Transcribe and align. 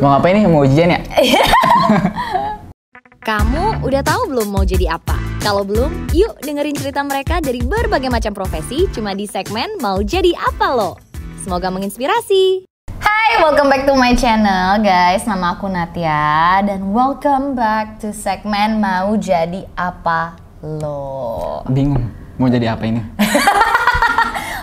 Mau 0.00 0.16
ngapain 0.16 0.32
nih? 0.32 0.48
Mau 0.48 0.64
ujian 0.64 0.88
ya? 0.96 1.00
Kamu 3.28 3.84
udah 3.84 4.00
tahu 4.00 4.32
belum 4.32 4.48
mau 4.48 4.64
jadi 4.64 4.96
apa? 4.96 5.12
Kalau 5.44 5.60
belum, 5.60 6.08
yuk 6.16 6.40
dengerin 6.40 6.72
cerita 6.72 7.04
mereka 7.04 7.36
dari 7.44 7.60
berbagai 7.60 8.08
macam 8.08 8.32
profesi 8.32 8.88
cuma 8.96 9.12
di 9.12 9.28
segmen 9.28 9.76
Mau 9.84 10.00
Jadi 10.00 10.32
Apa 10.32 10.72
Lo. 10.72 10.96
Semoga 11.44 11.68
menginspirasi. 11.68 12.64
Hai, 12.96 13.44
welcome 13.44 13.68
back 13.68 13.84
to 13.84 13.92
my 13.92 14.16
channel 14.16 14.80
guys. 14.80 15.28
Nama 15.28 15.52
aku 15.52 15.68
Natia 15.68 16.64
dan 16.64 16.96
welcome 16.96 17.52
back 17.52 18.00
to 18.00 18.16
segmen 18.16 18.80
Mau 18.80 19.20
Jadi 19.20 19.68
Apa 19.76 20.40
Lo. 20.64 21.60
Bingung. 21.68 22.08
Mau 22.40 22.48
jadi 22.48 22.72
apa 22.72 22.88
ini? 22.88 23.04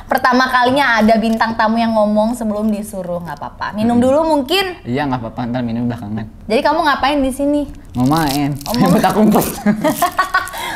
Pertama 0.08 0.48
kalinya 0.48 0.98
ada 0.98 1.16
bintang 1.16 1.54
tamu 1.54 1.76
yang 1.76 1.92
ngomong 1.92 2.32
sebelum 2.32 2.68
disuruh, 2.68 3.20
nggak 3.20 3.36
apa-apa. 3.36 3.76
Minum 3.76 4.00
dulu 4.00 4.23
mungkin. 4.26 4.80
Iya 4.82 5.04
nggak 5.04 5.20
apa-apa, 5.20 5.41
ntar 5.46 5.62
minum 5.62 5.84
belakangan. 5.86 6.23
Jadi 6.48 6.62
kamu 6.62 6.80
ngapain 6.82 7.20
di 7.20 7.30
sini? 7.30 7.62
Mau 7.91 8.08
main. 8.08 8.55
Oh, 8.64 8.73
mau- 8.73 8.88
Petak 8.90 9.14
umpet. 9.14 9.44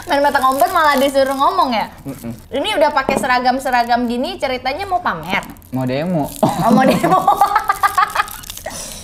Main 0.01 0.19
mata 0.19 0.43
umpet 0.43 0.67
malah 0.69 0.97
disuruh 0.97 1.31
ngomong 1.31 1.71
ya? 1.71 1.87
Ini 2.49 2.75
udah 2.75 2.91
pakai 2.91 3.15
seragam-seragam 3.15 4.03
gini 4.05 4.35
ceritanya 4.35 4.83
mau 4.83 4.99
pamer. 4.99 5.39
Mau 5.71 5.85
demo. 5.85 6.27
Oh, 6.41 6.69
mau 6.69 6.83
demo. 6.83 7.21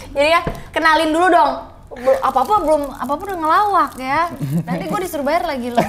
Jadi 0.09 0.27
ya, 0.27 0.41
kenalin 0.73 1.09
dulu 1.09 1.27
dong. 1.29 1.51
Bel- 1.93 2.19
Apa-apa 2.19 2.59
belum 2.59 2.81
apa-apa 2.91 3.21
udah 3.23 3.37
ngelawak 3.37 3.91
ya. 3.95 4.21
Nanti 4.61 4.83
gue 4.85 4.99
disuruh 4.99 5.23
bayar 5.23 5.47
lagi 5.47 5.69
loh. 5.69 5.85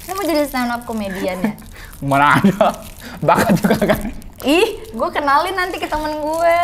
Ini 0.00 0.12
mau 0.14 0.24
jadi 0.24 0.46
stand 0.46 0.70
up 0.70 0.82
comedian 0.82 1.36
ya. 1.36 1.52
Mana 2.04 2.36
ada? 2.40 2.76
Bakat 3.26 3.56
juga 3.60 3.96
kan? 3.96 4.12
Ih, 4.44 4.92
gue 4.92 5.08
kenalin 5.12 5.56
nanti 5.56 5.80
ke 5.80 5.88
temen 5.88 6.20
gue. 6.20 6.60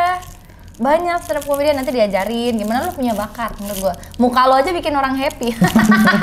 Banyak 0.82 1.20
stand 1.24 1.41
up 1.41 1.45
comedian 1.48 1.77
nanti 1.78 1.92
diajarin 1.92 2.56
gimana 2.56 2.88
lo 2.88 2.92
punya 2.96 3.12
bakat 3.12 3.55
menurut 3.60 3.80
gue. 3.80 3.95
Muka 4.18 4.48
lo 4.48 4.56
aja 4.56 4.72
bikin 4.72 4.96
orang 4.96 5.14
happy. 5.16 5.52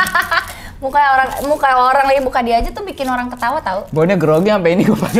muka 0.84 1.00
orang 1.00 1.30
muka 1.46 1.70
orang 1.76 2.06
lagi 2.08 2.22
buka 2.24 2.40
dia 2.42 2.58
aja 2.64 2.72
tuh 2.74 2.82
bikin 2.86 3.08
orang 3.10 3.30
ketawa 3.30 3.62
tau. 3.62 3.86
Baunya 3.94 4.18
grogi 4.18 4.50
sampai 4.50 4.74
ini 4.74 4.84
gue 4.90 4.98
pas 4.98 5.14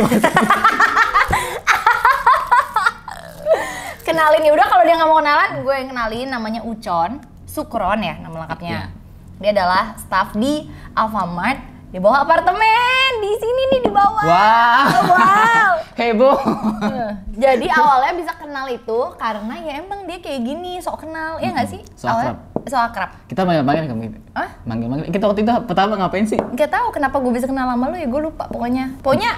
Kenalin 4.06 4.42
ya 4.42 4.50
udah 4.50 4.66
kalau 4.66 4.82
dia 4.82 4.98
nggak 4.98 5.06
mau 5.06 5.22
kenalan, 5.22 5.62
gue 5.62 5.74
yang 5.78 5.88
kenalin 5.94 6.26
namanya 6.26 6.60
Ucon 6.66 7.22
Sukron 7.46 8.02
ya 8.02 8.18
nama 8.18 8.46
lengkapnya. 8.46 8.90
Dia 9.38 9.50
adalah 9.54 9.94
staff 9.96 10.34
di 10.34 10.66
Alfamart 10.98 11.69
di 11.90 11.98
bawah 11.98 12.22
apartemen 12.22 13.10
di 13.18 13.32
sini 13.34 13.62
nih 13.68 13.80
di 13.82 13.90
bawah. 13.90 14.22
Wah. 14.22 14.86
Wow. 14.86 15.72
Heboh. 15.98 16.38
Eh, 16.86 17.12
Jadi 17.36 17.66
awalnya 17.68 18.14
bisa 18.14 18.32
kenal 18.32 18.64
itu 18.66 18.98
karena 19.14 19.54
ya 19.58 19.72
emang 19.78 20.06
dia 20.06 20.16
kayak 20.16 20.40
gini 20.40 20.78
sok 20.78 21.02
kenal 21.02 21.36
ya 21.36 21.50
nggak 21.50 21.68
sih? 21.68 21.82
Sok 21.92 22.08
Awalnya- 22.08 22.38
Sok 22.62 22.82
akrab. 22.84 23.10
Kita 23.24 23.42
manggil-manggil 23.42 23.84
kamu 23.86 24.00
gitu. 24.06 24.18
Hah? 24.32 24.50
Manggil-manggil. 24.62 25.08
Kita 25.08 25.24
waktu 25.26 25.42
itu 25.42 25.52
pertama 25.64 25.96
ngapain 25.96 26.24
sih? 26.24 26.36
Gak 26.54 26.68
tahu 26.68 26.86
kenapa 26.90 27.16
gue 27.16 27.32
bisa 27.32 27.44
kenal 27.44 27.66
sama 27.66 27.88
lu 27.88 27.96
ya 27.96 28.06
gue 28.06 28.20
lupa 28.22 28.44
pokoknya. 28.46 29.00
Pokoknya 29.00 29.32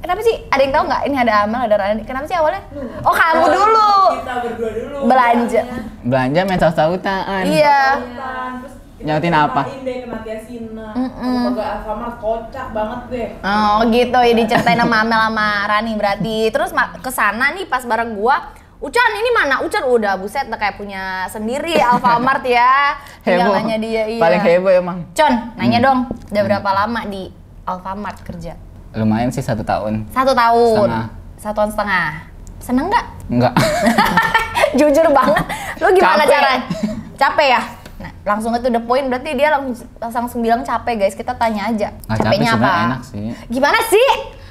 kenapa 0.00 0.20
sih? 0.22 0.40
Ada 0.46 0.60
yang 0.62 0.72
tahu 0.72 0.84
nggak? 0.86 1.02
Ini 1.04 1.16
ada 1.20 1.34
Amel, 1.44 1.60
ada 1.60 1.76
Rani. 1.76 2.02
Kenapa 2.02 2.24
sih 2.24 2.34
awalnya? 2.34 2.62
Oh 3.02 3.12
kamu 3.12 3.44
dulu. 3.44 3.92
kita 4.16 4.34
berdua 4.40 4.70
dulu 4.72 4.96
Belanja. 5.04 5.62
Belanja 6.00 6.40
main 6.44 6.58
saut-sautan. 6.58 7.42
Iya. 7.44 7.82
terus 8.56 8.74
Nyautin 9.00 9.32
apa? 9.32 9.64
Deh 9.80 9.96
kena 10.04 10.18
Tiasina 10.20 10.88
Semoga 10.92 11.64
Alfamart 11.80 12.16
kocak 12.20 12.66
banget 12.70 13.00
deh 13.08 13.28
Oh 13.40 13.80
gitu 13.88 14.18
ya 14.20 14.32
diceritain 14.34 14.76
sama 14.76 14.96
Amel 15.00 15.20
sama 15.32 15.48
Rani 15.66 15.92
berarti. 15.96 16.36
Terus 16.52 16.70
ke 17.00 17.10
sana 17.10 17.52
nih 17.56 17.64
pas 17.64 17.80
bareng 17.82 18.12
gua, 18.12 18.52
Ucan 18.80 19.12
ini 19.12 19.30
mana? 19.30 19.60
Ucan 19.60 19.84
udah 19.84 20.16
buset 20.16 20.48
udah 20.48 20.56
kayak 20.56 20.80
punya 20.80 21.28
sendiri 21.28 21.76
Alfamart 21.76 22.40
ya. 22.42 22.96
Tinggal 23.20 23.52
Heboh. 23.52 23.56
nanya 23.60 23.76
dia 23.76 24.04
iya. 24.08 24.20
Paling 24.20 24.40
heboh 24.40 24.72
emang. 24.72 24.98
Con, 25.12 25.32
nanya 25.56 25.78
dong, 25.80 26.08
udah 26.32 26.42
berapa 26.48 26.70
lama 26.72 27.00
di 27.04 27.28
Alfamart 27.68 28.24
kerja? 28.24 28.56
Lumayan 28.96 29.28
sih 29.28 29.44
satu 29.44 29.60
tahun. 29.60 30.08
Satu 30.08 30.32
tahun. 30.32 30.88
Setengah. 30.88 31.06
Satu 31.36 31.54
tahun 31.60 31.70
setengah. 31.76 32.08
Seneng 32.56 32.86
nggak? 32.88 33.04
Enggak. 33.28 33.52
Jujur 34.80 35.06
banget. 35.12 35.44
Lu 35.76 35.88
gimana 35.92 36.24
Capek. 36.24 36.32
cara? 36.32 36.52
Capek 37.16 37.46
ya? 37.52 37.60
Nah, 38.00 38.12
langsung 38.26 38.50
itu 38.50 38.66
the 38.66 38.80
point 38.80 39.06
berarti 39.06 39.30
dia 39.32 39.48
langsung 39.50 39.84
langsung 40.00 40.40
bilang 40.40 40.60
capek 40.62 40.94
guys. 40.98 41.12
Kita 41.12 41.32
tanya 41.34 41.68
aja. 41.68 41.92
Capek 42.02 42.16
Capeknya 42.18 42.50
apa? 42.50 42.56
sebenarnya 42.56 42.86
enak 42.86 43.02
sih. 43.04 43.26
Gimana 43.46 43.78
sih? 43.86 44.08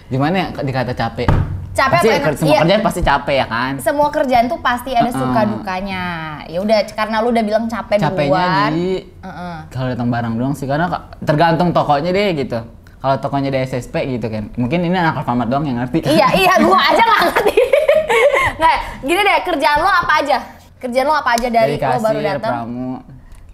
Gimana 0.08 0.36
ya 0.36 0.48
dikata 0.56 0.94
capek? 0.94 1.28
Capek 1.70 1.96
pasti, 1.96 2.10
apa 2.10 2.18
enak? 2.20 2.36
Semua 2.36 2.50
Iya. 2.50 2.60
kerjaan 2.60 2.82
pasti 2.82 3.02
capek 3.02 3.36
ya 3.36 3.48
kan? 3.48 3.74
semua 3.80 4.08
kerjaan 4.10 4.46
tuh 4.46 4.60
pasti 4.60 4.90
ada 4.92 5.08
Uh-uh. 5.08 5.22
suka 5.22 5.42
dukanya. 5.48 6.04
Ya 6.46 6.60
udah 6.60 6.78
karena 6.92 7.16
lu 7.20 7.30
udah 7.30 7.42
bilang 7.42 7.66
capek 7.66 7.98
Capeknya 7.98 8.30
duluan. 8.30 8.72
di 8.72 8.90
Heeh. 9.20 9.56
kalau 9.70 9.88
datang 9.88 10.10
barang 10.10 10.34
doang 10.36 10.54
sih 10.54 10.66
karena 10.66 10.86
ka- 10.88 11.06
tergantung 11.22 11.70
tokonya 11.72 12.10
deh 12.10 12.30
gitu. 12.36 12.60
Kalau 13.00 13.16
tokonya 13.18 13.48
di 13.48 13.60
SSP 13.62 13.96
gitu 14.12 14.28
kan. 14.28 14.52
Mungkin 14.54 14.84
ini 14.84 14.94
anak 14.94 15.24
Alfamart 15.24 15.48
doang 15.48 15.64
yang 15.64 15.80
ngerti. 15.80 16.04
iya, 16.06 16.28
iya 16.42 16.54
gua 16.60 16.78
aja 16.78 17.00
nggak 17.00 17.22
ngerti. 17.28 17.54
Nggak, 18.60 18.76
gini 19.02 19.22
deh, 19.22 19.38
kerjaan 19.46 19.80
lo 19.80 19.88
apa 19.88 20.14
aja? 20.20 20.38
Kerjaan 20.76 21.06
lo 21.06 21.14
apa 21.14 21.32
aja 21.32 21.48
dari, 21.48 21.76
Dari 21.76 21.86
lo 21.88 21.96
baru 21.98 22.20
kasir, 22.20 22.28
datang? 22.30 22.52
pramu, 22.54 22.92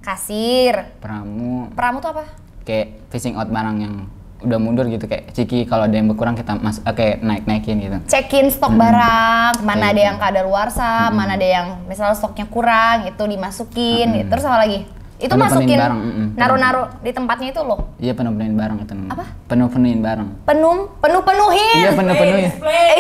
Kasir. 0.06 0.94
pramu, 1.02 1.74
Pramu 1.74 1.98
tuh 1.98 2.14
apa? 2.14 2.24
kayak 2.62 3.10
fishing 3.10 3.34
out 3.34 3.46
barang 3.46 3.78
yang 3.78 3.96
udah 4.42 4.58
mundur 4.58 4.86
gitu 4.86 5.06
kayak 5.06 5.30
ciki 5.32 5.66
kalau 5.66 5.86
ada 5.86 5.94
yang 5.94 6.06
berkurang 6.06 6.34
kita 6.34 6.54
mas 6.56 6.78
eh, 6.80 6.94
kayak 6.94 7.16
naik 7.20 7.44
naikin 7.46 7.78
gitu. 7.78 7.98
Check-in 8.06 8.50
stok 8.50 8.74
barang, 8.74 9.62
mana 9.62 9.74
Kayak 9.76 9.86
ada 9.88 9.94
gitu. 9.96 10.06
yang 10.06 10.18
kadaluarsa, 10.20 10.90
mana 11.10 11.34
ada 11.34 11.48
yang 11.48 11.68
misalnya 11.86 12.14
stoknya 12.14 12.46
kurang, 12.46 13.06
itu 13.06 13.24
dimasukin. 13.24 14.08
gitu. 14.14 14.30
Terus 14.30 14.46
apa 14.46 14.58
lagi? 14.60 14.86
Itu 15.16 15.32
Penuh-penuhin 15.32 15.64
masukin 15.64 15.78
barang, 15.80 16.00
mm-mm. 16.02 16.28
naruh-naruh 16.36 16.88
di 17.00 17.12
tempatnya 17.12 17.48
itu 17.50 17.62
loh. 17.62 17.80
Iya 17.96 18.12
penuh-penuhin 18.12 18.54
barang 18.54 18.78
itu. 18.78 18.94
Apa? 19.08 19.24
Penuh-penuhin 19.48 20.00
barang. 20.02 20.28
Penuh, 20.44 20.78
penuh-penuhin. 21.00 21.78
Iya 21.78 21.92
penuh-penuhin. 21.94 22.52
Display 22.52 22.96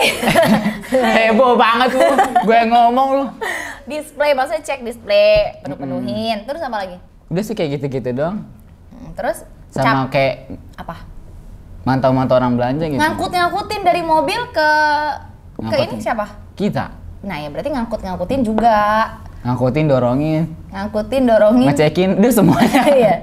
Heboh 1.16 1.54
banget 1.56 1.90
lu. 1.92 2.08
Gue 2.42 2.60
ngomong 2.66 3.08
lu. 3.14 3.26
display 3.86 4.34
maksudnya 4.34 4.64
cek 4.64 4.82
display 4.82 5.62
penuh-penuhin 5.62 6.42
terus 6.42 6.58
apa 6.60 6.74
lagi 6.76 6.98
Udah 7.28 7.44
sih 7.44 7.54
kayak 7.54 7.78
gitu-gitu 7.78 8.10
doang. 8.14 8.42
Hmm, 8.90 9.14
terus 9.14 9.46
Sama 9.70 10.10
cap- 10.10 10.10
kayak 10.10 10.36
apa 10.76 11.06
mantau-mantau 11.84 12.34
orang 12.34 12.58
belanja 12.58 12.82
gitu. 12.82 12.98
ngangkut 12.98 13.30
ngangkutin 13.30 13.82
dari 13.84 14.02
mobil 14.02 14.42
ke 14.50 14.70
ke 15.60 15.62
ini 15.62 15.70
Ngangkutin. 15.86 16.02
siapa 16.02 16.26
Kita 16.56 16.86
nah 17.22 17.38
ya 17.38 17.50
berarti 17.50 17.70
ngangkut 17.70 18.02
ngangkutin 18.02 18.42
juga 18.42 18.78
ngangkutin, 19.46 19.86
dorongin, 19.86 20.44
ngangkutin 20.74 21.24
dorongin. 21.30 21.70
Ngecekin, 21.70 22.10
udah 22.18 22.32
semuanya. 22.34 22.82
iya. 23.00 23.16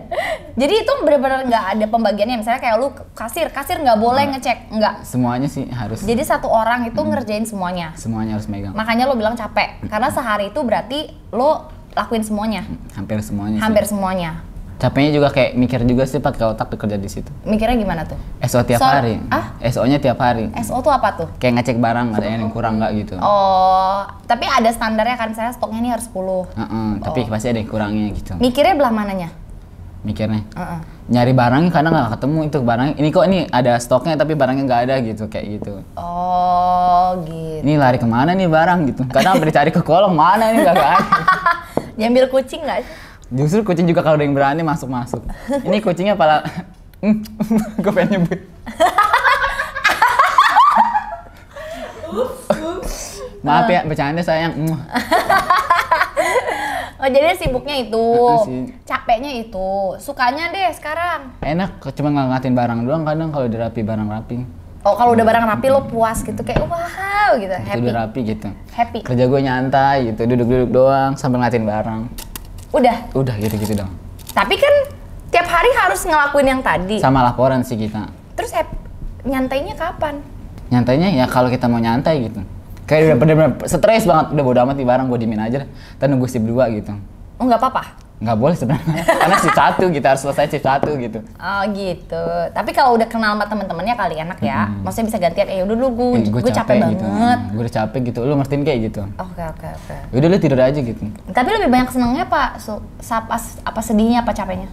Jadi 0.55 0.75
itu 0.87 0.93
benar-benar 1.03 1.49
nggak 1.50 1.65
ada 1.75 1.87
pembagiannya. 1.91 2.37
Misalnya 2.38 2.60
kayak 2.62 2.77
lu 2.78 2.94
kasir 3.19 3.50
kasir 3.50 3.83
nggak 3.83 3.99
boleh 3.99 4.25
ngecek 4.31 4.71
nggak. 4.71 4.94
Semuanya 5.03 5.49
sih 5.50 5.66
harus. 5.66 6.06
Jadi 6.06 6.22
satu 6.22 6.47
orang 6.47 6.87
itu 6.87 7.00
ngerjain 7.03 7.43
semuanya. 7.43 7.91
Semuanya 7.99 8.38
harus 8.38 8.47
megang. 8.47 8.71
makanya 8.77 9.10
lo 9.10 9.19
bilang 9.19 9.34
capek. 9.34 9.83
Karena 9.91 10.15
sehari 10.15 10.55
itu 10.55 10.60
berarti 10.62 11.10
lo 11.34 11.66
lakuin 11.99 12.22
semuanya. 12.22 12.62
Hampir 12.94 13.19
semuanya 13.21 13.59
sih. 13.59 13.65
hampir 13.66 13.84
semuanya 13.84 14.52
Capeknya 14.82 15.15
juga 15.15 15.31
kayak 15.31 15.54
mikir 15.54 15.87
juga 15.87 16.03
sih 16.03 16.19
pakai 16.19 16.43
otak 16.48 16.66
tuh 16.66 16.75
kerja 16.76 16.98
di 16.98 17.06
situ. 17.06 17.31
mikirnya 17.47 17.78
gimana 17.78 18.03
tuh 18.03 18.19
SO 18.43 18.66
tiap 18.66 18.82
So- 18.82 18.91
hari. 18.91 19.22
ah? 19.31 19.54
SO-nya 19.62 20.03
tiap 20.03 20.19
hari. 20.19 20.50
SO 20.59 20.82
tuh 20.82 20.91
apa 20.91 21.15
tuh 21.15 21.31
Kayak 21.38 21.62
ngecek 21.62 21.78
barang 21.78 22.10
ada 22.10 22.26
yang 22.26 22.50
kurang 22.50 22.82
nggak 22.82 22.91
gitu. 22.98 23.15
Oh, 23.16 24.03
tapi 24.26 24.42
ada 24.44 24.66
standarnya 24.69 25.15
kan 25.15 25.31
misalnya 25.31 25.54
stoknya 25.54 25.78
ini 25.78 25.91
harus 25.94 26.10
10. 26.10 26.50
Heeh, 26.53 26.88
tapi 26.98 27.21
Oh. 27.22 27.31
pasti 27.31 27.47
ada 27.47 27.62
yang 27.62 27.71
kurangnya 27.71 28.10
gitu. 28.10 28.34
Mikirnya 28.37 28.75
belah 28.75 28.91
mananya? 28.91 29.31
Mikirnya. 30.03 30.42
Heeh. 30.50 30.78
Nyari 31.09 31.31
barangnya 31.32 31.71
kadang 31.71 31.92
nggak 31.94 32.12
ketemu 32.19 32.38
itu 32.42 32.59
barangnya. 32.60 32.94
Ini 32.98 33.09
kok 33.09 33.25
ini 33.25 33.38
ada 33.47 33.72
stoknya 33.78 34.19
tapi 34.19 34.34
barangnya 34.34 34.66
nggak 34.66 34.82
ada 34.82 34.94
gitu 34.98 35.31
kayak 35.31 35.47
gitu. 35.53 35.72
Oh, 35.94 37.22
gitu. 37.22 37.62
Ini 37.62 37.78
lari 37.78 38.03
ke 38.03 38.09
mana 38.10 38.34
nih 38.34 38.50
barang 38.50 38.91
gitu. 38.91 39.06
Kadang 39.06 39.38
sampai 39.38 39.47
dicari 39.47 39.71
ke 39.71 39.78
kolong 39.78 40.10
mana 40.10 40.50
nih 40.50 40.59
nggak 40.59 40.75
ada. 40.75 40.91
Diambil 42.03 42.26
kucing 42.26 42.66
nggak? 42.66 42.83
sih? 42.83 43.11
Justru 43.33 43.65
kucing 43.65 43.89
juga 43.89 44.05
kalau 44.05 44.21
ada 44.21 44.25
yang 44.29 44.37
berani 44.37 44.61
masuk 44.61 44.93
masuk. 44.93 45.25
Ini 45.65 45.81
kucingnya 45.81 46.15
pala. 46.15 46.45
gue 47.83 47.93
pengen 47.93 48.23
nyebut. 48.23 48.41
Maaf 53.43 53.67
ya, 53.67 53.83
bercanda 53.83 54.23
sayang. 54.23 54.55
Mm. 54.55 54.79
Oh, 57.03 57.09
jadi 57.11 57.34
sibuknya 57.34 57.83
itu. 57.83 58.07
Capeknya 58.87 59.34
itu. 59.34 59.99
Sukanya 59.99 60.55
deh 60.55 60.71
sekarang. 60.71 61.34
Enak, 61.43 61.83
cuma 61.99 62.15
ngangkatin 62.15 62.55
barang 62.55 62.81
doang 62.87 63.03
kadang 63.03 63.34
kalau 63.34 63.51
udah 63.51 63.61
rapi 63.67 63.83
barang 63.83 64.07
rapi. 64.07 64.37
Oh, 64.87 64.95
kalau 64.95 65.19
udah 65.19 65.27
barang 65.27 65.47
rapi 65.47 65.67
lo 65.71 65.83
puas 65.91 66.23
gitu 66.23 66.39
kayak 66.47 66.63
wow 66.63 67.34
gitu, 67.39 67.51
Itu 67.51 67.67
happy. 67.67 67.83
udah 67.83 67.95
rapi 68.07 68.21
gitu. 68.23 68.49
Happy. 68.71 68.99
Kerja 69.03 69.25
gue 69.27 69.41
nyantai 69.43 70.15
gitu, 70.15 70.23
duduk-duduk 70.27 70.71
doang 70.71 71.19
sambil 71.19 71.43
ngeliatin 71.43 71.67
barang. 71.67 72.03
Udah. 72.72 72.97
Udah 73.13 73.34
gitu-gitu 73.36 73.77
dong. 73.77 73.92
Tapi 74.33 74.57
kan 74.57 74.74
tiap 75.28 75.45
hari 75.45 75.69
harus 75.77 76.03
ngelakuin 76.03 76.48
yang 76.48 76.60
tadi. 76.60 76.97
Sama 76.98 77.21
laporan 77.22 77.60
sih 77.63 77.77
kita. 77.77 78.09
Terus 78.33 78.53
hap- 78.53 78.72
nyantainya 79.22 79.77
kapan? 79.77 80.24
Nyantainya 80.69 81.13
ya 81.13 81.28
kalau 81.28 81.53
kita 81.53 81.69
mau 81.69 81.78
nyantai 81.78 82.27
gitu. 82.27 82.41
Kayak 82.83 83.03
udah 83.07 83.16
bener-bener 83.16 83.51
stres 83.65 84.04
banget, 84.04 84.34
udah 84.34 84.45
bodo 84.45 84.59
amat 84.65 84.77
di 84.77 84.84
barang 84.84 85.07
gue 85.07 85.19
dimin 85.21 85.39
aja. 85.39 85.69
Kita 85.69 86.04
nunggu 86.09 86.27
shift 86.27 86.42
2 86.42 86.77
gitu. 86.77 86.92
Oh 87.36 87.45
nggak 87.45 87.60
apa-apa? 87.60 87.83
Nggak 88.22 88.39
boleh 88.39 88.54
sebenarnya, 88.54 89.03
karena 89.27 89.36
shift 89.36 89.59
1 89.59 89.83
kita 89.91 90.07
harus 90.15 90.22
selesai 90.22 90.45
shift 90.47 90.63
1 90.63 90.86
gitu. 91.03 91.19
Oh 91.34 91.63
gitu. 91.74 92.24
Tapi 92.54 92.71
kalau 92.71 92.95
udah 92.95 93.10
kenal 93.10 93.34
sama 93.34 93.51
temen-temennya 93.51 93.98
kali 93.98 94.15
enak 94.15 94.39
ya. 94.39 94.71
Maksudnya 94.78 95.07
bisa 95.10 95.19
gantian. 95.19 95.51
Eh 95.51 95.60
udah 95.60 95.74
dulu 95.74 95.89
gue, 95.91 96.22
Eh, 96.22 96.30
gue 96.30 96.53
capek, 96.54 96.77
gitu. 96.89 97.03
banget. 97.03 97.39
Gue 97.51 97.63
udah 97.66 97.74
capek 97.77 98.01
gitu, 98.07 98.19
lu 98.22 98.39
ngertiin 98.39 98.63
kayak 98.63 98.78
gitu. 98.86 99.03
Oke 99.19 99.42
oke 99.42 99.66
oke. 99.66 99.97
Udah 100.15 100.28
lu 100.30 100.36
tidur 100.39 100.57
aja 100.57 100.78
gitu. 100.78 101.03
Tapi 101.28 101.48
lebih 101.51 101.69
banyak 101.69 101.91
senengnya 101.91 102.22
apa? 102.24 102.63
So, 102.63 102.78
apa, 103.03 103.36
apa 103.42 103.80
sedihnya 103.83 104.22
apa 104.22 104.30
capeknya? 104.30 104.71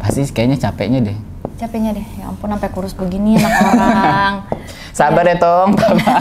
Pasti 0.00 0.24
kayaknya 0.24 0.56
capeknya 0.58 1.00
deh. 1.04 1.18
Capeknya 1.60 1.92
deh. 1.92 2.06
Ya 2.16 2.24
ampun 2.26 2.48
sampai 2.48 2.70
kurus 2.72 2.96
begini 2.96 3.36
anak 3.36 3.52
orang. 3.68 4.34
Sabar 4.98 5.22
ya 5.22 5.36
Tong, 5.36 5.76
sabar. 5.78 6.18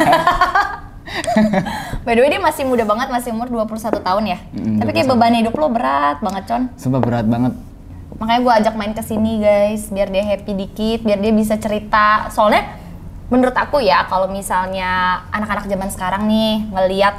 By 2.05 2.13
the 2.15 2.21
way 2.23 2.29
dia 2.31 2.41
masih 2.41 2.63
muda 2.67 2.83
banget, 2.83 3.07
masih 3.07 3.29
umur 3.31 3.47
21 3.47 4.03
tahun 4.03 4.23
ya. 4.27 4.39
Mm, 4.51 4.77
Tapi 4.83 4.89
kayak 4.91 5.07
beban 5.07 5.35
hidup 5.35 5.55
lo 5.55 5.67
berat 5.71 6.19
banget, 6.19 6.43
Con. 6.47 6.63
Sumpah 6.75 7.01
berat 7.01 7.27
banget. 7.27 7.53
Makanya 8.17 8.41
gue 8.41 8.53
ajak 8.63 8.73
main 8.75 8.93
ke 8.97 9.03
sini 9.05 9.43
guys, 9.43 9.93
biar 9.93 10.09
dia 10.09 10.23
happy 10.25 10.53
dikit, 10.57 10.99
biar 11.05 11.19
dia 11.21 11.33
bisa 11.35 11.55
cerita. 11.59 12.27
Soalnya 12.33 12.65
menurut 13.29 13.53
aku 13.53 13.83
ya, 13.83 14.07
kalau 14.09 14.31
misalnya 14.31 15.21
anak-anak 15.29 15.69
zaman 15.69 15.89
sekarang 15.93 16.25
nih 16.25 16.65
ngeliat, 16.71 17.15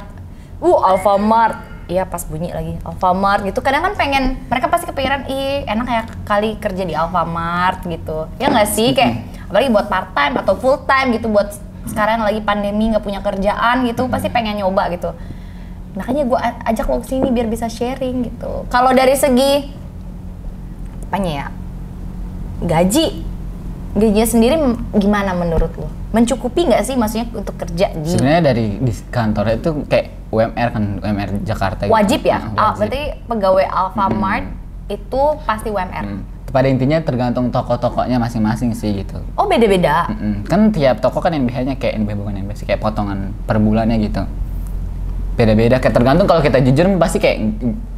uh 0.59 0.79
Alfamart, 0.91 1.87
iya 1.87 2.03
pas 2.03 2.25
bunyi 2.27 2.51
lagi 2.51 2.75
Alfamart 2.83 3.47
gitu. 3.47 3.63
Kadang 3.63 3.85
kan 3.85 3.93
pengen, 3.95 4.43
mereka 4.51 4.67
pasti 4.67 4.89
kepikiran, 4.91 5.29
ih 5.31 5.63
enak 5.69 5.87
ya 5.87 6.03
kali 6.27 6.59
kerja 6.59 6.83
di 6.83 6.93
Alfamart 6.97 7.85
gitu. 7.87 8.27
Ya 8.41 8.51
nggak 8.51 8.69
sih 8.69 8.91
kayak, 8.91 9.47
apalagi 9.47 9.67
buat 9.71 9.87
part 9.87 10.11
time 10.11 10.35
atau 10.41 10.53
full 10.59 10.83
time 10.83 11.15
gitu 11.15 11.31
buat 11.31 11.68
sekarang 11.89 12.21
lagi 12.21 12.39
pandemi 12.39 12.87
nggak 12.87 13.01
punya 13.01 13.19
kerjaan 13.19 13.83
gitu, 13.83 14.05
pasti 14.05 14.29
pengen 14.29 14.57
nyoba 14.57 14.87
gitu. 14.89 15.09
Makanya 15.91 16.23
gue 16.23 16.39
ajak 16.63 16.85
lo 16.85 17.01
sini 17.01 17.27
biar 17.27 17.45
bisa 17.45 17.65
sharing 17.65 18.23
gitu. 18.23 18.69
Kalau 18.69 18.93
dari 18.93 19.13
segi 19.13 19.73
apanya 21.03 21.31
ya 21.33 21.47
gaji 22.61 23.25
gajinya 23.89 24.27
sendiri 24.27 24.55
gimana 24.93 25.33
menurut 25.33 25.73
lo 25.73 25.89
mencukupi 26.09 26.69
nggak 26.69 26.83
sih 26.83 26.93
maksudnya 26.93 27.25
untuk 27.33 27.57
kerja 27.57 27.89
di 27.95 28.13
Sebenarnya 28.13 28.43
dari 28.43 28.77
di 28.77 28.93
kantornya 29.09 29.57
itu 29.57 29.71
kayak 29.85 30.07
UMR 30.29 30.69
kan, 30.69 30.83
UMR 31.01 31.29
Jakarta. 31.41 31.85
gitu. 31.85 31.93
wajib 31.93 32.21
ya 32.21 32.37
Nah, 32.53 32.69
Ah, 32.69 32.73
berarti 32.77 33.01
pegawai 33.25 33.65
Alfamart 33.65 34.45
itu 34.85 35.21
pasti 35.43 35.69
UMR 35.69 36.05
Hmm. 36.05 36.21
Pada 36.49 36.65
intinya 36.65 36.97
tergantung 37.05 37.53
toko-tokonya 37.53 38.17
masing-masing 38.17 38.73
sih 38.73 39.05
gitu. 39.05 39.21
oh 39.37 39.45
beda-beda 39.45 40.09
Mm-mm. 40.09 40.49
Kan 40.49 40.73
tiap 40.73 40.97
toko 40.97 41.21
kan 41.21 41.33
NBH-nya 41.33 41.77
kayak 41.77 42.01
NBH 42.01 42.15
bukan 42.17 42.35
NBH 42.41 42.55
sih, 42.61 42.65
kayak 42.65 42.81
potongan 42.81 43.33
per 43.45 43.61
bulannya 43.61 44.01
gitu. 44.01 44.25
Beda-beda, 45.37 45.79
kayak 45.79 45.95
tergantung 45.95 46.27
kalau 46.27 46.41
kita 46.43 46.59
jujur 46.59 46.89
pasti 46.99 47.21
kayak 47.21 47.37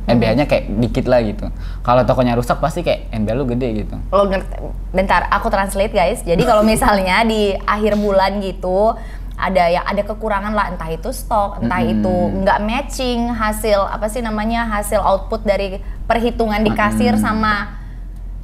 NBH-nya 0.05 0.45
kayak 0.45 0.67
dikit 0.77 1.05
lah 1.07 1.23
gitu. 1.23 1.47
Kalau 1.81 2.03
tokonya 2.03 2.35
rusak 2.35 2.59
pasti 2.59 2.83
kayak 2.83 3.09
NBH 3.09 3.33
lu 3.33 3.45
gede 3.49 3.67
gitu. 3.87 3.95
lo 4.11 4.27
ngerti 4.27 4.55
bentar 4.91 5.31
aku 5.31 5.47
translate 5.47 5.95
guys 5.95 6.19
jadi 6.21 6.43
kalau 6.43 6.67
misalnya 6.67 7.23
di 7.23 7.55
akhir 7.55 7.95
bulan 7.95 8.43
gitu 8.43 8.93
ada 9.41 9.63
ya 9.71 9.81
ada 9.81 10.05
kekurangan 10.05 10.53
lah 10.53 10.69
entah 10.69 10.91
itu 10.91 11.09
stok 11.09 11.65
entah 11.65 11.81
Mm-mm. 11.81 11.93
itu 11.97 12.13
nggak 12.43 12.59
matching 12.61 13.31
hasil 13.33 13.89
apa 13.89 14.05
sih 14.11 14.21
namanya 14.21 14.69
hasil 14.69 15.01
output 15.01 15.41
dari 15.41 15.81
perhitungan 16.05 16.61
di 16.61 16.69
kasir 16.75 17.17
sama 17.17 17.80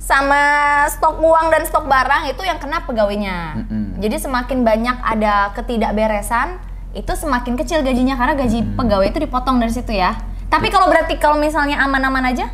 sama 0.07 0.41
stok 0.87 1.19
uang 1.19 1.51
dan 1.51 1.67
stok 1.67 1.83
barang 1.83 2.31
itu 2.31 2.39
yang 2.47 2.55
kena 2.63 2.79
pegawainya 2.87 3.59
Mm-mm. 3.59 3.99
jadi 3.99 4.15
semakin 4.23 4.63
banyak 4.63 4.95
ada 5.03 5.51
ketidakberesan 5.51 6.63
itu 6.95 7.11
semakin 7.11 7.59
kecil 7.59 7.83
gajinya 7.83 8.15
karena 8.15 8.39
gaji 8.39 8.63
pegawai 8.79 9.11
itu 9.11 9.19
dipotong 9.19 9.59
dari 9.59 9.75
situ 9.75 9.91
ya 9.91 10.15
tapi 10.47 10.71
kalau 10.71 10.87
berarti 10.87 11.19
kalau 11.19 11.35
misalnya 11.35 11.83
aman-aman 11.83 12.31
aja 12.31 12.47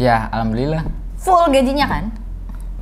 Ya, 0.00 0.26
alhamdulillah. 0.34 0.82
full 1.14 1.46
gajinya 1.54 1.86
kan 1.86 2.10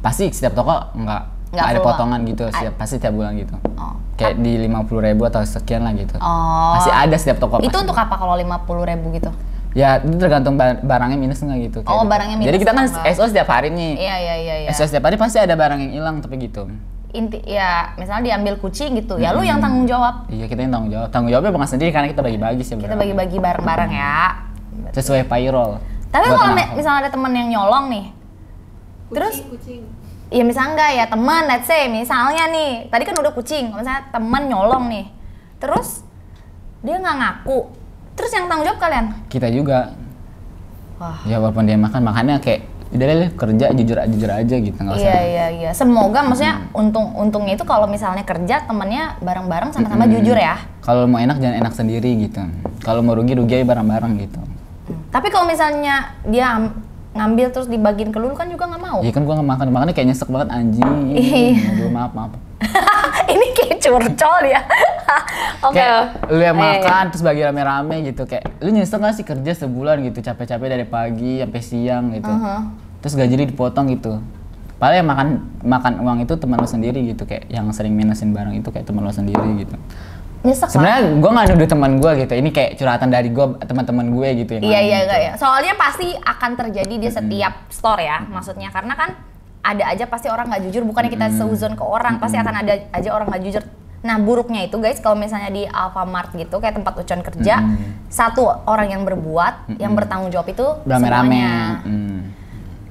Pasti 0.01 0.33
setiap 0.33 0.57
toko 0.57 0.73
nggak 0.97 1.23
Nggak 1.51 1.67
ada 1.67 1.81
potongan 1.83 2.21
gitu, 2.31 2.47
setiap, 2.47 2.79
pasti 2.79 2.95
setiap 3.03 3.11
bulan 3.11 3.35
gitu. 3.35 3.51
Oh. 3.75 3.99
Kayak 4.15 4.39
di 4.39 4.71
50.000 4.71 5.03
ribu 5.11 5.23
atau 5.27 5.43
sekian 5.43 5.83
lah 5.83 5.91
gitu. 5.99 6.15
Oh. 6.23 6.79
Pasti 6.79 6.95
ada 6.95 7.17
setiap 7.19 7.43
toko. 7.43 7.59
Itu 7.59 7.75
pasti. 7.75 7.83
untuk 7.91 7.99
apa 7.99 8.15
kalau 8.15 8.39
50 8.39 8.87
ribu 8.87 9.07
gitu? 9.19 9.35
Ya, 9.71 10.03
itu 10.03 10.19
tergantung 10.19 10.59
ba- 10.59 10.77
barangnya 10.77 11.15
minus 11.15 11.39
nggak 11.39 11.59
gitu. 11.63 11.79
kayak 11.81 11.91
Oh, 11.91 12.03
gitu. 12.03 12.11
barangnya 12.11 12.37
minus 12.37 12.49
Jadi 12.51 12.59
kita 12.59 12.73
kan 12.73 12.85
atau 12.85 12.93
nggak? 12.99 13.15
SO 13.15 13.25
setiap 13.31 13.49
hari 13.49 13.69
nih. 13.71 13.93
Iya 13.97 14.17
iya 14.19 14.35
iya. 14.37 14.55
iya. 14.67 14.69
SO 14.71 14.85
setiap 14.85 15.07
hari 15.07 15.17
pasti 15.17 15.39
ada 15.39 15.55
barang 15.55 15.79
yang 15.79 15.93
hilang 15.95 16.17
tapi 16.19 16.39
gitu. 16.39 16.67
Inti 17.11 17.43
ya 17.43 17.95
misalnya 17.95 18.35
diambil 18.35 18.55
kucing 18.59 18.95
gitu, 18.95 19.19
ya 19.19 19.35
lu 19.35 19.43
yang 19.43 19.59
tanggung 19.59 19.83
jawab. 19.83 20.31
Iya 20.31 20.47
kita 20.47 20.63
yang 20.63 20.71
tanggung 20.71 20.91
jawab. 20.91 21.09
Tanggung 21.11 21.31
jawabnya 21.31 21.51
bukan 21.51 21.69
sendiri 21.69 21.91
karena 21.91 22.07
kita 22.07 22.23
bagi-bagi 22.23 22.63
sih. 22.63 22.79
Kita 22.79 22.95
bagi-bagi 22.95 23.39
barang-barang 23.39 23.91
ya. 23.91 24.15
Sesuai 24.95 25.27
payroll. 25.27 25.83
Tapi 26.11 26.27
Buat 26.27 26.39
kalau 26.39 26.55
misalnya 26.75 27.07
ada 27.07 27.11
temen 27.11 27.31
yang 27.31 27.49
nyolong 27.51 27.87
nih, 27.91 28.05
terus 29.11 29.43
kucing 29.43 29.83
ya 30.31 30.43
misalnya 30.47 30.71
enggak 30.79 30.91
ya 30.95 31.05
teman, 31.11 31.43
let's 31.51 31.67
say 31.67 31.91
misalnya 31.91 32.47
nih, 32.47 32.87
tadi 32.87 33.03
kan 33.03 33.15
udah 33.19 33.35
kucing, 33.35 33.75
misalnya 33.75 34.07
temen 34.11 34.43
nyolong 34.47 34.87
nih, 34.87 35.07
terus 35.59 36.07
dia 36.81 36.97
nggak 36.97 37.17
ngaku, 37.19 37.59
terus 38.21 38.33
yang 38.33 38.45
tanggung 38.47 38.69
jawab 38.69 38.79
kalian? 38.79 39.07
kita 39.33 39.49
juga. 39.49 39.97
Wah. 41.01 41.25
Ya 41.25 41.41
walaupun 41.41 41.65
dia 41.65 41.81
makan 41.81 42.05
makannya 42.05 42.37
kayak 42.39 42.69
udah 42.91 43.07
deh 43.07 43.31
kerja 43.33 43.67
jujur 43.71 43.97
jujur 44.03 44.29
aja 44.29 44.57
gitu 44.61 44.77
nggak 44.77 44.95
usah. 44.99 45.07
Iya 45.07 45.21
iya 45.25 45.47
iya. 45.49 45.71
Semoga 45.73 46.21
maksudnya 46.21 46.69
untung 46.77 47.15
untungnya 47.17 47.57
itu 47.57 47.65
kalau 47.65 47.89
misalnya 47.89 48.21
kerja 48.21 48.69
temennya 48.69 49.17
bareng-bareng 49.25 49.73
sama-sama 49.73 50.05
Mm. 50.05 50.13
jujur 50.21 50.37
ya. 50.37 50.61
Kalau 50.85 51.09
mau 51.09 51.17
enak 51.17 51.41
jangan 51.41 51.57
enak 51.65 51.73
sendiri 51.73 52.11
gitu. 52.21 52.43
Kalau 52.85 53.01
mau 53.01 53.17
rugi 53.17 53.33
rugi 53.33 53.63
aja 53.63 53.67
bareng-bareng 53.67 54.13
gitu. 54.21 54.41
Tapi 55.09 55.31
kalau 55.31 55.47
misalnya 55.47 56.13
dia 56.27 56.69
ngambil 57.11 57.51
terus 57.51 57.67
dibagiin 57.67 58.15
ke 58.15 58.19
lu 58.23 58.31
lu 58.31 58.37
kan 58.39 58.47
juga 58.47 58.71
nggak 58.71 58.83
mau. 58.83 58.99
Iya 59.03 59.11
kan 59.11 59.23
gua 59.27 59.35
nggak 59.43 59.51
makan 59.51 59.67
makannya 59.75 59.95
kayak 59.95 60.09
nyesek 60.15 60.29
banget 60.31 60.49
anjing. 60.55 60.93
Iya. 61.11 61.75
Aduh, 61.75 61.91
maaf 61.91 62.13
maaf. 62.15 62.33
Ini 63.35 63.47
kayak 63.57 63.77
curcol 63.83 64.43
ya. 64.47 64.61
Oke. 65.67 65.75
Kayak 65.75 66.01
lu 66.31 66.41
yang 66.41 66.57
Iya, 66.57 66.63
iya. 66.71 66.79
makan 66.79 67.05
terus 67.11 67.23
bagi 67.27 67.43
rame-rame 67.43 67.97
gitu 68.07 68.23
kayak 68.31 68.45
lu 68.63 68.71
nyesek 68.71 68.99
gak 69.03 69.15
sih 69.19 69.25
kerja 69.27 69.53
sebulan 69.67 69.97
gitu 70.07 70.19
capek-capek 70.23 70.69
dari 70.71 70.87
pagi 70.87 71.43
sampai 71.43 71.63
siang 71.63 72.05
gitu. 72.15 72.31
Uh-huh. 72.31 72.61
Terus 73.03 73.15
gaji 73.19 73.35
dipotong 73.51 73.91
gitu. 73.91 74.23
Padahal 74.81 75.05
yang 75.05 75.09
makan 75.13 75.29
makan 75.61 75.93
uang 76.01 76.19
itu 76.25 76.35
teman 76.41 76.57
lu 76.57 76.65
sendiri 76.65 77.05
gitu 77.05 77.29
kayak 77.29 77.53
yang 77.53 77.69
sering 77.75 77.93
minusin 77.93 78.33
barang 78.33 78.65
itu 78.65 78.73
kayak 78.73 78.89
teman 78.89 79.05
lu 79.05 79.13
sendiri 79.13 79.67
gitu. 79.67 79.77
Nyesek. 80.41 80.73
Sebenarnya 80.73 81.21
gua 81.21 81.31
nggak 81.37 81.47
nuduh 81.53 81.69
teman 81.69 81.93
gua 82.01 82.11
gitu. 82.17 82.33
Ini 82.33 82.51
kayak 82.51 82.71
curhatan 82.81 83.09
dari 83.13 83.29
gua 83.29 83.61
teman-teman 83.61 84.07
gue 84.09 84.29
gitu 84.45 84.51
yang 84.57 84.63
Iya 84.65 84.81
iya 84.81 84.81
gitu. 84.81 85.05
enggak 85.05 85.21
ya. 85.21 85.33
Soalnya 85.37 85.75
pasti 85.77 86.09
akan 86.17 86.51
terjadi 86.57 86.95
di 86.97 87.09
setiap 87.13 87.69
store 87.69 88.03
ya, 88.03 88.25
maksudnya 88.25 88.73
karena 88.73 88.97
kan 88.97 89.11
ada 89.61 89.85
aja 89.93 90.09
pasti 90.09 90.33
orang 90.33 90.49
nggak 90.49 90.63
jujur. 90.69 90.83
Bukannya 90.89 91.13
kita 91.13 91.29
seuzon 91.37 91.77
ke 91.77 91.85
orang, 91.85 92.17
pasti 92.17 92.41
akan 92.41 92.55
ada 92.65 92.75
aja 92.89 93.09
orang 93.13 93.29
nggak 93.29 93.45
jujur. 93.45 93.63
Nah 94.01 94.17
buruknya 94.17 94.65
itu 94.65 94.81
guys, 94.81 94.97
kalau 95.05 95.13
misalnya 95.13 95.53
di 95.53 95.69
Alfamart 95.69 96.33
gitu 96.33 96.57
kayak 96.57 96.73
tempat 96.81 96.97
Ucon 96.97 97.21
kerja, 97.21 97.61
satu 98.09 98.49
orang 98.65 98.97
yang 98.97 99.03
berbuat, 99.05 99.77
yang 99.77 99.93
bertanggung 99.93 100.33
jawab 100.33 100.49
itu 100.49 100.65
Rame-rame. 100.89 101.45
Hmm. 101.85 102.21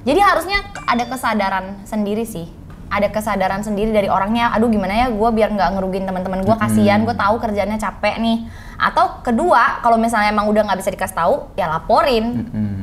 Jadi 0.06 0.20
harusnya 0.22 0.62
ada 0.86 1.04
kesadaran 1.10 1.82
sendiri 1.82 2.22
sih. 2.22 2.59
Ada 2.90 3.06
kesadaran 3.08 3.62
sendiri 3.62 3.88
dari 3.88 4.10
orangnya. 4.10 4.50
Aduh 4.50 4.66
gimana 4.66 4.90
ya 4.92 5.06
gue 5.08 5.30
biar 5.30 5.48
nggak 5.48 5.78
ngerugin 5.78 6.04
teman-teman 6.04 6.42
gue 6.42 6.56
kasihan. 6.58 7.06
Gue 7.06 7.14
tahu 7.14 7.38
kerjanya 7.38 7.78
capek 7.78 8.18
nih. 8.18 8.50
Atau 8.76 9.22
kedua 9.22 9.78
kalau 9.78 9.94
misalnya 9.94 10.28
emang 10.28 10.50
udah 10.50 10.66
nggak 10.66 10.78
bisa 10.78 10.90
dikasih 10.90 11.14
tahu 11.14 11.34
ya 11.54 11.70
laporin. 11.70 12.50
Hmm. 12.50 12.82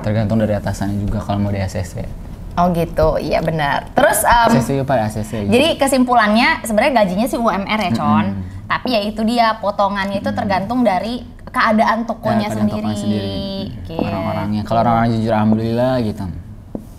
Tergantung 0.00 0.38
dari 0.38 0.54
atasannya 0.54 0.96
juga 0.96 1.18
kalau 1.18 1.42
mau 1.42 1.50
di 1.50 1.58
ACC. 1.58 2.06
Oh 2.52 2.68
gitu, 2.70 3.16
iya 3.16 3.40
benar. 3.40 3.88
Terus 3.96 4.22
em, 4.22 4.52
ACC 4.52 4.84
apa 4.84 5.08
ACC? 5.08 5.32
jadi 5.48 5.74
kesimpulannya 5.74 6.60
sebenarnya 6.62 7.02
gajinya 7.02 7.26
sih 7.26 7.40
UMR 7.40 7.80
ya 7.80 7.92
con. 7.96 8.26
Tapi 8.68 8.88
ya 8.88 9.00
itu 9.02 9.24
dia 9.24 9.56
potongannya 9.58 10.20
itu 10.20 10.30
tergantung 10.30 10.84
dari 10.84 11.24
keadaan 11.48 12.04
tokonya 12.04 12.48
Ya, 12.48 12.54
sendiri. 12.54 12.76
tokonya 12.78 12.96
sendiri. 12.96 13.36
Gitu. 13.82 14.00
Orang-orangnya. 14.00 14.60
Kalau 14.64 14.80
orang-orang 14.80 15.08
jujur 15.12 15.32
alhamdulillah 15.32 15.94
gitu. 16.00 16.24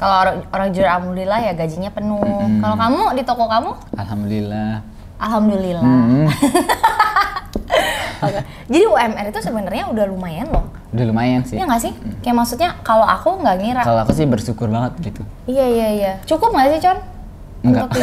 Kalau 0.03 0.15
orang, 0.19 0.35
orang 0.51 0.67
jujur 0.69 0.83
alhamdulillah 0.83 1.39
ya 1.39 1.51
gajinya 1.55 1.87
penuh. 1.87 2.19
Kalau 2.59 2.75
kamu 2.75 3.01
di 3.15 3.23
toko 3.23 3.47
kamu 3.47 3.71
Alhamdulillah. 3.95 4.83
Alhamdulillah. 5.15 5.79
Hmm. 5.79 6.27
Oke. 8.19 8.39
Jadi 8.67 8.83
UMR 8.83 9.25
itu 9.27 9.39
sebenarnya 9.39 9.83
udah 9.87 10.05
lumayan 10.05 10.47
loh. 10.51 10.67
Udah 10.91 11.05
lumayan 11.07 11.39
sih. 11.43 11.55
Iya 11.55 11.63
nggak 11.63 11.81
sih? 11.81 11.91
Kayak 12.19 12.35
maksudnya 12.35 12.69
kalau 12.83 13.03
aku 13.03 13.39
nggak 13.39 13.55
ngira. 13.59 13.81
Kalau 13.81 13.99
aku 14.03 14.11
sih 14.11 14.27
bersyukur 14.27 14.67
banget 14.67 14.91
gitu. 15.01 15.21
Iya 15.47 15.65
iya 15.65 15.87
iya. 15.89 16.11
Cukup 16.23 16.51
nggak 16.51 16.67
sih 16.75 16.79
Con? 16.83 16.99
Enggak. 17.63 17.87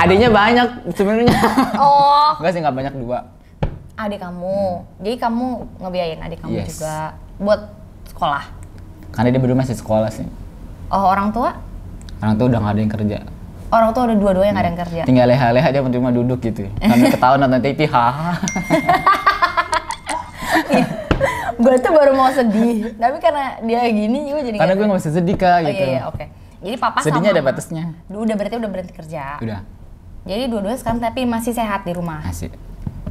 Adanya 0.00 0.28
banyak 0.30 0.68
sebenarnya. 0.92 1.32
oh, 1.76 2.32
Enggak 2.40 2.52
sih, 2.52 2.60
enggak 2.64 2.76
banyak 2.76 2.94
dua. 2.96 3.18
adik 3.98 4.16
kamu. 4.16 4.88
Jadi 5.02 5.16
kamu 5.18 5.46
ngebiayain 5.76 6.20
adik 6.22 6.38
kamu 6.38 6.54
Yes. 6.56 6.78
juga 6.78 7.18
buat 7.36 7.60
sekolah. 8.08 8.57
Karena 9.18 9.34
dia 9.34 9.40
berdua 9.42 9.58
masih 9.58 9.74
sekolah 9.74 10.14
sih. 10.14 10.22
Oh 10.88 11.10
orang 11.10 11.34
tua? 11.34 11.58
Orang 12.22 12.38
tuh 12.38 12.46
udah 12.46 12.58
nggak 12.62 12.72
ada 12.72 12.80
yang 12.80 12.94
kerja. 12.94 13.18
orang 13.68 13.90
tua 13.92 14.08
udah 14.08 14.16
dua-duanya 14.16 14.52
nggak 14.56 14.64
ada 14.64 14.70
yang 14.72 14.80
kerja. 14.80 15.02
tinggal 15.04 15.26
leha-leha 15.28 15.68
dia 15.68 15.82
menerima 15.84 16.10
duduk 16.16 16.40
gitu 16.40 16.64
sambil 16.88 17.12
ketawa 17.12 17.36
nonton 17.36 17.60
TV 17.60 17.84
haha 17.84 18.32
gue 21.58 21.74
tuh 21.76 21.92
baru 21.92 22.12
mau 22.14 22.30
sedih, 22.30 22.94
tapi 22.96 23.18
karena 23.18 23.58
dia 23.60 23.82
gini 23.90 24.30
gue 24.30 24.40
jadi 24.40 24.56
karena 24.56 24.72
gue 24.72 24.86
nggak 24.88 25.00
bisa 25.04 25.10
sedih 25.12 25.36
kak 25.36 25.52
Oh 25.52 25.68
gitu 25.68 25.84
iya, 25.84 25.92
iya 25.98 26.02
oke. 26.08 26.24
Jadi 26.58 26.76
papa 26.80 26.98
sedihnya 27.04 27.28
sama 27.28 27.36
ada 27.36 27.42
batasnya 27.44 27.84
Udah 28.08 28.34
berarti 28.40 28.54
udah 28.56 28.70
berhenti 28.70 28.94
kerja. 28.96 29.36
udah 29.36 29.60
Jadi 30.24 30.42
dua-duanya 30.48 30.78
sekarang 30.80 31.00
tapi 31.04 31.20
masih 31.28 31.52
sehat 31.52 31.84
di 31.84 31.92
rumah. 31.92 32.24
asik 32.24 32.56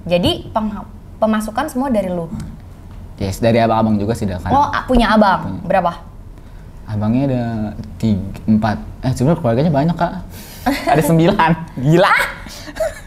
Jadi 0.10 0.50
pemasukan 1.18 1.66
semua 1.70 1.94
dari 1.94 2.10
lu. 2.10 2.34
Yes 3.18 3.38
dari 3.38 3.58
abang-abang 3.58 3.98
juga 3.98 4.14
sih 4.14 4.26
kan 4.26 4.40
Oh, 4.48 4.68
punya 4.86 5.12
abang. 5.12 5.40
Punya. 5.44 5.62
Berapa? 5.66 5.94
abangnya 6.88 7.24
ada 7.28 7.44
tiga 7.98 8.24
empat 8.48 8.80
eh 9.04 9.12
sebenarnya 9.12 9.38
keluarganya 9.38 9.72
banyak 9.72 9.96
kak 9.96 10.12
ada 10.94 11.02
sembilan 11.02 11.52
gila 11.78 12.14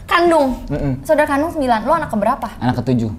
Kandung. 0.05 0.67
Mm-mm. 0.67 0.93
Saudara 1.01 1.23
kandung 1.23 1.49
9. 1.49 1.63
Lu 1.81 1.91
anak 1.91 2.11
keberapa? 2.11 2.47
anak 2.57 2.75
ketujuh 2.77 3.09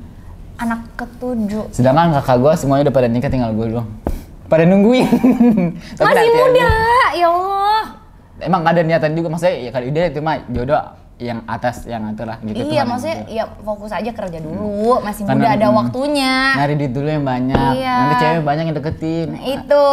Anak 0.54 0.84
ketujuh. 0.94 1.72
sedangkan 1.72 2.14
kakak 2.14 2.36
gue 2.38 2.52
semuanya 2.54 2.82
udah 2.86 2.94
pada 2.94 3.08
nikah 3.08 3.26
tinggal 3.26 3.50
gue 3.50 3.66
doang 3.72 3.88
pada 4.46 4.62
nungguin 4.62 5.08
Masih 5.98 6.28
muda, 6.30 6.68
ya 7.10 7.26
Allah. 7.26 7.82
emang 8.38 8.60
ada 8.62 8.80
niatan 8.80 9.16
juga 9.16 9.32
maksudnya 9.32 9.56
ya 9.58 9.70
kali 9.72 9.88
udah 9.88 10.02
itu 10.06 10.20
mah 10.20 10.36
jodoh 10.46 10.78
yang 11.22 11.46
atas 11.46 11.84
yang 11.84 12.02
atur 12.04 12.26
lah 12.26 12.42
gitu 12.42 12.58
iya, 12.64 12.82
maksudnya 12.82 13.22
jodoh. 13.22 13.30
ya 13.30 13.44
fokus 13.62 13.90
aja 13.90 14.10
kerja 14.10 14.38
dulu, 14.38 14.98
masih 15.00 15.22
Karena, 15.22 15.38
muda 15.38 15.48
ada 15.52 15.66
mm, 15.66 15.76
waktunya. 15.76 16.34
nyari 16.52 16.74
duit 16.74 16.92
dulu 16.92 17.08
yang 17.08 17.24
banyak 17.24 17.72
Iya. 17.72 17.94
nanti 17.96 18.14
cewek 18.18 18.42
banyak 18.42 18.64
yang 18.64 18.76
deketin 18.76 19.28
Nah, 19.30 19.42
itu 19.48 19.84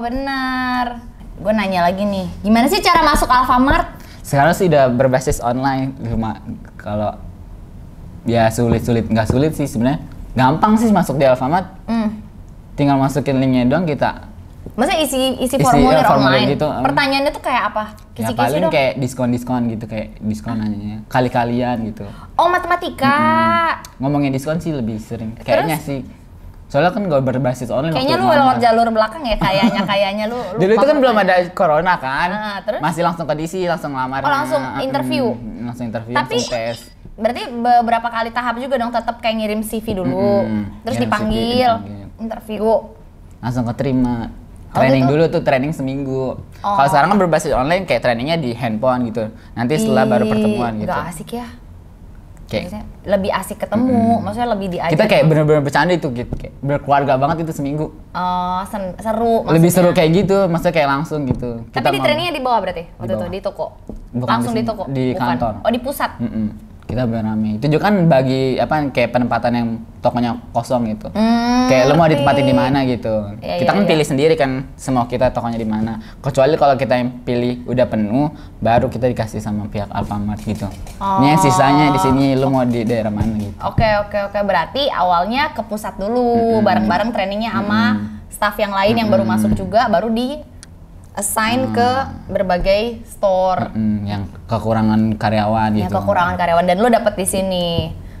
benar. 0.00 0.86
Gue 1.34 1.50
nanya 1.50 1.82
lagi 1.82 2.00
nih, 2.00 2.30
gimana 2.40 2.66
sih 2.66 2.78
cara 2.78 3.02
masuk 3.02 3.26
Alfamart? 3.26 3.98
sekarang 4.22 4.54
sih 4.54 4.64
udah 4.64 4.86
berbasis 4.88 5.38
online 5.38 5.92
cuma 6.00 6.38
kalau 6.78 7.18
ya 8.22 8.46
sulit-sulit 8.48 9.04
nggak 9.04 9.26
sulit 9.26 9.52
sih 9.52 9.66
sebenarnya 9.66 9.98
gampang 10.32 10.78
sih 10.78 10.88
masuk 10.88 11.18
di 11.18 11.26
Alfamart 11.26 11.66
Hmm. 11.84 12.22
tinggal 12.72 12.96
masukin 12.96 13.36
linknya 13.36 13.66
doang 13.66 13.84
kita 13.84 14.31
Maksudnya 14.72 15.00
isi 15.00 15.20
isi 15.36 15.52
Isi, 15.52 15.56
formulir, 15.58 15.94
ya, 15.94 16.04
formulir 16.06 16.32
online. 16.38 16.48
gitu, 16.50 16.64
um. 16.64 16.80
Pertanyaannya 16.80 17.30
tuh 17.30 17.42
kayak 17.42 17.62
apa? 17.68 17.84
ya 17.92 18.08
Kisi-kisi 18.14 18.40
paling 18.40 18.62
dong. 18.62 18.72
kayak 18.72 18.92
diskon-diskon 18.96 19.62
gitu 19.68 19.84
kayak 19.86 20.08
diskon 20.18 20.56
aja 20.58 20.96
kali-kalian 21.06 21.76
gitu 21.86 22.04
Oh 22.34 22.48
matematika. 22.48 23.16
ngomongin 23.98 24.30
diskon 24.30 24.56
sih 24.58 24.68
lebih 24.70 24.96
sering 24.98 25.32
kayaknya 25.38 25.76
sih 25.76 26.00
soalnya 26.66 26.88
kan 26.88 27.04
gak 27.04 27.20
berbasis 27.22 27.68
online 27.68 27.92
Kayaknya 27.92 28.16
lu 28.16 28.26
lewat 28.26 28.56
jalur 28.58 28.88
belakang 28.90 29.20
ya 29.22 29.36
kayaknya 29.36 29.80
kayaknya 29.82 30.24
lu. 30.26 30.40
lu 30.40 30.56
Dulu 30.62 30.72
itu 30.72 30.86
kan 30.86 30.96
belum 30.98 31.16
ada 31.18 31.34
corona 31.52 31.94
kan, 31.96 32.28
Ah, 32.30 32.58
terus? 32.58 32.80
masih 32.80 33.02
langsung 33.02 33.24
ke 33.24 33.34
DC, 33.34 33.64
langsung 33.66 33.92
lamar. 33.92 34.20
Oh, 34.20 34.28
langsung 34.30 34.60
interview? 34.78 35.36
langsung 35.58 35.84
interview, 35.86 36.12
Tapi 36.14 36.32
langsung 36.34 36.48
tes. 36.50 36.78
berarti 37.14 37.42
beberapa 37.50 38.08
kali 38.08 38.28
tahap 38.30 38.56
juga 38.56 38.76
dong 38.76 38.88
tetap 38.88 39.20
kayak 39.20 39.36
ngirim 39.36 39.60
CV 39.60 39.84
dulu, 39.94 40.16
Mm-mm. 40.42 40.64
terus 40.82 40.96
Ngirim 40.96 40.96
CV, 40.98 41.04
dipanggil, 41.04 41.70
dipanggil. 41.76 42.06
interview. 42.18 42.64
Langsung 43.38 43.64
keterima. 43.66 44.32
Oh, 44.72 44.80
Training 44.80 45.04
gitu? 45.04 45.12
dulu 45.12 45.24
tuh 45.28 45.42
training 45.42 45.70
seminggu. 45.70 46.22
Oh. 46.58 46.74
Kalau 46.74 46.88
sekarang 46.88 47.12
kan 47.12 47.18
berbasis 47.20 47.52
online 47.52 47.84
kayak 47.84 48.00
trainingnya 48.00 48.36
di 48.36 48.52
handphone 48.52 49.04
gitu. 49.06 49.28
Nanti 49.52 49.76
setelah 49.76 50.04
baru 50.06 50.24
pertemuan 50.24 50.72
gitu. 50.76 50.88
Nggak 50.88 51.08
asik 51.08 51.30
ya. 51.34 51.46
Kayak 52.44 52.62
Maksudnya 52.62 52.84
lebih 53.06 53.30
asik 53.32 53.58
ketemu, 53.58 54.00
maksudnya 54.18 54.48
lebih 54.50 54.68
diajak. 54.70 54.92
kita 54.92 55.04
kayak 55.06 55.24
bener-bener 55.24 55.60
bercanda 55.60 55.88
itu 55.90 56.08
gitu, 56.10 56.32
kayak 56.34 56.52
berkeluarga 56.58 57.16
banget 57.16 57.36
itu 57.42 57.52
seminggu. 57.54 57.96
Oh, 58.12 58.60
sen- 58.66 58.92
seru. 58.98 59.40
Lebih 59.46 59.56
maksudnya. 59.66 59.72
seru 59.72 59.90
kayak 59.90 60.10
gitu, 60.14 60.36
maksudnya 60.46 60.74
kayak 60.74 60.88
langsung 60.90 61.20
gitu. 61.24 61.50
Tapi 61.66 61.86
di 61.86 61.96
mau- 61.96 62.04
trainingnya 62.04 62.32
di 62.32 62.40
bawah 62.40 62.60
berarti 62.60 62.82
waktu 62.94 63.08
itu 63.08 63.16
bawah. 63.18 63.28
di 63.28 63.40
toko. 63.40 63.66
Bukan 64.12 64.28
Langsung 64.30 64.52
di 64.52 64.60
di, 64.60 64.68
toko. 64.68 64.82
di 64.86 65.04
Bukan. 65.10 65.24
kantor. 65.26 65.52
Oh 65.60 65.70
di 65.70 65.80
pusat. 65.80 66.10
Mm-mm. 66.18 66.46
Kita 66.92 67.08
berame. 67.08 67.56
Itu 67.56 67.72
juga 67.72 67.88
kan 67.88 68.04
bagi 68.04 68.60
apa 68.60 68.92
kayak 68.92 69.16
penempatan 69.16 69.52
yang 69.56 69.68
tokonya 70.04 70.36
kosong 70.52 70.92
gitu. 70.92 71.08
Hmm, 71.16 71.72
kayak 71.72 71.88
lo 71.88 71.96
mau 71.96 72.04
ditempatin 72.04 72.44
di 72.44 72.52
mana 72.52 72.84
gitu. 72.84 73.32
Iya, 73.40 73.64
kita 73.64 73.70
iya, 73.72 73.76
kan 73.80 73.84
iya. 73.86 73.90
pilih 73.96 74.06
sendiri 74.06 74.34
kan 74.36 74.50
semua 74.76 75.08
kita 75.08 75.32
tokonya 75.32 75.56
di 75.56 75.64
mana. 75.64 75.96
Kecuali 76.20 76.52
kalau 76.60 76.76
kita 76.76 77.00
yang 77.00 77.24
pilih 77.24 77.64
udah 77.64 77.86
penuh, 77.88 78.28
baru 78.60 78.92
kita 78.92 79.08
dikasih 79.08 79.40
sama 79.40 79.72
pihak 79.72 79.88
Alfamart 79.88 80.44
gitu. 80.44 80.68
Ini 81.00 81.32
yang 81.32 81.40
sisanya 81.40 81.96
di 81.96 82.00
sini 82.04 82.36
lo 82.36 82.52
mau 82.52 82.68
di 82.68 82.84
daerah 82.84 83.08
mana 83.08 83.40
gitu. 83.40 83.56
Oke 83.64 83.88
oke 84.04 84.18
oke 84.28 84.38
berarti 84.44 84.92
awalnya 84.92 85.56
ke 85.56 85.64
pusat 85.64 85.96
dulu 85.96 86.60
bareng-bareng 86.60 87.08
trainingnya 87.08 87.56
sama 87.56 88.12
staff 88.28 88.60
yang 88.60 88.76
lain 88.76 89.00
yang 89.00 89.08
baru 89.08 89.24
masuk 89.24 89.56
juga 89.56 89.88
baru 89.88 90.12
di 90.12 90.44
assign 91.12 91.70
ke 91.70 91.88
berbagai 92.26 93.04
store 93.04 93.68
Mm, 93.70 93.98
yang 94.02 94.22
kekurangan 94.46 95.16
karyawan 95.16 95.70
yang 95.74 95.88
gitu. 95.88 96.00
kekurangan 96.00 96.34
karyawan 96.34 96.64
dan 96.64 96.76
lu 96.78 96.88
dapet 96.88 97.14
di 97.14 97.26
sini. 97.26 97.66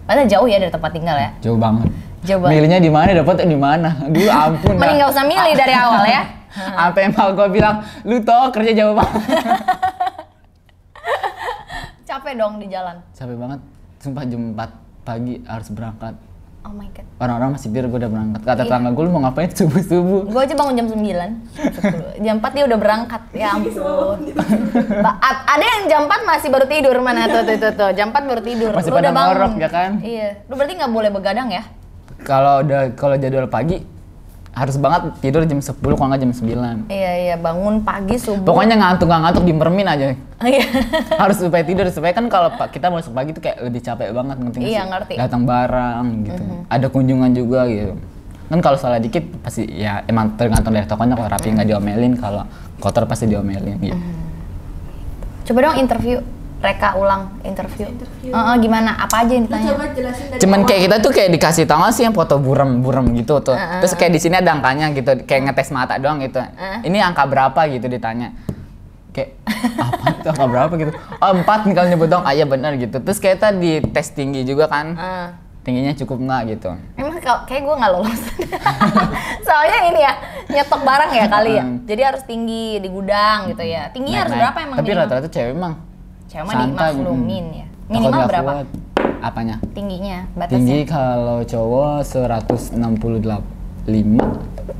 Padahal 0.02 0.28
jauh 0.28 0.44
ya 0.44 0.58
dari 0.58 0.68
tempat 0.68 0.92
tinggal 0.92 1.16
ya. 1.16 1.30
Jauh 1.40 1.56
banget. 1.56 1.88
Jauh 2.22 2.38
banget. 2.38 2.52
Milihnya 2.54 2.78
di 2.78 2.90
mana 2.90 3.08
dapetnya 3.12 3.46
di 3.46 3.56
mana. 3.56 3.90
Dulu 4.12 4.28
ampun. 4.28 4.74
Mending 4.76 4.98
nggak 4.98 5.10
usah 5.10 5.24
milih 5.24 5.54
dari 5.54 5.74
awal 5.74 6.04
ya. 6.04 6.22
Sampai 6.76 7.08
emak 7.08 7.28
gue 7.32 7.48
bilang, 7.48 7.76
lu 8.04 8.20
tau 8.20 8.52
kerja 8.52 8.72
jauh 8.74 8.92
banget. 8.92 9.22
Capek 12.04 12.32
dong 12.36 12.60
di 12.60 12.68
jalan. 12.68 13.00
Capek 13.10 13.36
banget. 13.36 13.60
Sumpah 13.98 14.24
jam 14.26 14.52
4 14.52 14.68
pagi 15.02 15.34
harus 15.42 15.68
berangkat. 15.70 16.14
Oh 16.62 16.70
my 16.70 16.86
god. 16.90 17.02
Orang-orang 17.18 17.58
masih 17.58 17.68
biar 17.68 17.84
gue 17.84 17.98
udah 17.98 18.06
berangkat. 18.06 18.40
Kata 18.42 18.62
tetangga 18.62 18.90
gue, 18.90 19.02
lu 19.02 19.10
mau 19.10 19.22
ngapain 19.22 19.50
subuh-subuh? 19.58 20.30
Gue 20.30 20.40
aja 20.40 20.54
bangun 20.54 20.74
jam 20.74 20.86
9. 20.86 22.22
10. 22.22 22.22
Jam 22.24 22.34
4 22.38 22.54
dia 22.54 22.64
udah 22.64 22.78
berangkat. 22.78 23.22
Ya 23.34 23.48
ampun. 23.54 24.18
Ada 25.22 25.64
yang 25.64 25.84
jam 25.86 26.00
4 26.06 26.22
masih 26.22 26.48
baru 26.48 26.66
tidur 26.66 26.94
mana 27.02 27.26
tuh 27.26 27.42
tuh 27.42 27.56
tuh. 27.58 27.72
tuh. 27.74 27.90
Jam 27.92 28.10
4 28.10 28.30
baru 28.30 28.40
tidur. 28.40 28.70
Masih 28.70 28.90
Lu 28.90 28.96
pada 28.96 29.02
udah 29.02 29.12
bangun. 29.12 29.30
ngorok, 29.34 29.52
ya 29.58 29.68
kan? 29.68 29.90
Iya. 30.00 30.28
Lu 30.46 30.54
berarti 30.54 30.72
nggak 30.78 30.92
boleh 30.92 31.10
begadang 31.10 31.48
ya? 31.50 31.62
Kalau 32.22 32.62
udah 32.62 32.80
kalau 32.94 33.16
jadwal 33.18 33.50
pagi, 33.50 33.82
harus 34.52 34.76
banget 34.76 35.16
tidur 35.18 35.40
jam 35.42 35.56
10 35.56 35.72
kalau 35.74 36.08
nggak 36.08 36.20
jam 36.20 36.32
9. 36.32 36.92
Iya 36.92 37.12
iya 37.18 37.36
bangun 37.36 37.80
pagi 37.80 38.20
subuh. 38.20 38.44
Pokoknya 38.44 38.76
ngantuk 38.76 39.08
nggak 39.08 39.22
ngantuk 39.24 39.44
dimermin 39.44 39.88
aja. 39.88 40.12
Iya. 40.42 40.64
harus 41.22 41.36
supaya 41.38 41.62
tidur 41.62 41.88
supaya 41.88 42.12
kan 42.12 42.26
kalau 42.26 42.52
kita 42.68 42.86
masuk 42.86 43.12
pagi 43.12 43.30
tuh 43.30 43.40
kayak 43.40 43.62
lebih 43.62 43.80
capek 43.80 44.12
banget 44.12 44.36
ngerti 44.38 44.58
Iya, 44.60 44.82
sih? 44.82 44.90
ngerti. 44.90 45.14
datang 45.16 45.42
barang 45.42 46.04
gitu 46.22 46.42
ada 46.66 46.86
kunjungan 46.88 47.30
juga 47.30 47.64
gitu 47.64 47.94
kan 48.44 48.58
kalau 48.60 48.76
salah 48.76 48.98
dikit 48.98 49.24
pasti 49.40 49.64
ya 49.64 50.04
emang 50.04 50.36
tergantung 50.36 50.74
dari 50.74 50.84
tokonya 50.84 51.14
kalau 51.14 51.30
rapi 51.30 51.48
nggak 51.48 51.64
diomelin 51.64 52.12
kalau 52.18 52.44
kotor 52.76 53.06
pasti 53.06 53.24
diomelin 53.24 53.78
gitu 53.78 53.96
Coba 55.42 55.58
dong 55.64 55.76
interview. 55.76 56.18
Reka 56.62 56.94
ulang 56.94 57.42
interview. 57.42 57.90
Interview. 57.90 58.30
Heeh, 58.30 58.54
gimana? 58.56 58.94
Apa 58.96 59.26
aja 59.26 59.32
yang 59.32 59.44
ditanya? 59.44 59.68
coba 59.68 59.86
jelasin 59.90 60.24
dari 60.26 60.38
cuman 60.38 60.58
awal. 60.58 60.68
kayak 60.68 60.80
kita 60.80 60.96
tuh 60.98 61.12
kayak 61.12 61.30
dikasih 61.32 61.64
tahu 61.64 61.78
nggak 61.80 61.92
sih 61.92 62.02
yang 62.02 62.14
foto 62.14 62.34
burem-burem 62.36 63.06
gitu 63.14 63.34
tuh 63.40 63.52
terus 63.54 63.92
kayak 63.92 64.10
di 64.10 64.20
sini 64.20 64.34
ada 64.36 64.50
angkanya 64.52 64.90
gitu 64.90 65.10
kayak 65.20 65.42
ngetes 65.44 65.70
mata 65.70 65.94
doang 65.96 66.18
gitu 66.18 66.38
ini 66.80 66.98
angka 66.98 67.24
berapa 67.24 67.60
gitu 67.68 67.86
ditanya 67.86 68.30
kayak 69.10 69.38
apa 69.76 70.06
itu 70.12 70.28
angka 70.28 70.46
berapa 70.46 70.72
gitu 70.76 70.90
oh 70.94 71.30
empat 71.32 71.58
nih 71.64 71.74
kalau 71.74 71.88
nyebut 71.88 72.08
dong 72.08 72.22
ah 72.22 72.30
iya 72.30 72.42
benar 72.44 72.74
gitu 72.74 72.96
terus 72.96 73.18
kayak 73.18 73.38
tadi 73.38 73.82
tes 73.84 74.08
tinggi 74.08 74.42
juga 74.42 74.66
kan 74.66 74.94
Heeh. 74.94 75.26
tingginya 75.60 75.92
cukup 75.94 76.18
nggak 76.20 76.42
gitu 76.52 76.70
Emang 76.94 77.18
kalau- 77.18 77.44
kayak 77.44 77.62
gue 77.62 77.74
nggak 77.76 77.92
lolos. 77.92 78.22
Soalnya 79.46 79.78
ini 79.84 80.00
ya 80.00 80.12
nyetok 80.48 80.80
barang 80.80 81.10
ya 81.12 81.24
kali 81.28 81.52
ya. 81.54 81.64
Jadi 81.84 82.02
harus 82.02 82.22
tinggi 82.24 82.76
di 82.76 82.88
gudang 82.88 83.46
gitu 83.46 83.62
ya. 83.62 83.86
Tingginya 83.88 84.26
harus 84.26 84.32
Naik-naik. 84.32 84.50
berapa 84.50 84.58
emang? 84.60 84.76
tapi 84.76 84.90
rata-rata 84.92 85.28
cewek 85.28 85.52
emang 85.52 85.74
Cewek 86.32 86.48
mah 86.48 86.54
santai, 86.56 86.90
dimaklumin 86.90 87.44
ya. 87.52 87.66
Takut 87.68 87.92
Minimal 87.92 88.24
berapa? 88.24 88.52
kuat. 88.54 88.66
apanya 89.22 89.56
Tingginya, 89.70 90.18
batasnya. 90.32 90.56
tinggi 90.56 90.78
kalau 90.82 91.44
cowok 91.44 92.02
165 92.02 92.74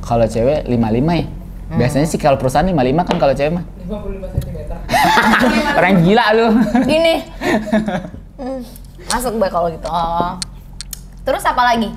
kalau 0.01 0.27
cewek 0.27 0.65
55 0.65 0.73
ya 1.15 1.27
Hmm. 1.63 1.79
biasanya 1.79 2.05
sih 2.05 2.17
kalau 2.17 2.37
perusahaan 2.37 2.65
55 2.65 2.77
kan 3.03 3.17
kalau 3.17 3.33
cewek 3.33 3.53
mah 3.55 3.65
55 3.81 4.29
cm. 4.35 4.59
orang 5.73 5.95
gila 6.01 6.25
lu 6.33 6.47
Gini. 6.85 7.15
Hmm, 8.35 8.61
Masuk 9.07 9.33
gue 9.37 9.49
kalau 9.49 9.69
gitu. 9.69 9.87
Oh. 9.87 10.37
Terus 11.25 11.41
apa 11.43 11.63
lagi? 11.65 11.89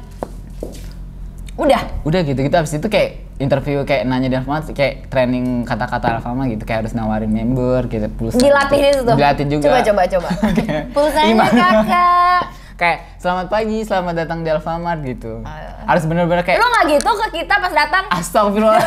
Udah. 1.56 1.82
udah 2.04 2.20
gitu 2.22 2.36
gitu 2.38 2.52
abis 2.52 2.76
itu 2.76 2.86
kayak 2.86 3.10
interview 3.38 3.80
kayak 3.82 4.04
nanya 4.04 4.28
di 4.28 4.36
Alfamart 4.36 4.68
kayak 4.70 5.08
training 5.08 5.64
kata-kata 5.64 6.20
Alfamart 6.20 6.48
gitu 6.50 6.64
kayak 6.64 6.84
harus 6.84 6.94
nawarin 6.94 7.28
member 7.28 7.88
gitu 7.88 8.12
pulsa 8.12 8.36
Dilatih 8.38 8.76
di 8.78 8.90
situ. 8.94 9.12
dilatih 9.14 9.46
juga 9.50 9.66
Coba 9.66 9.80
coba 9.82 10.02
coba. 10.06 10.30
Pulsanya 10.96 11.46
kakak. 11.48 12.42
kayak 12.82 13.00
selamat 13.18 13.48
pagi 13.48 13.78
selamat 13.82 14.14
datang 14.18 14.40
di 14.42 14.50
Alfamart 14.50 15.00
gitu 15.02 15.40
Ah. 15.42 15.80
harus 15.88 16.04
bener-bener 16.04 16.44
kayak 16.44 16.60
Lu 16.60 16.68
nggak 16.68 16.86
gitu 16.94 17.10
ke 17.10 17.28
kita 17.34 17.56
pas 17.56 17.72
datang? 17.74 18.04
astagfirullah 18.12 18.84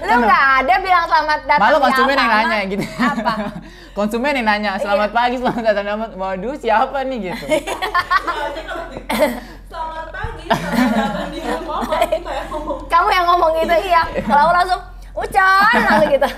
Lu 0.00 0.14
nggak 0.16 0.42
ada 0.62 0.74
bilang 0.78 1.04
selamat 1.04 1.40
datang 1.44 1.60
Malu 1.60 1.76
di 1.76 1.82
konsumen 1.82 2.14
yang 2.14 2.30
nanya 2.30 2.58
gitu. 2.66 2.84
Apa? 2.96 3.32
konsumen 3.90 4.32
yang 4.32 4.46
nanya, 4.46 4.70
selamat 4.76 5.10
pagi, 5.10 5.36
selamat 5.36 5.62
datang 5.66 5.82
di 5.82 5.90
Alfamart. 5.90 6.14
Waduh, 6.14 6.54
siapa 6.56 6.98
nih 7.04 7.18
gitu. 7.28 7.44
Kamu 12.90 13.08
yang 13.08 13.26
ngomong 13.30 13.52
gitu 13.62 13.76
iya. 13.86 14.02
Kalau 14.26 14.42
aku 14.50 14.52
langsung 14.54 14.80
ucan 15.16 15.78
langsung 15.86 16.10
gitu. 16.10 16.28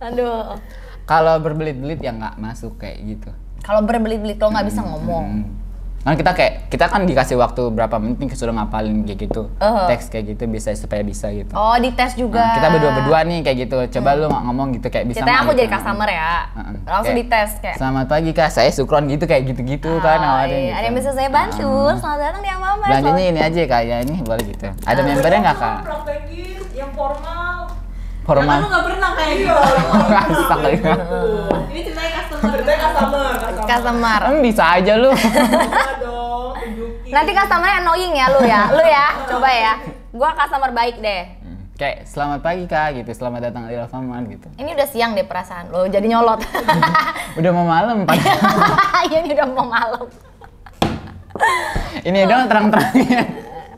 Aduh. 0.00 0.56
kalau 1.04 1.36
berbelit-belit 1.42 2.00
ya 2.00 2.14
nggak 2.14 2.38
masuk 2.40 2.80
kayak 2.80 3.02
gitu 3.04 3.30
Kalau 3.60 3.84
berbelit-belit 3.84 4.40
lo 4.40 4.48
nggak 4.48 4.68
bisa 4.72 4.80
ngomong. 4.80 5.26
Hmm. 5.44 5.59
Kan 6.00 6.16
kita 6.16 6.32
kayak 6.32 6.52
kita 6.66 6.84
kan 6.86 7.04
dikasih 7.04 7.36
waktu 7.36 7.68
berapa 7.68 7.92
menit 7.94 8.16
nih 8.18 8.32
sudah 8.32 8.54
ngapalin 8.54 9.04
kayak 9.04 9.20
gitu 9.22 9.52
Uh-huh. 9.54 9.84
teks 9.86 10.08
kayak 10.08 10.32
gitu 10.32 10.48
bisa 10.48 10.72
supaya 10.72 11.00
bisa 11.02 11.28
gitu 11.28 11.52
Oh, 11.52 11.76
dites 11.76 12.16
juga. 12.16 12.40
Nah, 12.40 12.56
kita 12.56 12.68
berdua 12.70 12.90
berdua 12.94 13.18
nih 13.22 13.38
kayak 13.40 13.56
gitu 13.60 13.76
coba 13.94 14.10
lu 14.14 14.26
ngomong 14.26 14.72
gitu 14.72 14.88
kayak 14.88 15.04
bisa 15.06 15.20
Ceritanya 15.20 15.28
nggak 15.30 15.44
aku 15.44 15.52
gitu. 15.52 15.60
jadi 15.60 15.70
customer 15.70 16.08
ya. 16.08 16.32
Heeh. 16.50 16.74
Langsung 16.82 17.04
Kayak, 17.06 17.20
dites 17.22 17.50
kayak. 17.60 17.76
selamat 17.76 18.06
pagi 18.08 18.30
kak 18.32 18.48
saya 18.48 18.70
sukron 18.70 19.04
gitu 19.06 19.24
kayak 19.24 19.42
gitu-gitu 19.46 19.92
kan 19.98 20.16
"Ah, 20.16 20.24
nawarin 20.40 20.50
iya, 20.50 20.60
gitu. 20.62 20.72
Ada 20.72 20.84
yang 20.84 20.96
bisa 20.96 21.10
saya 21.12 21.28
bantu. 21.30 21.70
Selamat 21.94 22.18
datang 22.18 22.40
di 22.40 22.50
Alfamart. 22.50 22.88
belanjanya 22.88 23.24
ini 23.26 23.40
aja 23.42 23.60
kak 23.66 23.82
ya 23.82 23.96
ini 24.00 24.14
boleh 24.20 24.44
gitu 24.46 24.66
ada 24.80 25.00
membernya 25.02 25.40
nggak 25.42 25.58
kak 25.58 25.76
yang 26.72 26.90
formal. 26.90 27.69
Formal 28.30 28.46
Kan 28.46 28.62
lu 28.62 28.68
nggak 28.70 28.84
pernah 28.86 29.10
kayak 29.12 29.34
gitu. 29.34 29.54
Astaga. 30.38 30.70
Ini 31.72 31.80
ceritanya 31.82 32.10
customer. 32.16 32.50
Ceritanya 32.54 32.78
customer. 32.80 33.32
Customer. 33.66 34.20
Em, 34.22 34.36
bisa 34.40 34.64
aja 34.70 34.92
lu. 34.94 35.10
Nanti 37.10 37.30
customer 37.34 37.70
annoying 37.76 38.14
ya 38.14 38.26
lu 38.30 38.40
ya. 38.40 38.62
Lu 38.70 38.84
ya. 38.86 39.06
Coba 39.26 39.48
ya. 39.50 39.72
Gua 40.10 40.30
customer 40.32 40.70
baik 40.70 40.98
deh. 40.98 41.24
kayak 41.74 42.04
selamat 42.04 42.44
pagi 42.44 42.68
kak 42.68 42.92
gitu 42.92 43.08
selamat 43.10 43.40
datang 43.40 43.64
di 43.64 43.72
Alfamart 43.72 44.28
gitu 44.28 44.52
Ini 44.52 44.76
udah 44.76 44.84
siang 44.84 45.16
deh 45.16 45.24
perasaan 45.24 45.72
lo 45.72 45.88
jadi 45.88 46.04
nyolot. 46.04 46.36
udah 47.40 47.50
mau 47.50 47.64
malam 47.64 48.04
pak 48.04 48.20
Iya 49.08 49.24
ini 49.24 49.32
udah 49.32 49.48
mau 49.48 49.64
malam. 49.64 50.04
ini 52.04 52.28
dong 52.28 52.44
terang-terangnya 52.46 53.22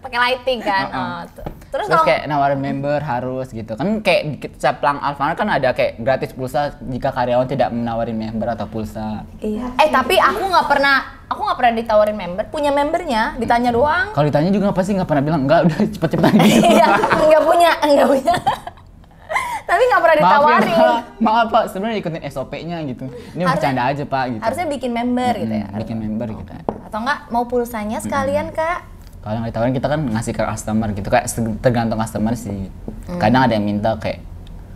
Pakai 0.03 0.19
lighting 0.19 0.59
kan. 0.61 0.85
Oh, 0.91 1.23
tuh. 1.31 1.47
Terus, 1.73 1.89
Terus 1.89 1.95
kalau 1.95 2.05
kayak 2.05 2.23
nawarin 2.27 2.61
member 2.61 3.01
harus 3.01 3.49
gitu 3.49 3.73
kan 3.73 3.89
kayak 3.99 4.23
caplang 4.55 5.01
Alfamart 5.01 5.35
kan 5.35 5.49
ada 5.49 5.73
kayak 5.73 5.97
gratis 5.97 6.31
pulsa 6.31 6.61
jika 6.79 7.09
karyawan 7.09 7.49
tidak 7.49 7.73
menawarin 7.73 8.13
member 8.15 8.45
atau 8.47 8.69
pulsa 8.69 9.25
Iya. 9.39 9.73
Eh 9.75 9.89
tapi 9.89 10.15
aku 10.15 10.45
nggak 10.45 10.69
pernah, 10.69 11.01
aku 11.27 11.41
nggak 11.41 11.57
pernah 11.57 11.73
ditawarin 11.75 12.13
member. 12.15 12.45
Punya 12.47 12.69
membernya, 12.71 13.35
ditanya 13.35 13.73
doang. 13.73 14.13
kalau 14.13 14.29
ditanya 14.29 14.53
juga 14.53 14.69
pasti 14.71 14.93
nggak 14.93 15.09
pernah 15.09 15.25
bilang 15.25 15.43
enggak 15.43 15.61
udah 15.65 15.79
cepet-cepetan 15.89 16.33
gitu 16.39 16.61
Iya, 16.77 16.87
nggak 17.19 17.43
punya, 17.43 17.71
nggak 17.83 18.09
punya. 18.11 18.35
tapi 19.63 19.83
nggak 19.83 20.03
pernah 20.03 20.17
maaf 20.19 20.21
ya 20.21 20.29
ditawarin. 20.29 20.77
maaf 21.19 21.47
pak 21.49 21.65
sebenarnya 21.73 21.97
ikutin 21.97 22.23
SOP-nya 22.29 22.77
gitu 22.85 23.05
ini 23.09 23.17
Harusnya- 23.41 23.49
bercanda 23.49 23.83
aja 23.89 24.05
pak 24.05 24.25
gitu 24.29 24.43
Harusnya 24.45 24.67
bikin 24.69 24.91
member 24.93 25.33
gitu 25.35 25.55
ya. 25.57 25.67
Bikin 25.73 25.97
member 25.97 26.29
gitu 26.31 26.53
Atau 26.85 26.99
enggak 27.01 27.19
mau 27.33 27.49
pulsanya 27.49 27.97
sekalian 27.97 28.53
kak? 28.53 28.92
Kalau 29.23 29.39
yang 29.39 29.47
ditawarin 29.47 29.73
kita 29.73 29.87
kan 29.87 30.01
ngasih 30.03 30.33
ke 30.35 30.43
customer 30.43 30.89
gitu 30.93 31.09
kayak 31.09 31.27
tergantung 31.63 31.99
customer 31.99 32.35
sih 32.35 32.69
Hmm. 33.03 33.19
kadang 33.19 33.43
ada 33.43 33.59
yang 33.59 33.67
minta 33.67 33.99
kayak 33.99 34.23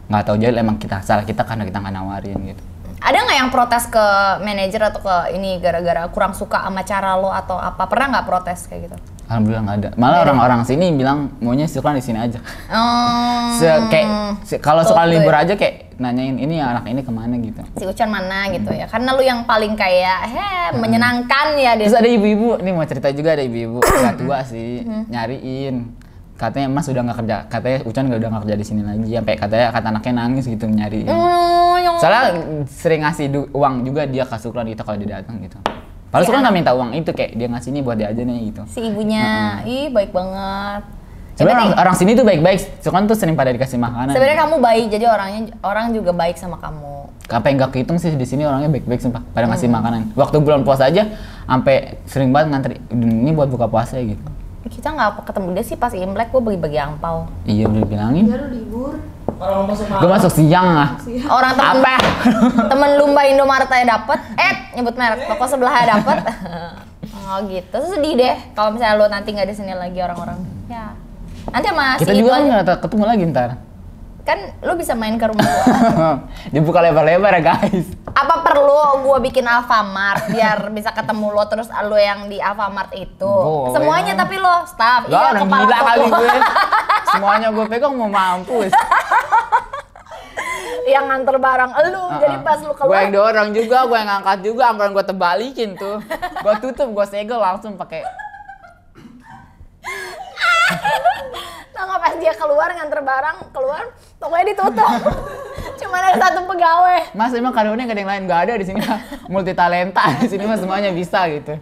nggak 0.06 0.22
tahu 0.22 0.34
jadi 0.34 0.58
emang 0.58 0.78
kita 0.78 0.98
salah 0.98 1.22
kita 1.22 1.46
karena 1.46 1.62
kita 1.62 1.78
nggak 1.78 1.94
nawarin 1.94 2.38
gitu 2.50 2.62
Ada 2.98 3.22
nggak 3.22 3.38
yang 3.38 3.50
protes 3.54 3.86
ke 3.86 4.06
manajer 4.42 4.82
atau 4.82 4.98
ke 4.98 5.16
ini 5.30 5.62
gara-gara 5.62 6.08
kurang 6.10 6.34
suka 6.34 6.58
sama 6.58 6.82
cara 6.82 7.14
lo 7.14 7.28
atau 7.28 7.54
apa? 7.54 7.86
Pernah 7.86 8.18
nggak 8.18 8.26
protes 8.26 8.66
kayak 8.66 8.90
gitu? 8.90 8.96
Alhamdulillah 9.26 9.62
nggak 9.62 9.78
ada. 9.78 9.88
Malah 9.94 10.18
orang-orang 10.22 10.60
sini 10.62 10.90
bilang 10.90 11.34
maunya 11.38 11.66
suka 11.66 11.90
di 11.90 12.00
sini 12.00 12.18
aja. 12.18 12.38
Oh, 12.68 13.52
Se 13.58 13.66
kayak 13.88 14.08
se- 14.42 14.58
kalau 14.58 14.82
soal 14.82 15.06
libur 15.08 15.30
ya. 15.30 15.42
aja 15.42 15.54
kayak 15.54 15.96
nanyain 15.96 16.36
ini 16.36 16.56
anak 16.56 16.84
ini 16.86 17.00
ke 17.00 17.08
mana? 17.08 17.34
gitu. 17.36 17.60
Si 17.74 17.84
Ucan 17.84 18.06
mana 18.06 18.46
gitu 18.48 18.68
ya? 18.68 18.84
Karena 18.84 19.12
lu 19.12 19.22
yang 19.22 19.42
paling 19.42 19.74
kayak, 19.74 20.18
he, 20.28 20.48
menyenangkan 20.76 21.56
ya 21.56 21.72
dia. 21.72 21.84
terus 21.84 21.96
ada 21.96 22.06
ibu-ibu 22.06 22.58
nih 22.58 22.70
mau 22.70 22.84
cerita 22.84 23.08
juga 23.10 23.32
ada 23.32 23.42
ibu-ibu. 23.42 23.80
Nggak 24.00 24.14
tua 24.16 24.38
sih 24.42 24.82
Hmm. 24.82 25.04
nyariin. 25.08 25.76
Katanya 26.36 26.68
mas 26.68 26.84
udah 26.84 27.00
nggak 27.00 27.16
kerja 27.16 27.36
katanya 27.48 27.78
Ucan 27.82 28.04
udah 28.06 28.28
nggak 28.28 28.42
kerja 28.44 28.56
di 28.56 28.66
sini 28.66 28.82
lagi. 28.82 29.08
Sampai 29.10 29.34
katanya 29.34 29.66
kata 29.70 29.86
anaknya 29.88 30.12
nangis 30.14 30.44
gitu 30.44 30.68
nyariin. 30.68 31.08
Oh, 31.08 31.74
yang 31.76 31.96
soalnya 31.96 32.22
sering 32.68 33.00
ngasih 33.00 33.26
uang 33.50 33.74
juga 33.82 34.04
dia 34.04 34.22
ke 34.22 34.36
Sukron 34.36 34.68
gitu 34.68 34.82
kalau 34.82 35.00
dia 35.00 35.16
datang 35.16 35.40
gitu 35.40 35.56
Padahal 36.16 36.24
Sukron 36.26 36.40
nggak 36.40 36.56
minta 36.56 36.72
uang 36.72 36.90
itu 36.92 37.10
kayak 37.10 37.30
dia 37.32 37.46
ngasih 37.46 37.68
ini 37.68 37.80
buat 37.80 37.94
dia 37.94 38.08
aja 38.08 38.18
nih 38.18 38.36
gitu 38.46 38.62
si 38.66 38.80
ibunya, 38.82 39.26
ih 39.62 39.86
baik 39.88 40.10
banget. 40.10 40.82
Ya, 41.36 41.44
sebenarnya 41.44 41.64
orang, 41.68 41.80
orang 41.82 41.94
sini 41.94 42.10
tuh 42.12 42.24
baik-baik 42.24 42.58
Sukron 42.80 43.04
tuh 43.04 43.12
sering 43.12 43.36
pada 43.36 43.52
dikasih 43.52 43.76
makanan 43.76 44.16
Sebenarnya 44.16 44.38
kamu 44.40 44.56
baik, 44.58 44.84
jadi 44.88 45.04
orangnya 45.06 45.40
orang 45.60 45.92
juga 45.92 46.10
baik 46.10 46.34
sama 46.34 46.56
kamu. 46.56 47.12
apa 47.26 47.42
yang 47.44 47.58
nggak 47.58 47.70
kehitung 47.70 47.98
sih 47.98 48.08
di 48.08 48.22
sini 48.22 48.42
orangnya 48.42 48.70
baik-baik 48.70 49.02
sumpah 49.02 49.18
pada 49.26 49.44
Hmm. 49.44 49.52
ngasih 49.52 49.68
makanan 49.68 50.00
waktu 50.14 50.36
bulan 50.38 50.62
puasa 50.62 50.86
aja 50.86 51.10
sampai 51.42 51.98
sering 52.06 52.30
banget 52.30 52.48
ngantri 52.48 52.74
ini 52.88 53.30
buat 53.30 53.46
buka 53.46 53.66
puasa 53.66 53.98
gitu 53.98 54.22
Kita 54.64 54.88
nggak 54.88 55.26
ketemu 55.26 55.48
dia 55.52 55.62
sih 55.62 55.74
pas 55.74 55.90
Imlek, 55.90 56.30
gue 56.30 56.38
bagi-bagi 56.40 56.78
angpau. 56.80 57.26
iya 57.44 57.66
udah 57.66 57.82
bilangin 57.82 58.24
Ya 58.24 58.38
lu 58.38 58.48
libur. 58.48 58.94
Kalau 59.36 59.68
masuk 59.68 59.84
gue 59.84 60.10
masuk 60.10 60.32
siang 60.32 60.68
lah. 60.72 60.88
Orang 61.28 61.52
temen, 61.52 61.84
apa? 61.84 61.94
temen 62.72 62.90
lumba 62.96 63.22
Indomaret 63.28 63.68
aja 63.68 63.84
dapet, 63.84 64.18
eh 64.40 64.54
nyebut 64.72 64.96
merek, 64.96 65.28
toko 65.28 65.44
sebelahnya 65.44 66.00
dapet. 66.00 66.16
oh 67.28 67.38
gitu, 67.44 67.76
sedih 67.84 68.14
deh 68.16 68.36
kalau 68.56 68.72
misalnya 68.72 68.96
lo 68.96 69.06
nanti 69.12 69.36
nggak 69.36 69.48
di 69.48 69.54
sini 69.56 69.76
lagi 69.76 70.00
orang-orang. 70.00 70.40
Ya. 70.72 70.96
Nanti 71.52 71.66
sama 71.68 72.00
kita 72.00 72.14
juga 72.16 72.32
nggak 72.40 72.78
ketemu 72.80 73.04
lagi 73.04 73.22
ntar 73.30 73.50
kan 74.26 74.58
lo 74.58 74.74
bisa 74.74 74.98
main 74.98 75.14
ke 75.14 75.30
rumah 75.30 75.46
gua. 75.46 75.64
dibuka 76.54 76.82
lebar-lebar 76.82 77.38
ya 77.38 77.42
guys. 77.54 77.86
Apa 78.10 78.42
perlu 78.42 79.06
gua 79.06 79.22
bikin 79.22 79.46
Alfamart 79.46 80.34
biar 80.34 80.74
bisa 80.74 80.90
ketemu 80.90 81.30
lo 81.30 81.46
terus 81.46 81.70
lo 81.70 81.94
yang 81.94 82.26
di 82.26 82.42
Alfamart 82.42 82.90
itu? 82.98 83.22
Boleh. 83.22 83.70
Semuanya 83.78 84.18
tapi 84.18 84.34
lo 84.42 84.66
staff, 84.66 85.06
Gak 85.06 85.14
iya 85.14 85.30
orang 85.30 85.46
kepala 85.46 85.62
gila 85.62 85.78
kali 85.78 86.04
gue. 86.10 86.28
Semuanya 87.14 87.48
gue 87.54 87.64
pegang 87.70 87.94
mau 87.94 88.10
mampus. 88.10 88.74
Yang 90.90 91.04
nganter 91.06 91.36
barang 91.38 91.72
elu, 91.86 92.04
jadi 92.18 92.36
pas 92.42 92.58
lu 92.62 92.74
gue 92.74 92.78
keluar 92.82 92.98
yang 93.06 93.14
dorong 93.14 93.48
juga 93.54 93.78
gue 93.86 93.94
yang 93.98 94.10
ngangkat 94.10 94.38
juga 94.42 94.62
anggaran 94.74 94.90
gue 94.90 95.04
tebalikin 95.06 95.70
tuh. 95.78 96.02
Gue 96.42 96.54
tutup 96.58 96.88
gue 96.90 97.06
segel 97.06 97.38
langsung 97.38 97.78
pakai 97.78 98.02
Tau 101.76 101.84
nggak 101.84 102.00
pas 102.00 102.14
dia 102.16 102.32
keluar 102.32 102.68
nganter 102.72 103.00
barang 103.00 103.36
keluar 103.52 103.82
tokonya 104.16 104.44
ditutup. 104.48 104.90
Cuma 105.76 105.94
ada 106.00 106.10
satu 106.16 106.40
pegawai. 106.46 107.12
mas 107.12 107.30
emang 107.30 107.52
karyawannya 107.52 107.84
gak 107.84 107.92
ada 107.92 108.00
yang 108.00 108.08
lain 108.08 108.22
gak 108.24 108.40
ada 108.42 108.52
di 108.56 108.64
sini 108.64 108.80
multi 109.28 109.52
talenta 109.52 110.00
di 110.16 110.24
sini 110.24 110.42
mah 110.42 110.56
semuanya 110.56 110.88
bisa 110.88 111.28
gitu 111.28 111.52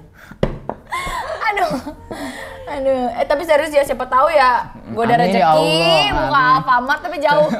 Aduh. 1.44 1.70
Aduh, 2.64 3.02
eh 3.12 3.24
tapi 3.24 3.42
serius 3.42 3.68
ya 3.68 3.82
siapa 3.82 4.06
tahu 4.06 4.30
ya 4.30 4.70
gue 4.72 5.02
ada 5.04 5.14
ya 5.14 5.18
rezeki 5.20 5.42
Allah, 5.42 6.04
buka. 6.14 6.40
Alfamart 6.56 7.00
tapi 7.02 7.16
jauh. 7.18 7.48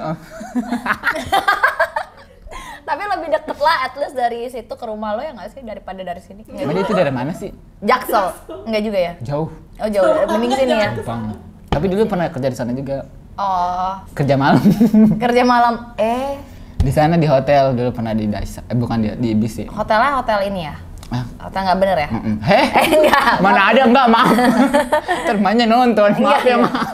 tapi 2.85 3.01
lebih 3.03 3.29
deket 3.31 3.59
lah 3.59 3.77
at 3.83 3.93
least 3.97 4.15
dari 4.15 4.41
situ 4.47 4.71
ke 4.71 4.85
rumah 4.85 5.13
lo 5.13 5.21
ya 5.21 5.33
nggak 5.33 5.49
sih 5.51 5.61
daripada 5.61 6.01
dari 6.01 6.21
sini. 6.21 6.41
Nggak 6.45 6.63
Emang 6.63 6.77
itu 6.79 6.93
dari 6.93 7.11
mana 7.11 7.31
sih 7.33 7.51
Jaksel, 7.81 8.27
enggak 8.65 8.83
juga 8.83 8.99
ya? 9.01 9.13
jauh 9.23 9.49
Oh 9.77 9.89
jauh, 9.89 10.13
mending 10.31 10.53
sini 10.55 10.73
ya. 10.73 10.91
banget 11.03 11.37
tapi 11.75 11.87
dulu 11.87 12.03
pernah 12.07 12.27
kerja 12.29 12.47
di 12.47 12.57
sana 12.57 12.73
juga 12.73 13.05
Oh, 13.35 13.99
kerja 14.15 14.39
malam 14.39 14.63
kerja 15.23 15.43
malam. 15.43 15.91
Eh, 15.97 16.39
di 16.79 16.89
sana 16.89 17.17
di 17.17 17.27
hotel 17.27 17.75
dulu 17.75 17.91
pernah 17.91 18.13
di 18.13 18.25
Daisa 18.25 18.63
eh 18.63 18.73
bukan 18.73 18.97
di 18.97 19.09
di 19.13 19.29
Ibis 19.33 19.53
sih 19.53 19.67
hotelnya 19.67 20.15
hotel 20.15 20.39
ini 20.47 20.61
ya? 20.63 20.75
ah, 21.11 21.25
Hotel 21.41 21.61
nggak 21.65 21.79
bener 21.79 21.97
ya? 21.99 22.09
mm-mm. 22.11 22.37
heh 22.41 22.67
Eh, 22.79 22.87
enggak. 22.95 23.33
mana 23.39 23.61
ada 23.69 23.83
enggak 23.83 24.07
maaf 24.07 24.37
termanya 25.29 25.65
nonton 25.65 26.11
maaf 26.13 26.17
Enggak, 26.17 26.41
ya 26.41 26.55
enggak. 26.55 26.71
maaf 26.71 26.93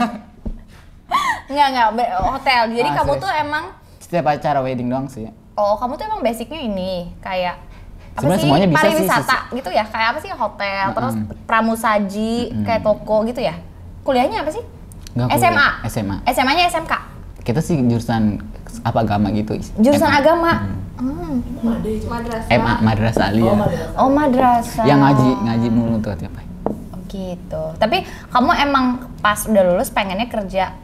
Enggak, 1.45 1.67
enggak, 1.69 1.89
be- 1.93 2.13
hotel. 2.15 2.61
Jadi 2.71 2.89
Ah, 2.89 2.95
kamu 2.97 3.11
serius. 3.11 3.23
tuh 3.23 3.33
emang 3.37 3.65
setiap 3.99 4.25
acara 4.27 4.59
wedding 4.61 4.89
doang 4.89 5.07
sih 5.07 5.27
oh, 5.53 5.75
kamu 5.77 5.93
tuh 5.95 6.05
emang 6.05 6.21
basicnya 6.21 6.57
ini 6.59 6.91
kayak 7.19 7.59
apa 8.13 8.27
sih 8.33 8.43
semuanya 8.43 8.67
bisa 8.67 8.81
sih, 8.81 8.87
pariwisata 8.97 9.37
gitu 9.53 9.71
ya? 9.71 9.85
Kayak 9.85 10.09
apa 10.09 10.19
sih 10.19 10.31
hotel, 10.33 10.85
terus 10.91 11.15
Mm-mm. 11.15 11.37
pramusaji, 11.45 12.35
kayak 12.63 12.81
toko 12.81 13.23
gitu 13.25 13.41
ya? 13.41 13.55
Kuliahnya 14.03 14.41
apa 14.41 14.51
sih? 14.51 14.65
Nggak 15.13 15.29
SMA. 15.33 15.51
kuliah. 15.51 15.87
SMA 15.87 16.17
SMA-nya 16.27 16.65
SMK. 16.69 16.95
kita 17.41 17.59
sih 17.59 17.77
jurusan 17.81 18.37
apa 18.81 19.01
agama 19.01 19.33
gitu 19.33 19.57
Jurusan 19.77 20.07
MA. 20.07 20.19
agama. 20.19 20.53
Hmm. 20.95 21.41
Madrasah. 22.07 22.49
MA 22.53 22.75
Madrasah 22.81 23.25
Aliyah 23.27 23.49
Oh, 23.49 23.57
madrasah. 23.57 23.91
Oh, 23.97 24.11
madrasah. 24.11 24.85
yang 24.85 25.01
ngaji 25.01 25.29
ngaji 25.41 25.69
mulu 25.69 25.97
tuh 25.99 26.13
tiap 26.15 26.33
hari 26.33 26.49
Gitu. 27.07 27.65
Tapi 27.75 27.97
kamu 28.29 28.51
emang 28.61 28.85
pas 29.19 29.43
udah 29.43 29.63
lulus 29.67 29.89
pengennya 29.89 30.27
kerja 30.27 30.77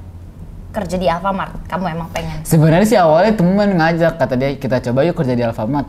kerja 0.69 0.97
di 0.99 1.07
Alfamart. 1.07 1.55
Kamu 1.67 1.85
emang 1.87 2.09
pengen. 2.11 2.43
sebenarnya 2.43 2.85
sih 2.85 2.99
awalnya 2.99 3.33
temen 3.33 3.69
ngajak 3.75 4.13
kata 4.15 4.35
dia 4.35 4.51
kita 4.55 4.77
coba 4.83 5.01
yuk 5.03 5.15
kerja 5.15 5.33
di 5.33 5.43
Alfamart 5.43 5.87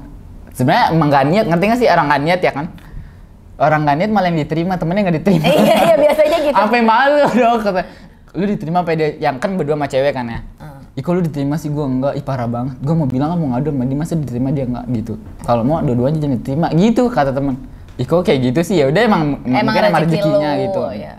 sebenarnya 0.52 0.86
emang 0.92 1.08
gak 1.08 1.26
niat 1.26 1.46
ngerti 1.46 1.64
gak 1.66 1.78
sih 1.78 1.88
orang 1.88 2.06
gak 2.08 2.22
niat 2.22 2.40
ya 2.40 2.52
kan 2.52 2.66
orang 3.58 3.80
gak 3.86 3.96
niat 3.98 4.12
malah 4.14 4.30
yang 4.30 4.40
diterima 4.46 4.74
temennya 4.78 5.02
gak 5.10 5.18
diterima. 5.22 5.46
Iya, 5.46 5.76
iya 5.82 5.96
biasanya 5.98 6.38
gitu. 6.46 6.56
sampai 6.58 6.82
malu 6.86 7.26
dong 7.34 7.60
kata 7.66 7.82
lu 8.38 8.46
diterima 8.46 8.86
sampai 8.86 8.96
dia 8.96 9.10
yang 9.18 9.36
kan 9.42 9.58
berdua 9.58 9.74
sama 9.74 9.88
cewek 9.90 10.14
kan 10.14 10.26
ya? 10.30 10.40
Hmm. 10.62 10.82
Ih 10.94 11.02
kok 11.02 11.14
lu 11.14 11.22
diterima 11.26 11.56
sih? 11.58 11.70
Gue 11.74 11.86
enggak, 11.86 12.14
ih 12.18 12.26
parah 12.26 12.46
banget. 12.46 12.78
Gue 12.82 12.94
mau 12.94 13.10
bilang 13.10 13.34
kan 13.34 13.38
mau 13.42 13.50
ngadu 13.54 13.70
sama 13.74 13.84
dia, 13.86 13.98
masa 13.98 14.14
diterima 14.14 14.50
dia 14.54 14.66
enggak? 14.70 14.86
Gitu. 14.94 15.14
Kalau 15.42 15.62
mau 15.66 15.82
dua-duanya 15.82 16.18
jangan 16.22 16.38
diterima, 16.42 16.68
gitu 16.74 17.04
kata 17.10 17.32
temen. 17.34 17.56
Ih 17.98 18.06
kok 18.06 18.22
kayak 18.22 18.40
gitu 18.50 18.60
sih, 18.62 18.76
ya 18.78 18.86
udah 18.94 19.02
emang, 19.02 19.42
Emang 19.42 19.74
mungkin 19.74 19.84
emang 19.90 20.02
rezeki 20.06 20.22
rezekinya 20.22 20.52
gitu. 20.62 20.82
ya. 20.94 21.14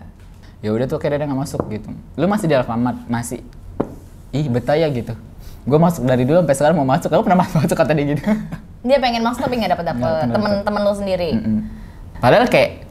ya 0.59 0.69
udah 0.75 0.85
tuh 0.87 0.95
akhirnya 0.99 1.17
dia 1.19 1.27
nggak 1.27 1.41
masuk 1.43 1.61
gitu. 1.71 1.89
Lu 2.15 2.25
masih 2.27 2.45
di 2.47 2.55
Alfamart, 2.55 2.97
masih. 3.11 3.39
Ih 4.31 4.45
betah 4.47 4.75
ya 4.79 4.87
gitu. 4.87 5.11
Gue 5.67 5.79
masuk 5.79 6.07
dari 6.07 6.23
dulu 6.23 6.39
sampai 6.43 6.55
sekarang 6.55 6.75
mau 6.79 6.87
masuk. 6.87 7.09
Aku 7.11 7.23
pernah 7.27 7.39
masuk 7.43 7.75
kata 7.75 7.91
dia 7.95 8.05
gitu. 8.15 8.23
Dia 8.79 8.97
pengen 9.03 9.27
masuk 9.27 9.43
tapi 9.43 9.59
nggak 9.59 9.75
dapet 9.75 9.85
dapet. 9.91 10.27
Temen-temen 10.31 10.81
lu 10.87 10.93
sendiri. 10.95 11.29
Mm-mm. 11.35 11.78
Padahal 12.19 12.45
kayak 12.45 12.83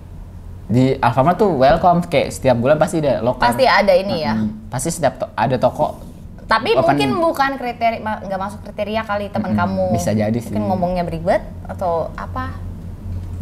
di 0.66 0.92
Alfamart 0.98 1.36
tuh 1.36 1.52
welcome 1.54 2.00
kayak 2.02 2.28
setiap 2.30 2.56
bulan 2.56 2.76
pasti 2.76 3.00
ada 3.00 3.20
lokal 3.20 3.48
Pasti 3.48 3.64
ada 3.64 3.88
ini 3.90 4.20
ya. 4.20 4.34
Mm, 4.34 4.68
pasti 4.68 4.88
setiap 4.90 5.14
to- 5.18 5.32
ada 5.32 5.56
toko 5.56 5.96
Tapi 6.44 6.72
Open- 6.72 6.80
mungkin 6.82 7.08
bukan 7.18 7.50
kriteria 7.54 8.00
nggak 8.00 8.36
masuk 8.38 8.60
kriteria 8.62 9.00
kali 9.02 9.28
teman 9.28 9.52
Mm-mm, 9.52 9.60
kamu. 9.62 9.84
bisa 9.92 10.10
jadi 10.10 10.32
sih. 10.34 10.48
Mungkin 10.50 10.64
ngomongnya 10.66 11.04
beribet 11.04 11.40
atau 11.66 12.08
apa? 12.14 12.56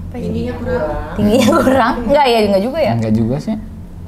Tingginya 0.09 0.55
kurang. 0.55 0.91
Tingginya 1.15 1.49
kurang? 1.53 1.95
Enggak 2.05 2.27
ya, 2.27 2.39
enggak 2.45 2.63
juga 2.65 2.79
ya. 2.81 2.93
enggak 2.95 3.15
juga 3.15 3.37
sih 3.39 3.57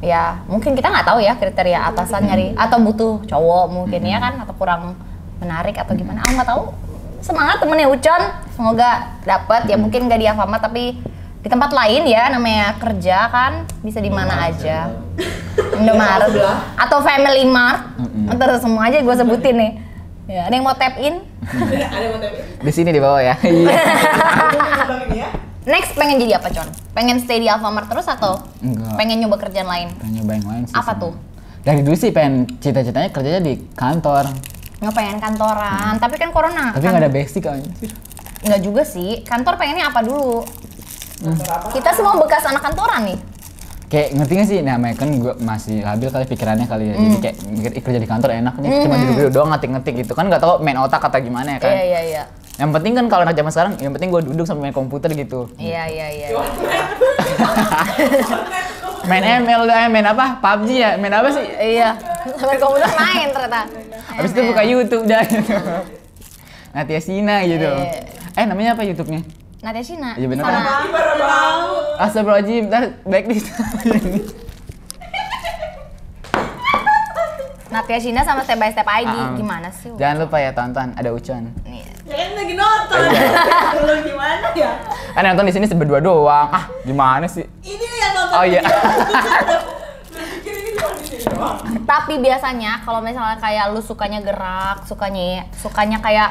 Ya, 0.00 0.38
mungkin 0.46 0.72
kita 0.72 0.86
nggak 0.88 1.02
tahu 1.04 1.18
ya 1.18 1.34
kriteria 1.34 1.78
atasan 1.84 2.22
nyari 2.24 2.54
atau 2.54 2.78
butuh 2.80 3.18
cowok 3.24 3.64
mungkin 3.68 3.98
ya 4.00 4.18
kan 4.18 4.38
atau 4.38 4.54
kurang 4.54 4.94
menarik 5.38 5.74
atau 5.74 5.90
gimana. 5.92 6.22
Aku 6.22 6.34
nggak 6.34 6.46
tahu. 6.48 6.62
Semangat 7.18 7.58
temennya 7.58 7.86
Ucon, 7.86 8.22
semoga 8.48 8.90
dapat 9.22 9.66
ya 9.66 9.74
mungkin 9.74 10.06
nggak 10.06 10.16
di 10.16 10.26
Alfamart 10.28 10.58
tapi 10.60 11.02
di 11.38 11.48
tempat 11.48 11.70
lain 11.70 12.02
ya 12.04 12.26
namanya 12.28 12.74
kerja 12.76 13.30
kan 13.30 13.52
bisa 13.80 13.98
di 13.98 14.10
mana 14.10 14.48
aja. 14.48 14.90
Indomaret 15.74 16.34
atau 16.76 16.98
Family 17.00 17.46
Mart. 17.46 17.94
Ntar 18.28 18.58
semua 18.58 18.86
aja 18.86 18.98
gue 18.98 19.14
sebutin 19.14 19.54
nih. 19.54 19.72
Ya, 20.28 20.44
ada 20.44 20.52
yang 20.52 20.62
mau 20.62 20.74
tap 20.74 20.98
in? 20.98 21.24
Ada 21.40 21.72
yang 21.96 22.12
mau 22.12 22.20
tapi. 22.20 22.36
di 22.60 22.72
sini 22.74 22.90
di 22.90 23.00
bawah 23.00 23.16
ya 23.18 23.34
Iya. 23.40 23.72
ini 25.00 25.16
ya. 25.16 25.28
Next 25.64 25.92
pengen 25.94 26.16
jadi 26.18 26.36
apa, 26.36 26.48
Con? 26.50 26.68
Pengen 26.92 27.16
stay 27.18 27.38
di 27.38 27.48
Alfamart 27.48 27.88
terus 27.88 28.04
atau 28.04 28.36
Enggak. 28.58 28.92
pengen 28.94 29.16
nyoba 29.18 29.36
kerjaan 29.38 29.64
lain? 29.64 29.88
pengen 29.94 30.20
nyoba 30.20 30.32
yang 30.34 30.46
lain 30.46 30.62
sih 30.64 30.74
Apa 30.74 30.92
sebenarnya. 30.92 31.00
tuh? 31.00 31.12
dari 31.58 31.80
dulu 31.82 31.96
sih 31.96 32.10
pengen 32.10 32.34
cita-citanya 32.56 33.08
kerjanya 33.08 33.40
di 33.42 33.54
kantor 33.72 34.24
Nggak 34.78 34.94
pengen 34.94 35.16
kantoran, 35.18 35.92
tapi 35.98 36.14
kan 36.14 36.30
corona. 36.30 36.70
tapi 36.70 36.84
nggak 36.84 37.02
ada 37.02 37.10
basic 37.10 37.42
kan 37.42 37.60
Nggak 38.38 38.60
juga 38.60 38.82
sih. 38.82 39.22
Kantor 39.22 39.56
pengennya 39.56 39.88
apa 39.88 40.00
dulu? 40.00 40.44
Kita 41.68 41.90
semua 41.92 42.16
bekas 42.16 42.44
anak 42.44 42.62
kantoran 42.62 43.04
nih. 43.04 43.18
kayak 43.88 44.12
ngerti 44.12 44.32
gak 44.34 44.46
sih? 44.46 44.58
Namanya 44.60 44.94
kan 44.94 45.08
gue 45.08 45.32
masih 45.40 45.80
labil 45.80 46.08
kali 46.08 46.24
pikirannya 46.26 46.64
kali 46.64 46.84
ya. 46.84 46.94
Jadi 46.94 47.08
Hmm. 47.08 47.18
kayak 47.18 47.36
mikir 47.48 47.70
"Ih, 47.72 47.82
kerja 47.82 47.96
di 47.96 48.06
kantor 48.06 48.28
enak 48.36 48.54
nih. 48.58 48.68
Cuma 48.84 48.94
duduk-duduk 48.94 49.30
doang 49.32 49.48
ngetik-ngetik 49.48 49.94
gitu. 49.98 50.12
Kan 50.12 50.28
nggak 50.28 50.38
tahu 50.38 50.60
main 50.60 50.76
otak 50.76 51.00
atau 51.00 51.18
gimana 51.18 51.50
ya 51.50 51.58
kan? 51.58 51.72
Iya, 51.72 51.82
iya, 51.82 52.00
iya. 52.04 52.22
yang 52.58 52.68
penting 52.68 52.92
kan 52.92 53.06
kalau 53.06 53.22
anak 53.22 53.32
zaman 53.32 53.48
sekarang 53.48 53.72
yang 53.78 53.88
penting 53.88 54.10
gue 54.10 54.20
duduk 54.24 54.42
sambil 54.42 54.64
main 54.64 54.72
komputer 54.72 55.08
gitu. 55.10 55.46
Iya, 55.56 55.86
iya, 55.86 56.06
iya. 56.12 56.28
main 59.08 59.24
ML 59.40 59.62
dah 59.64 59.86
main 59.86 60.04
apa? 60.04 60.36
PUBG 60.36 60.68
ya? 60.74 60.90
Main 60.96 61.14
apa 61.14 61.28
sih? 61.30 61.44
Iya. 61.48 61.94
Sambil 62.34 62.58
komputer 62.58 62.88
main 62.92 63.26
ternyata. 63.30 63.60
habis 64.10 64.30
itu 64.32 64.40
buka 64.44 64.62
YouTube 64.62 65.04
dah. 65.06 65.22
Gitu 65.32 65.54
Natia 66.68 67.00
Sina 67.00 67.42
gitu. 67.42 67.64
Iya. 67.64 68.04
eh 68.34 68.44
namanya 68.44 68.74
apa 68.74 68.82
YouTube-nya 68.82 69.22
Nadia 69.58 69.82
Shina. 69.82 70.14
Iya, 70.14 70.26
kan? 70.38 70.54
Baru 70.94 71.12
tahu. 71.18 71.62
Astagfirullahaladzim, 71.98 72.62
ntar 72.70 72.94
blacklist 73.02 73.46
Nadia 77.74 77.98
Shina 77.98 78.22
sama 78.22 78.46
Step 78.46 78.54
by 78.62 78.70
Step 78.70 78.86
ID. 78.86 79.10
Ah, 79.10 79.18
ah. 79.18 79.34
Gimana 79.34 79.68
sih? 79.74 79.90
Jangan 79.98 80.16
lupa 80.24 80.38
ya 80.38 80.54
tonton, 80.54 80.94
ada 80.94 81.10
Ucon 81.10 81.50
Nih. 81.66 81.84
Ya 82.08 82.14
kan 82.16 82.30
lagi 82.38 82.54
nonton. 82.54 82.98
Lu 83.84 83.94
gimana 84.06 84.46
ya? 84.54 84.72
Kan 85.12 85.22
nonton 85.26 85.44
di 85.44 85.52
sini 85.52 85.66
berdua 85.74 86.00
doang. 86.00 86.48
Ah, 86.54 86.70
gimana 86.86 87.26
sih? 87.26 87.44
Ini 87.60 87.86
yang 87.98 88.12
nonton. 88.14 88.36
Oh 88.38 88.44
iya. 88.46 88.62
Di. 88.62 88.70
Tapi 91.88 92.14
biasanya 92.22 92.80
kalau 92.86 93.02
misalnya 93.02 93.36
kayak 93.42 93.74
lu 93.74 93.82
sukanya 93.82 94.22
gerak, 94.22 94.86
sukanya 94.86 95.44
sukanya 95.56 95.98
kayak 96.00 96.30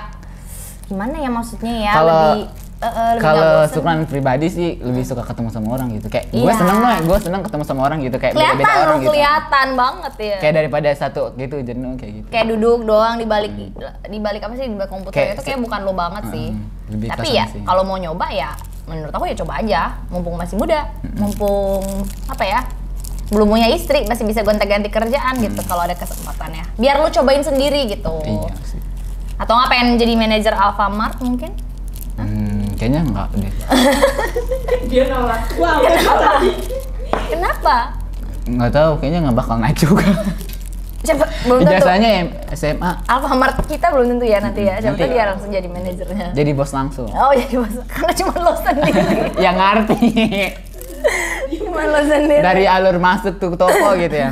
gimana 0.87 1.19
ya 1.19 1.27
maksudnya 1.27 1.73
ya 1.75 1.93
Kalau- 1.93 2.39
lebih 2.39 2.66
nggak 2.77 3.17
Kalau 3.17 3.65
sukaan 3.65 4.05
pribadi 4.05 4.47
sih 4.47 4.77
lebih 4.77 5.01
suka 5.01 5.25
ketemu 5.25 5.49
sama 5.49 5.67
orang 5.73 5.97
gitu. 5.97 6.07
Kayak 6.07 6.29
gue 6.29 6.45
Iya. 6.45 6.53
seneng 6.53 6.77
loh, 6.77 6.93
gue 7.01 7.17
seneng 7.25 7.41
ketemu 7.41 7.63
sama 7.65 7.81
orang 7.83 7.99
gitu. 8.05 8.17
Kayak 8.21 8.33
kelihatan 8.37 8.57
beda-beda 8.57 8.77
orang 8.77 8.93
lu 8.93 9.01
gitu. 9.01 9.09
kelihatan 9.09 9.67
banget 9.73 10.13
ya. 10.15 10.37
Kayak 10.37 10.53
daripada 10.55 10.89
satu 10.93 11.21
gitu 11.33 11.55
jenuh 11.59 11.93
kayak 11.97 12.11
gitu. 12.13 12.27
kayak 12.29 12.45
duduk 12.53 12.79
doang 12.85 13.15
di 13.17 13.25
balik 13.25 13.51
di 14.05 14.19
balik 14.19 14.41
apa 14.45 14.53
sih 14.53 14.65
di 14.69 14.77
balik 14.77 14.91
komputer 14.91 15.15
Kayak 15.15 15.31
itu 15.33 15.41
kayak 15.43 15.59
bukan 15.65 15.79
lo 15.81 15.93
banget 15.93 16.23
sih. 16.29 16.47
Mm, 16.53 16.65
lebih 16.93 17.07
Tapi 17.09 17.27
ya 17.33 17.45
sih. 17.49 17.61
kalau 17.65 17.81
mau 17.81 17.97
nyoba 17.97 18.27
ya 18.29 18.49
menurut 18.87 19.11
aku 19.11 19.25
ya 19.27 19.35
coba 19.35 19.53
aja, 19.59 19.81
mumpung 20.07 20.39
masih 20.39 20.55
muda, 20.55 20.87
mumpung 21.17 21.83
apa 22.29 22.43
ya? 22.45 22.61
Belum 23.27 23.43
punya 23.45 23.67
istri, 23.67 24.07
masih 24.07 24.23
bisa 24.23 24.39
gonta-ganti 24.39 24.87
kerjaan 24.87 25.35
gitu 25.37 25.59
kalau 25.67 25.83
ada 25.83 25.91
kesempatannya. 25.91 26.63
Biar 26.79 26.95
lu 26.95 27.11
cobain 27.11 27.43
sendiri 27.43 27.83
gitu. 27.89 28.15
Iya 28.23 28.55
sih. 28.63 28.79
Atau 29.35 29.59
nggak 29.59 29.67
pengen 29.67 29.99
jadi 29.99 30.13
manajer 30.15 30.55
Alfamart 30.55 31.19
mungkin? 31.19 31.51
Hmm, 32.15 32.56
kayaknya 32.77 33.01
enggak 33.03 33.27
deh. 33.35 33.53
Dia 34.89 35.03
nolak. 35.09 35.41
Wah, 35.57 35.81
tadi. 35.81 36.51
Kenapa? 37.27 37.97
Enggak 38.47 38.71
tahu, 38.71 38.91
kayaknya 39.01 39.19
nggak 39.27 39.37
bakal 39.37 39.55
naik 39.59 39.75
juga. 39.75 40.05
Siapa 41.05 41.25
belum 41.45 41.59
tentu. 41.61 41.71
Ijazahnya 41.77 42.09
ya 42.09 42.21
SMA 42.57 42.91
Alfamart 43.05 43.55
kita 43.69 43.87
belum 43.93 44.17
tentu 44.17 44.25
ya 44.25 44.39
nanti 44.41 44.61
ya. 44.65 44.75
Siapa 44.81 44.97
Nanti. 44.97 45.13
dia 45.13 45.23
langsung 45.29 45.49
jadi 45.53 45.67
manajernya. 45.69 46.27
jadi 46.33 46.51
bos 46.57 46.71
langsung. 46.73 47.09
Oh 47.13 47.31
jadi 47.31 47.55
bos, 47.61 47.75
karena 47.91 48.11
cuma 48.17 48.33
lo 48.41 48.53
sendiri. 48.59 49.01
yang 49.45 49.55
ngerti. 49.55 49.99
cuma 51.61 51.81
lo 51.85 52.01
sendiri. 52.01 52.41
Dari 52.41 52.63
alur 52.65 52.97
masuk 52.97 53.37
tuh 53.37 53.53
toko 53.53 53.89
gitu 53.95 54.15
ya. 54.17 54.31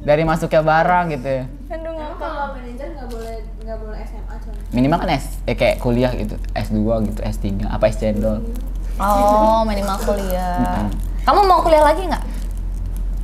Dari 0.00 0.22
masuknya 0.24 0.62
barang 0.64 1.04
gitu 1.14 1.28
ya. 1.28 1.44
Aduh 1.70 1.92
ngapa? 1.92 2.24
kalau 2.24 2.46
manajer 2.56 2.88
nggak 2.96 3.08
boleh 3.12 3.36
nggak 3.70 3.86
boleh 3.86 3.98
SMA 4.02 4.34
Minimal 4.74 4.98
kan 4.98 5.10
S, 5.14 5.38
eh, 5.46 5.54
kayak 5.54 5.78
kuliah 5.78 6.10
gitu, 6.10 6.34
S2 6.58 6.78
gitu, 7.06 7.20
S3, 7.22 7.46
apa 7.70 7.86
S 7.86 8.02
cendol. 8.02 8.42
Oh, 8.98 9.62
minimal 9.62 9.94
kuliah. 10.02 10.90
Kamu 11.22 11.46
mau 11.46 11.62
kuliah 11.62 11.86
lagi 11.86 12.02
nggak? 12.02 12.24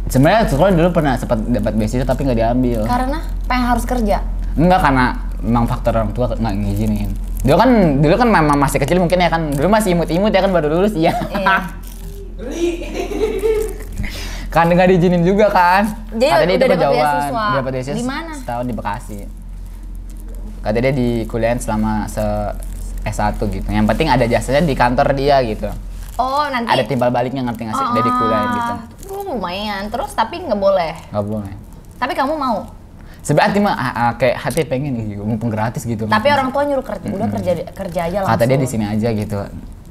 Sebenarnya 0.06 0.46
sekolah 0.46 0.70
dulu 0.70 0.88
pernah 0.94 1.18
sempat 1.18 1.42
dapat 1.50 1.74
beasiswa 1.74 2.06
tapi 2.06 2.22
nggak 2.30 2.38
diambil. 2.38 2.86
Karena 2.86 3.18
pengen 3.50 3.66
harus 3.74 3.82
kerja. 3.82 4.22
Enggak 4.54 4.80
karena 4.86 5.18
memang 5.42 5.66
faktor 5.66 5.98
orang 5.98 6.14
tua 6.14 6.30
nggak 6.30 6.54
ngizinin. 6.62 7.10
Dulu 7.42 7.56
kan 7.58 7.70
dulu 7.98 8.14
kan 8.14 8.28
memang 8.30 8.56
masih 8.56 8.78
kecil 8.78 9.02
mungkin 9.02 9.18
ya 9.18 9.26
kan 9.26 9.50
dulu 9.50 9.66
masih 9.66 9.98
imut-imut 9.98 10.30
ya 10.30 10.40
kan 10.46 10.54
baru 10.54 10.70
lulus 10.78 10.94
iya. 10.94 11.10
Iya. 11.34 11.58
kan 14.54 14.70
nggak 14.70 14.88
diizinin 14.94 15.26
juga 15.26 15.50
kan. 15.50 15.90
Jadi 16.14 16.30
Kata 16.30 16.44
dia 16.46 16.54
udah 16.54 16.54
itu 16.54 16.66
dapat 16.70 16.88
beasiswa. 16.94 17.44
Dapat 17.58 17.70
beasiswa 17.74 17.98
Di 17.98 18.06
mana? 18.06 18.32
Setahun 18.32 18.64
di 18.64 18.74
Bekasi. 18.78 19.45
Kata 20.66 20.78
dia 20.82 20.90
di 20.90 21.22
kuliahin 21.30 21.62
selama 21.62 22.10
se 22.10 22.22
S1 23.06 23.38
gitu. 23.38 23.68
Yang 23.70 23.86
penting 23.86 24.08
ada 24.10 24.26
jasanya 24.26 24.66
di 24.66 24.74
kantor 24.74 25.14
dia 25.14 25.38
gitu. 25.46 25.70
Oh, 26.18 26.42
nanti. 26.50 26.66
Ada 26.74 26.82
timbal 26.90 27.14
baliknya 27.14 27.46
ngerti 27.46 27.70
nggak 27.70 27.76
sih 27.78 27.86
dari 27.94 28.10
kuliah 28.10 28.44
gitu. 28.50 28.72
Oh, 29.14 29.22
lumayan. 29.30 29.86
Terus 29.86 30.10
tapi 30.10 30.42
nggak 30.42 30.58
boleh. 30.58 30.94
Nggak 31.14 31.26
boleh. 31.30 31.52
Tapi 32.02 32.12
kamu 32.18 32.34
mau. 32.34 32.66
Sebenarnya 33.22 33.58
mah 33.62 33.74
ah, 33.74 33.92
ah, 33.94 34.10
kayak 34.14 34.38
hati 34.38 34.62
pengen 34.62 34.94
gitu, 35.02 35.22
mumpung 35.22 35.50
gratis 35.50 35.82
gitu. 35.82 36.06
Tapi 36.06 36.28
orang 36.30 36.50
tua 36.50 36.62
nyuruh 36.62 36.82
kerja. 36.82 37.06
Udah 37.10 37.28
kerja 37.30 37.52
kerja 37.74 38.00
aja 38.06 38.16
langsung. 38.22 38.38
kata 38.38 38.44
dia 38.46 38.58
di 38.58 38.68
sini 38.70 38.84
aja 38.86 39.08
gitu. 39.10 39.38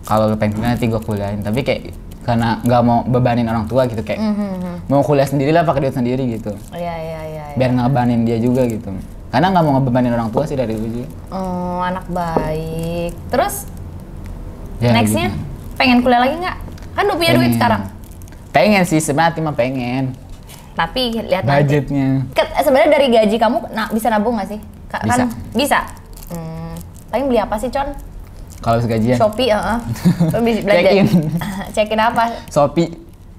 Kalau 0.04 0.32
lu 0.32 0.36
pengen 0.36 0.60
kuliah 0.60 0.72
nanti 0.76 0.88
gue 0.88 1.02
kuliahin. 1.04 1.40
Tapi 1.40 1.60
kayak 1.64 1.82
karena 2.24 2.58
nggak 2.64 2.82
mau 2.84 3.00
bebanin 3.06 3.48
orang 3.48 3.70
tua 3.70 3.86
gitu 3.86 4.02
kayak 4.02 4.18
Mhm. 4.18 4.90
mau 4.90 5.04
kuliah 5.06 5.28
sendiri 5.30 5.52
lah 5.54 5.62
pakai 5.62 5.88
duit 5.88 5.96
sendiri 5.96 6.24
gitu. 6.36 6.52
Iya, 6.72 6.96
iya, 6.96 7.22
iya. 7.28 7.44
iya. 7.54 7.56
Biar 7.56 7.70
ngebebanin 7.76 8.24
dia 8.24 8.40
juga 8.40 8.66
gitu. 8.68 8.92
Karena 9.36 9.52
nggak 9.52 9.64
mau 9.64 9.76
ngebebanin 9.76 10.16
orang 10.16 10.32
tua 10.32 10.48
sih 10.48 10.56
dari 10.56 10.72
juga. 10.72 11.12
Oh, 11.28 11.84
anak 11.84 12.08
baik. 12.08 13.12
Terus 13.28 13.68
Ya, 14.76 14.92
nextnya 14.92 15.28
gitu. 15.28 15.76
pengen 15.76 16.00
kuliah 16.00 16.24
lagi 16.24 16.40
nggak? 16.40 16.58
Kan 16.96 17.04
udah 17.04 17.18
punya 17.18 17.32
duit 17.34 17.44
Pengen. 17.46 17.56
sekarang. 17.56 17.82
Pengen 18.50 18.84
sih 18.86 19.00
sebenarnya 19.00 19.44
mah 19.44 19.52
pengen. 19.52 20.16
Tapi 20.72 21.20
lihat. 21.22 21.44
Budgetnya. 21.44 22.24
Sebenarnya 22.56 22.90
dari 22.90 23.08
gaji 23.10 23.36
kamu 23.36 23.58
na- 23.72 23.92
bisa 23.92 24.08
nabung 24.08 24.40
nggak 24.40 24.50
sih? 24.50 24.60
Ka- 24.88 25.04
Bisa. 25.04 25.16
Kan 25.18 25.28
bisa. 25.52 25.80
Hmm. 26.28 26.72
Paling 27.10 27.26
beli 27.28 27.40
apa 27.40 27.56
sih, 27.56 27.68
Con? 27.68 27.92
Kalau 28.58 28.80
segajian. 28.80 29.20
Shopee, 29.20 29.52
heeh. 29.52 29.78
Lo 30.32 30.40
bisa 30.40 30.60
belanja. 30.64 30.80
Check-in. 30.82 31.08
Check-in 31.76 32.00
apa? 32.02 32.24
Shopee. 32.48 32.88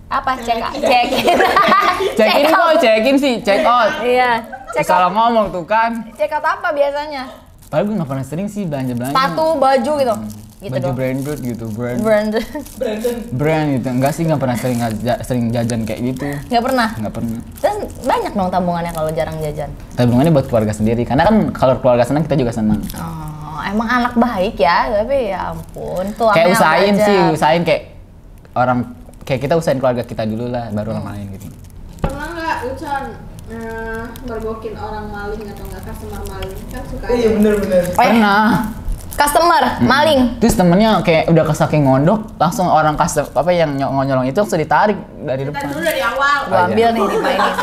Apa? 0.07 0.37
Check 0.39 0.61
check-in. 0.77 1.37
Check 2.21 2.33
in 2.35 2.45
kok, 2.47 2.69
check 2.79 3.01
in 3.03 3.17
sih, 3.17 3.35
check 3.41 3.65
out. 3.65 4.05
Iya. 4.05 4.45
Check 4.77 4.85
Salah 4.87 5.09
ngomong 5.09 5.49
tuh 5.49 5.65
kan. 5.65 6.13
Check 6.13 6.29
out 6.31 6.45
apa 6.45 6.69
biasanya? 6.71 7.25
Padahal 7.67 7.85
gue 7.85 7.95
nggak 7.97 8.11
pernah 8.13 8.25
sering 8.25 8.47
sih 8.47 8.63
belanja-belanja. 8.63 9.11
Sepatu, 9.11 9.47
baju 9.57 9.93
gitu. 9.97 10.15
Gitu 10.57 10.73
Baju 10.73 10.85
dong. 10.85 10.95
branded 10.95 11.39
gitu, 11.43 11.65
brand. 11.71 11.99
Brand. 11.99 12.33
Brand 13.33 13.67
gitu. 13.73 13.89
Enggak 13.91 14.13
sih 14.13 14.23
nggak 14.23 14.37
pernah 14.37 14.57
sering 14.57 14.79
ngaja- 14.79 15.21
sering 15.21 15.45
jajan 15.49 15.81
kayak 15.83 16.01
gitu. 16.07 16.29
Nggak 16.47 16.63
pernah. 16.63 16.89
Nggak 16.95 17.13
pernah. 17.13 17.39
Terus 17.59 17.77
banyak 18.03 18.33
dong 18.33 18.49
tabungannya 18.51 18.93
kalau 18.93 19.11
jarang 19.11 19.37
jajan. 19.39 19.71
tabungannya 19.93 20.29
buat 20.31 20.47
keluarga 20.47 20.73
sendiri 20.73 21.03
karena 21.03 21.25
kan 21.25 21.37
kalau 21.51 21.75
keluarga 21.77 22.05
senang 22.05 22.21
kita 22.23 22.37
juga 22.37 22.53
senang 22.53 22.81
Oh, 22.93 23.61
emang 23.63 23.89
anak 23.91 24.13
baik 24.15 24.57
ya, 24.57 24.93
tapi 24.95 25.33
ya 25.33 25.51
ampun 25.51 26.05
tuh 26.13 26.29
kayak 26.31 26.53
usahain 26.53 26.95
sih 26.95 27.19
usahain 27.33 27.63
kayak 27.63 27.97
orang 28.53 28.93
kayak 29.23 29.41
kita 29.41 29.55
usahain 29.55 29.77
keluarga 29.77 30.05
kita 30.05 30.23
dulu 30.23 30.47
lah 30.47 30.69
baru 30.71 30.93
orang 30.95 31.07
lain 31.11 31.27
gitu 31.33 31.49
pernah 31.99 32.29
nggak 32.31 32.57
Ucan 32.67 33.03
Nah, 33.47 34.11
mergokin 34.27 34.75
orang 34.75 35.07
maling 35.07 35.47
atau 35.47 35.65
enggak 35.65 35.83
customer 35.87 36.19
maling 36.27 36.59
kan 36.67 36.83
suka 36.85 37.05
Iya 37.07 37.15
ada. 37.25 37.37
bener-bener. 37.39 37.83
Oh 37.87 37.95
Pernah. 37.95 38.47
customer 39.15 39.63
maling. 39.81 40.21
Terus 40.37 40.55
temennya 40.55 40.99
kayak 41.01 41.31
udah 41.31 41.45
kesaking 41.47 41.87
ngondok, 41.87 42.37
langsung 42.37 42.67
orang 42.67 42.95
customer 42.95 43.31
apa 43.31 43.51
yang 43.51 43.71
nyolong 43.73 44.27
itu 44.27 44.35
langsung 44.35 44.59
ditarik 44.59 44.99
dari 45.21 45.43
Kita 45.43 45.51
depan. 45.53 45.67
dulu 45.71 45.81
dari 45.81 46.01
awal. 46.03 46.39
Gua 46.45 46.61
ambil 46.67 46.89
nih 46.91 47.03
dimainin. 47.07 47.55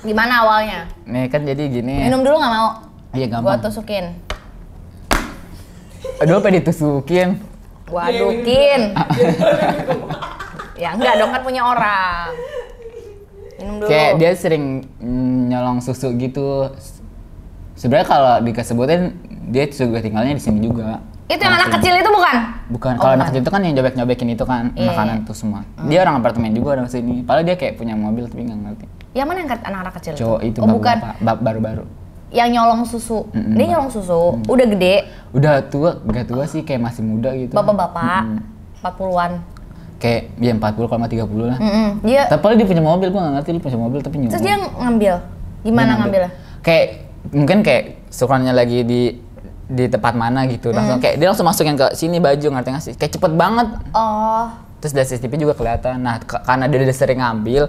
Gimana 0.00 0.34
awalnya? 0.40 0.80
Nih 1.04 1.26
kan 1.26 1.42
jadi 1.42 1.62
gini. 1.64 1.94
Minum 2.00 2.22
dulu 2.22 2.38
nggak 2.38 2.52
mau? 2.54 2.68
Iya 3.12 3.26
Gua 3.26 3.34
gampang. 3.58 3.60
tusukin. 3.66 4.04
Aduh 6.18 6.38
apa 6.38 6.48
ditusukin? 6.48 7.28
Gua 7.84 8.06
adukin. 8.06 8.94
ya 10.76 10.94
enggak 10.94 11.18
dong 11.18 11.30
kan 11.30 11.42
punya 11.42 11.66
orang. 11.66 12.30
Minum 13.58 13.74
dulu. 13.76 13.88
Kayak 13.88 14.12
dia 14.16 14.30
sering 14.32 14.64
mm, 14.96 15.38
nyolong 15.48 15.78
susu 15.78 16.14
gitu. 16.14 16.70
Sebenarnya 17.74 18.06
kalau 18.06 18.32
dikesebutin 18.42 19.02
dia 19.48 19.66
juga 19.66 19.98
tinggalnya 19.98 20.34
di 20.34 20.42
sini 20.42 20.58
juga. 20.60 21.02
Itu 21.26 21.38
yang 21.38 21.54
anak 21.54 21.76
kecil 21.76 21.92
itu 21.94 22.08
bukan? 22.08 22.36
Bukan, 22.68 22.92
Oh, 22.96 23.00
kalau 23.00 23.12
anak 23.12 23.18
bukan. 23.20 23.28
kecil 23.28 23.42
itu 23.42 23.50
kan 23.50 23.60
yang 23.60 23.74
nyobek-nyobekin 23.76 24.28
itu 24.30 24.44
kan 24.44 24.72
Iya, 24.72 24.88
makanan 24.88 25.16
iya. 25.20 25.26
tuh 25.28 25.36
semua. 25.36 25.60
Dia 25.84 25.98
orang 26.00 26.14
apartemen 26.18 26.50
juga 26.50 26.68
orang 26.72 26.88
sini. 26.88 27.20
Padahal 27.20 27.44
dia 27.44 27.54
kayak 27.54 27.76
punya 27.76 27.94
mobil 27.94 28.24
tapi 28.26 28.42
nggak 28.42 28.58
ngerti. 28.58 28.86
Yang 29.12 29.26
mana 29.26 29.38
yang 29.38 29.50
anak-anak 29.52 29.94
kecil? 30.00 30.12
Cowok 30.16 30.40
itu 30.42 30.58
Oh, 30.58 30.68
bukan. 30.70 30.96
baru-baru. 31.20 31.84
Yang 32.28 32.48
nyolong 32.50 32.80
susu. 32.84 33.18
Mm-mm, 33.30 33.56
Dia 33.56 33.64
Bap. 33.64 33.70
nyolong 33.72 33.90
susu, 33.90 34.20
udah 34.44 34.66
gede, 34.68 34.94
Udah 35.30 35.54
tua, 35.64 35.90
gak 36.02 36.28
tua 36.28 36.44
sih 36.44 36.60
kayak 36.60 36.80
masih 36.82 37.00
muda 37.00 37.32
gitu. 37.32 37.52
bapak-bapak, 37.52 38.20
Mm-mm. 38.22 38.40
40-an. 38.78 39.32
Kayak 39.98 40.30
ya 40.38 40.52
40 40.54 40.78
kalau 40.86 41.06
30 41.10 41.50
lah. 41.50 41.58
Mm-mm. 41.58 41.88
Dia 42.06 42.30
Tapi 42.30 42.54
dia 42.54 42.66
punya 42.70 42.82
mobil, 42.82 43.10
gua 43.10 43.20
gak 43.26 43.34
ngerti 43.42 43.50
dia 43.58 43.62
punya 43.66 43.78
mobil 43.78 43.98
tapi 43.98 44.14
nyolong. 44.22 44.32
terus 44.32 44.44
dia 44.46 44.56
ngambil. 44.58 45.14
Gimana 45.66 45.90
Dia 45.90 45.98
ngambilnya? 45.98 46.30
Kayak 46.62 46.86
mungkin 47.34 47.58
kayak 47.66 47.84
sukannya 48.08 48.52
lagi 48.54 48.86
di 48.86 49.00
di 49.68 49.84
tempat 49.90 50.14
mana 50.14 50.46
gitu. 50.46 50.70
Langsung 50.70 51.02
kayak 51.02 51.18
dia 51.18 51.26
langsung 51.28 51.44
masukin 51.44 51.74
ke 51.74 51.92
sini 51.98 52.22
baju 52.22 52.46
ngerti 52.46 52.68
gak 52.70 52.84
sih? 52.84 52.94
Kayak 52.94 53.18
cepet 53.18 53.32
banget. 53.34 53.68
Oh, 53.92 54.46
Terus 54.78 54.94
dari 54.94 55.06
CCTV 55.10 55.32
juga 55.42 55.54
kelihatan. 55.58 55.98
Nah, 55.98 56.22
karena 56.22 56.70
dia 56.70 56.78
udah 56.78 56.94
sering 56.94 57.18
ngambil, 57.18 57.66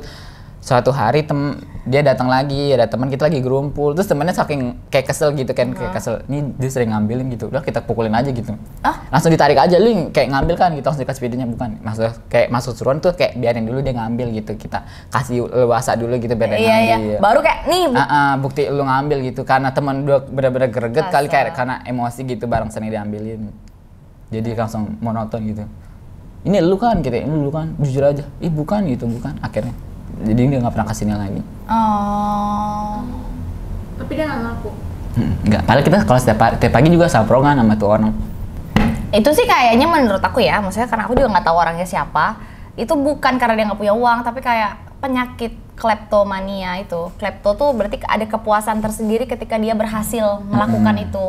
suatu 0.60 0.92
hari 0.92 1.24
tem 1.24 1.56
dia 1.90 2.06
datang 2.06 2.30
lagi, 2.30 2.70
ada 2.76 2.86
teman 2.86 3.10
kita 3.10 3.26
lagi 3.26 3.42
gerumpul. 3.42 3.98
Terus 3.98 4.06
temennya 4.06 4.36
saking 4.36 4.78
kayak 4.94 5.10
kesel 5.10 5.34
gitu 5.34 5.50
kan, 5.58 5.74
kayak 5.74 5.96
kesel. 5.96 6.22
Ini 6.30 6.54
dia 6.60 6.70
sering 6.70 6.94
ngambilin 6.94 7.34
gitu. 7.34 7.50
Udah 7.50 7.66
kita 7.66 7.82
pukulin 7.82 8.14
aja 8.14 8.30
gitu. 8.30 8.54
Ah? 8.86 9.10
Langsung 9.10 9.34
ditarik 9.34 9.58
aja 9.58 9.80
lu 9.82 10.14
kayak 10.14 10.30
ngambil 10.30 10.56
kan 10.60 10.70
gitu 10.78 10.86
langsung 10.86 11.02
dikasih 11.02 11.24
videonya 11.26 11.48
bukan. 11.50 11.82
Maksudnya 11.82 12.14
kayak 12.30 12.48
masuk 12.54 12.78
suruhan 12.78 13.02
tuh 13.02 13.18
kayak 13.18 13.40
biarin 13.42 13.66
dulu 13.66 13.82
dia 13.82 13.98
ngambil 13.98 14.30
gitu. 14.38 14.54
Kita 14.54 14.86
kasih 15.10 15.50
leluasa 15.50 15.98
dulu 15.98 16.14
gitu 16.22 16.36
biar 16.38 16.50
dia 16.54 16.60
iya 16.62 16.78
iya. 17.00 17.18
Baru 17.18 17.42
kayak 17.42 17.66
nih. 17.66 17.84
bu- 17.90 18.08
bukti 18.40 18.64
lu 18.70 18.84
ngambil 18.86 19.18
gitu 19.34 19.42
karena 19.42 19.74
teman 19.74 20.06
dua 20.06 20.22
bener-bener 20.22 20.70
greget 20.70 21.10
kali 21.10 21.26
kayak 21.26 21.58
karena 21.58 21.82
emosi 21.84 22.22
gitu 22.24 22.46
barang 22.46 22.70
seni 22.70 22.90
diambilin 22.90 23.50
jadi 24.30 24.56
langsung 24.56 24.96
monoton 25.02 25.42
gitu 25.44 25.64
ini 26.46 26.58
lu 26.62 26.78
kan 26.78 27.02
gitu 27.02 27.14
ini 27.14 27.30
lu 27.30 27.52
kan 27.52 27.74
jujur 27.82 28.04
aja 28.06 28.24
ih 28.40 28.52
bukan 28.54 28.86
gitu 28.90 29.06
bukan 29.10 29.36
akhirnya 29.42 29.74
jadi 30.24 30.42
dia 30.50 30.58
nggak 30.60 30.74
pernah 30.76 30.88
kasihnya 30.90 31.18
lagi 31.18 31.42
Oh. 31.70 33.06
Tapi 34.02 34.12
dia 34.18 34.26
nggak 34.26 34.42
ngaku. 34.42 34.70
Hmm, 35.22 35.34
nggak 35.46 35.62
padahal 35.70 35.86
kita 35.86 35.98
kalau 36.02 36.20
setiap, 36.20 36.38
pa- 36.42 36.56
tiap 36.58 36.74
pagi 36.74 36.90
juga 36.90 37.06
sabrongan 37.06 37.62
sama 37.62 37.78
tuh 37.78 37.90
orang 37.94 38.14
Itu 39.10 39.30
sih 39.34 39.46
kayaknya 39.46 39.86
menurut 39.86 40.22
aku 40.22 40.42
ya, 40.42 40.62
maksudnya 40.62 40.90
karena 40.90 41.06
aku 41.06 41.14
juga 41.14 41.30
nggak 41.34 41.46
tahu 41.46 41.58
orangnya 41.58 41.86
siapa. 41.86 42.38
Itu 42.74 42.94
bukan 42.98 43.38
karena 43.38 43.54
dia 43.58 43.66
nggak 43.70 43.82
punya 43.82 43.94
uang, 43.94 44.22
tapi 44.26 44.42
kayak 44.42 44.78
penyakit 44.98 45.54
kleptomania 45.78 46.78
itu. 46.78 47.10
Klepto 47.18 47.58
tuh 47.58 47.70
berarti 47.74 48.02
ada 48.06 48.26
kepuasan 48.26 48.82
tersendiri 48.82 49.26
ketika 49.26 49.58
dia 49.58 49.74
berhasil 49.74 50.42
melakukan 50.46 50.94
itu, 51.06 51.24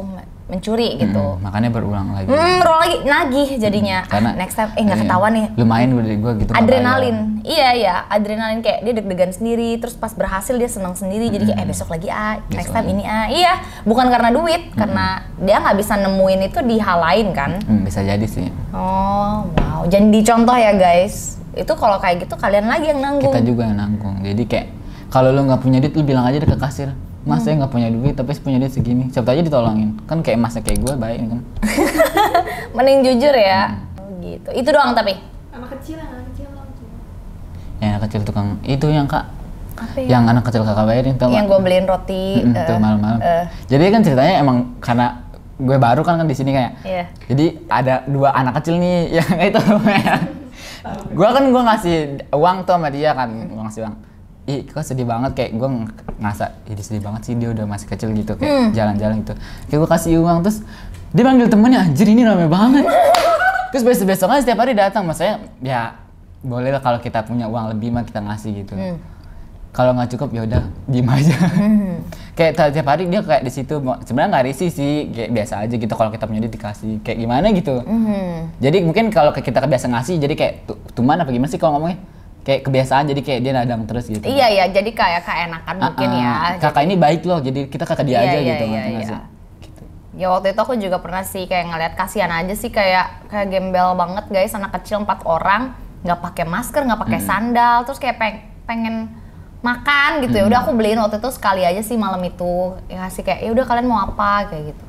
mencuri 0.51 0.99
gitu. 0.99 1.17
Hmm, 1.17 1.41
makanya 1.41 1.71
berulang 1.71 2.11
lagi. 2.11 2.27
Hmm, 2.27 2.59
roll 2.61 2.79
lagi 2.79 2.97
nagih 3.03 3.49
jadinya. 3.57 3.99
karena 4.05 4.35
Next 4.35 4.55
time 4.55 4.71
eh 4.73 4.83
nggak 4.83 4.99
iya, 4.99 5.05
ketahuan 5.07 5.33
nih. 5.33 5.47
lumayan 5.55 5.89
udah 5.95 6.17
gua 6.19 6.33
gitu 6.35 6.51
adrenalin. 6.51 7.17
iya 7.41 7.69
iya 7.73 7.95
adrenalin 8.07 8.59
kayak 8.59 8.83
dia 8.83 8.93
deg-degan 8.93 9.31
sendiri 9.31 9.79
terus 9.79 9.95
pas 9.95 10.11
berhasil 10.11 10.53
dia 10.53 10.67
senang 10.67 10.93
sendiri 10.93 11.31
jadi 11.31 11.45
kayak 11.49 11.61
eh 11.61 11.67
besok 11.67 11.89
lagi 11.89 12.09
ah 12.09 12.43
next 12.45 12.67
Besok 12.67 12.75
time 12.75 12.85
lagi. 12.85 12.93
ini 12.93 13.05
ah. 13.05 13.27
Iya 13.27 13.53
bukan 13.83 14.07
karena 14.09 14.29
duit 14.31 14.63
karena 14.75 15.07
dia 15.37 15.57
nggak 15.57 15.77
bisa 15.79 15.95
nemuin 15.97 16.41
itu 16.45 16.59
di 16.61 16.77
hal 16.77 16.99
lain 17.01 17.27
kan? 17.31 17.51
Hmm, 17.63 17.81
bisa 17.81 18.03
jadi 18.03 18.27
sih. 18.27 18.51
Oh 18.71 19.47
wow. 19.47 19.87
Jangan 19.87 20.11
dicontoh 20.11 20.57
ya 20.57 20.75
guys. 20.75 21.39
Itu 21.51 21.73
kalau 21.75 21.97
kayak 21.97 22.25
gitu 22.25 22.35
kalian 22.35 22.67
lagi 22.67 22.91
yang 22.91 23.01
nanggung. 23.01 23.31
Kita 23.31 23.41
juga 23.41 23.65
yang 23.65 23.79
nanggung. 23.79 24.19
Jadi 24.21 24.43
kayak 24.45 24.67
kalau 25.09 25.31
lu 25.31 25.43
nggak 25.43 25.61
punya 25.61 25.79
duit 25.79 25.93
lu 25.93 26.03
bilang 26.03 26.23
aja 26.23 26.39
deh 26.39 26.47
ke 26.47 26.55
kasir 26.55 26.91
mas 27.21 27.45
saya 27.45 27.61
nggak 27.61 27.73
punya 27.73 27.89
duit 27.93 28.17
tapi 28.17 28.33
saya 28.33 28.45
punya 28.45 28.59
duit 28.59 28.73
segini. 28.73 29.05
Siapa 29.13 29.37
aja 29.37 29.43
ditolongin. 29.45 30.01
Kan 30.09 30.25
kayak 30.25 30.41
masnya 30.41 30.65
kayak 30.65 30.81
gue 30.81 30.95
baik 30.97 31.19
kan. 31.29 31.41
Mending 32.77 32.99
jujur 33.05 33.35
ya. 33.37 33.77
Oh, 34.01 34.09
gitu. 34.25 34.49
Itu 34.57 34.69
doang 34.73 34.97
tapi? 34.97 35.21
Anak 35.53 35.69
kecil, 35.77 36.01
anak 36.01 36.25
kecil 36.33 36.49
langsung. 36.49 36.89
yang 37.81 37.91
anak 37.97 38.03
kecil 38.09 38.21
tukang 38.25 38.49
itu 38.65 38.87
yang 38.89 39.05
kak. 39.05 39.25
Apa 39.77 39.97
ya? 40.01 40.09
Yang 40.17 40.25
anak 40.33 40.43
kecil 40.49 40.63
kakak 40.65 40.85
bayarin 40.85 41.15
tau 41.17 41.29
yang 41.33 41.49
gue 41.49 41.61
beliin 41.61 41.87
roti 41.89 42.45
tuh 42.45 42.77
malam-malam. 42.77 43.21
eh, 43.25 43.45
jadi 43.65 43.85
kan 43.89 44.01
ceritanya 44.05 44.35
emang 44.41 44.57
karena 44.77 45.25
gue 45.57 45.77
baru 45.77 46.01
kan 46.05 46.21
kan 46.21 46.29
di 46.29 46.37
sini 46.37 46.53
kayak. 46.53 46.73
Iya. 46.85 47.05
jadi 47.29 47.47
ada 47.69 47.95
dua 48.09 48.33
anak 48.33 48.61
kecil 48.61 48.77
nih 48.77 49.09
yang 49.21 49.29
itu 49.41 49.61
gue 51.17 51.29
kan 51.29 51.45
gue 51.49 51.63
ngasih 51.69 51.97
uang 52.33 52.57
tuh 52.65 52.77
sama 52.77 52.89
dia 52.89 53.13
kan 53.13 53.29
gue 53.29 53.61
ngasih 53.61 53.81
uang 53.85 53.95
ih 54.51 54.59
kok 54.65 54.83
sedih 54.83 55.05
banget. 55.05 55.31
Kayak 55.33 55.51
gue 55.55 55.69
ngerasa 56.19 56.45
ih 56.65 56.75
dia 56.75 56.85
sedih 56.85 57.01
banget 57.01 57.21
sih 57.23 57.35
dia 57.35 57.49
udah 57.49 57.65
masih 57.65 57.87
kecil 57.87 58.11
gitu. 58.13 58.35
Hmm. 58.35 58.43
kayak 58.67 58.75
jalan-jalan 58.75 59.15
gitu. 59.21 59.35
Kayak 59.67 59.79
gue 59.79 59.91
kasih 59.91 60.13
uang 60.19 60.39
terus 60.43 60.59
dia 61.11 61.23
panggil 61.23 61.47
temennya 61.47 61.81
anjir 61.81 62.07
ini 62.07 62.23
rame 62.23 62.47
banget. 62.47 62.85
Terus 63.71 63.83
besok 63.85 64.07
besoknya 64.09 64.43
setiap 64.43 64.59
hari 64.59 64.75
datang. 64.75 65.07
Maksudnya 65.07 65.39
ya 65.61 65.95
boleh 66.41 66.71
lah 66.71 66.79
kalau 66.79 66.99
kita 66.99 67.23
punya 67.23 67.47
uang 67.47 67.71
lebih 67.71 67.89
mah 67.89 68.03
kita 68.03 68.19
ngasih 68.21 68.51
gitu. 68.59 68.75
Hmm. 68.75 68.99
kalau 69.71 69.95
nggak 69.95 70.11
cukup 70.11 70.29
ya 70.33 70.43
udah 70.43 70.63
diem 70.85 71.07
aja. 71.07 71.37
Kayak 72.35 72.53
ta- 72.57 72.73
tiap 72.73 72.89
hari 72.89 73.07
dia 73.07 73.21
kayak 73.21 73.43
di 73.45 73.53
situ. 73.53 73.79
Sebenarnya 73.79 74.31
nggak 74.33 74.45
risih 74.45 74.67
sih. 74.69 74.95
Kayak 75.09 75.31
biasa 75.31 75.55
aja 75.61 75.75
gitu 75.77 75.95
kalau 75.95 76.11
kita 76.11 76.27
punya 76.27 76.41
duit 76.41 76.51
dikasih. 76.51 76.99
Kayak 77.01 77.19
gimana 77.21 77.47
gitu. 77.53 77.75
Mhm. 77.79 78.59
jadi 78.59 78.77
mungkin 78.81 79.05
kalau 79.09 79.31
kita 79.31 79.55
kebiasa 79.57 79.87
ngasih 79.89 80.19
jadi 80.19 80.35
kayak 80.35 80.55
tu- 80.65 80.81
tuman 80.93 81.15
apa 81.17 81.31
gimana 81.31 81.47
sih 81.47 81.55
kalau 81.57 81.79
ngomongnya 81.79 82.03
kayak 82.51 82.67
kebiasaan 82.67 83.07
jadi 83.07 83.21
kayak 83.23 83.41
dia 83.41 83.53
nadang 83.55 83.87
terus 83.87 84.05
gitu. 84.05 84.27
Iya 84.27 84.47
iya 84.51 84.65
jadi 84.67 84.91
kayak 84.91 85.23
keenakan 85.23 85.75
Ah, 85.77 85.83
mungkin 85.87 86.09
ah, 86.11 86.19
ya. 86.19 86.35
Kakak 86.59 86.83
ini 86.83 86.99
baik 86.99 87.23
loh 87.23 87.39
jadi 87.39 87.71
kita 87.71 87.87
kakak 87.87 88.03
dia 88.03 88.19
Iya, 88.19 88.27
aja 88.27 88.39
iya, 88.39 88.49
gitu 88.51 88.65
iya, 88.67 88.83
iya. 88.83 89.01
sih? 89.07 89.19
Gitu. 89.63 89.83
Ya 90.19 90.27
waktu 90.29 90.51
itu 90.51 90.59
aku 90.59 90.75
juga 90.75 90.99
pernah 90.99 91.23
sih 91.23 91.47
kayak 91.47 91.71
ngeliat 91.71 91.95
kasihan 91.95 92.29
aja 92.29 92.51
sih 92.53 92.69
kayak 92.69 93.31
kayak 93.31 93.47
gembel 93.49 93.95
banget 93.95 94.27
guys 94.27 94.51
anak 94.51 94.75
kecil 94.75 95.01
empat 95.01 95.23
orang 95.23 95.71
nggak 96.03 96.19
pakai 96.19 96.45
masker 96.45 96.83
nggak 96.83 97.01
pakai 97.01 97.21
sandal 97.23 97.87
terus 97.87 98.03
kayak 98.03 98.19
peng- 98.19 98.43
pengen 98.67 98.97
makan 99.61 100.25
gitu 100.25 100.35
ya. 100.35 100.45
Udah 100.45 100.59
aku 100.61 100.75
beliin 100.75 100.99
waktu 100.99 101.23
itu 101.23 101.31
sekali 101.31 101.63
aja 101.63 101.79
sih 101.81 101.95
malam 101.95 102.19
itu. 102.21 102.75
Ya 102.91 103.07
kasih 103.07 103.23
kayak 103.23 103.41
ya 103.45 103.51
udah 103.55 103.65
kalian 103.65 103.87
mau 103.87 104.03
apa? 104.03 104.51
kayak 104.51 104.75
gitu. 104.75 104.85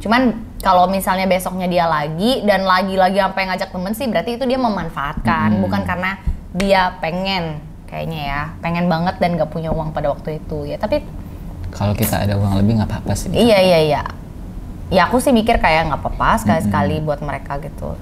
Cuman 0.00 0.32
kalau 0.60 0.84
misalnya 0.86 1.24
besoknya 1.24 1.64
dia 1.64 1.84
lagi 1.84 2.44
dan 2.44 2.64
lagi-lagi 2.64 3.16
sampai 3.16 3.42
ngajak 3.48 3.68
temen 3.70 3.92
sih 3.92 4.06
berarti 4.06 4.30
itu 4.36 4.44
dia 4.44 4.58
memanfaatkan. 4.58 5.56
Hmm. 5.56 5.62
bukan 5.62 5.82
karena 5.84 6.20
dia 6.52 6.98
pengen 6.98 7.58
kayaknya 7.86 8.20
ya 8.24 8.40
pengen 8.58 8.86
banget 8.86 9.18
dan 9.18 9.34
nggak 9.34 9.50
punya 9.50 9.70
uang 9.70 9.90
pada 9.90 10.10
waktu 10.10 10.38
itu 10.38 10.64
ya 10.64 10.76
tapi 10.76 11.02
kalau 11.70 11.90
kita 11.92 12.22
ada 12.22 12.34
uang 12.34 12.54
lebih 12.56 12.78
nggak 12.78 12.90
apa-apa 12.90 13.12
sih 13.14 13.30
Iya 13.30 13.58
iya 13.58 13.78
iya. 13.80 14.02
Ya 14.90 15.06
aku 15.06 15.22
sih 15.22 15.30
mikir 15.30 15.54
kayak 15.56 15.86
nggak 15.86 16.00
apa-apa 16.00 16.34
sekali-sekali 16.36 16.98
buat 16.98 17.22
mereka 17.22 17.62
gitu. 17.62 17.94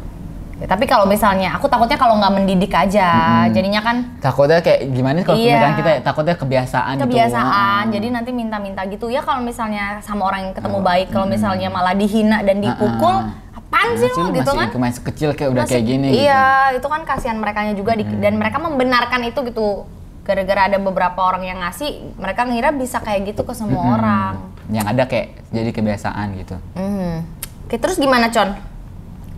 Ya, 0.57 0.67
tapi 0.67 0.89
kalau 0.89 1.05
misalnya 1.05 1.55
aku 1.55 1.69
takutnya 1.69 1.95
kalau 1.95 2.17
nggak 2.17 2.33
mendidik 2.35 2.73
aja, 2.73 3.07
jadinya 3.47 3.79
kan 3.79 4.17
takutnya 4.19 4.59
kayak 4.59 4.91
gimana 4.91 5.21
kalau 5.21 5.37
Iya. 5.37 5.77
kita 5.77 5.91
ya? 5.95 6.01
takutnya 6.01 6.35
kebiasaan 6.35 6.95
gitu 6.97 7.05
kebiasaan. 7.07 7.45
Ah. 7.47 7.83
Jadi 7.87 8.09
nanti 8.09 8.31
minta-minta 8.33 8.83
gitu 8.89 9.07
ya 9.07 9.21
kalau 9.21 9.39
misalnya 9.39 10.01
sama 10.01 10.27
orang 10.27 10.49
yang 10.49 10.55
ketemu 10.57 10.79
baik, 10.81 11.07
kalau 11.13 11.29
misalnya 11.29 11.69
malah 11.69 11.95
dihina 11.95 12.41
dan 12.43 12.59
dipukul, 12.59 13.17
Ah, 13.23 13.48
apaan 13.69 13.95
sih 13.95 14.09
lo 14.09 14.33
gitu 14.33 14.49
masih, 14.49 14.69
kan? 14.73 14.81
masih 14.81 15.03
kecil 15.05 15.29
kayak 15.33 15.51
udah 15.53 15.63
Masih- 15.63 15.73
kayak 15.77 15.85
gini 15.87 16.07
gitu. 16.09 16.25
Iya, 16.25 16.45
itu 16.73 16.87
kan 16.87 17.01
kasihan 17.05 17.37
mereka 17.37 17.61
juga 17.73 17.93
di- 17.93 18.09
dan 18.17 18.35
mereka 18.35 18.57
membenarkan 18.59 19.21
itu 19.23 19.41
gitu. 19.45 19.85
Gara-gara 20.25 20.67
ada 20.67 20.77
beberapa 20.77 21.21
orang 21.21 21.41
yang 21.43 21.59
ngasih, 21.59 22.17
mereka 22.17 22.45
ngira 22.45 22.69
bisa 22.71 23.01
kayak 23.01 23.29
gitu 23.29 23.45
ke 23.45 23.53
semua 23.53 23.81
Mm-mm. 23.81 23.95
orang. 23.95 24.35
yang 24.69 24.85
ada 24.85 25.05
kayak 25.05 25.49
jadi 25.49 25.73
kebiasaan 25.73 26.37
gitu 26.37 26.57
Hmm. 26.73 27.25
Oke, 27.65 27.77
terus 27.77 27.97
gimana, 27.97 28.29
Con? 28.29 28.53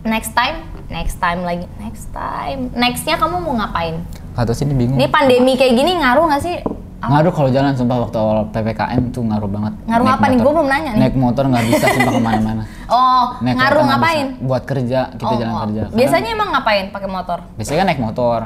Next 0.01 0.31
time, 0.31 0.59
next 0.87 1.15
time 1.17 1.43
lagi, 1.43 1.63
next 1.77 2.11
time. 2.11 2.67
Nextnya 2.73 3.15
kamu 3.15 3.39
mau 3.39 3.55
ngapain? 3.55 4.03
atau 4.31 4.51
sini 4.51 4.71
bingung 4.71 4.95
Ini 4.95 5.07
pandemi 5.07 5.55
kayak 5.55 5.73
gini 5.73 5.91
ngaruh 5.93 6.23
nggak 6.25 6.41
sih? 6.41 6.57
Ngaruh 7.03 7.33
kalau 7.33 7.49
jalan 7.49 7.73
sumpah 7.73 7.97
waktu 7.99 8.13
awal 8.15 8.37
ppkm 8.47 9.03
tuh 9.09 9.23
ngaruh 9.23 9.49
banget 9.49 9.73
Ngaruh 9.83 10.05
Naik 10.05 10.13
apa 10.13 10.21
nih? 10.23 10.31
motor. 10.31 10.43
Gua 10.43 10.53
belum 10.53 10.67
nanya 10.69 10.91
nih. 10.91 10.99
naik 10.99 11.15
motor 11.15 11.43
nggak 11.45 11.65
bisa 11.67 11.85
sumpah 11.89 12.11
ke 12.11 12.21
mana-mana 12.21 12.63
Oh, 12.93 13.23
naik 13.39 13.55
ngaruh 13.55 13.83
ngapain? 13.85 14.25
bisa. 14.29 14.43
buat 14.43 14.63
kerja 14.63 14.99
kita 15.11 15.25
Oh, 15.27 15.35
jalan 15.35 15.51
oh. 15.51 15.61
kerja 15.63 15.81
Karena 15.83 15.97
Biasanya 15.97 16.29
emang 16.29 16.49
ngapain 16.51 16.85
pakai 16.89 17.09
motor? 17.09 17.37
biasanya 17.51 17.77
kan 17.77 17.87
naik 17.87 18.01
motor 18.01 18.39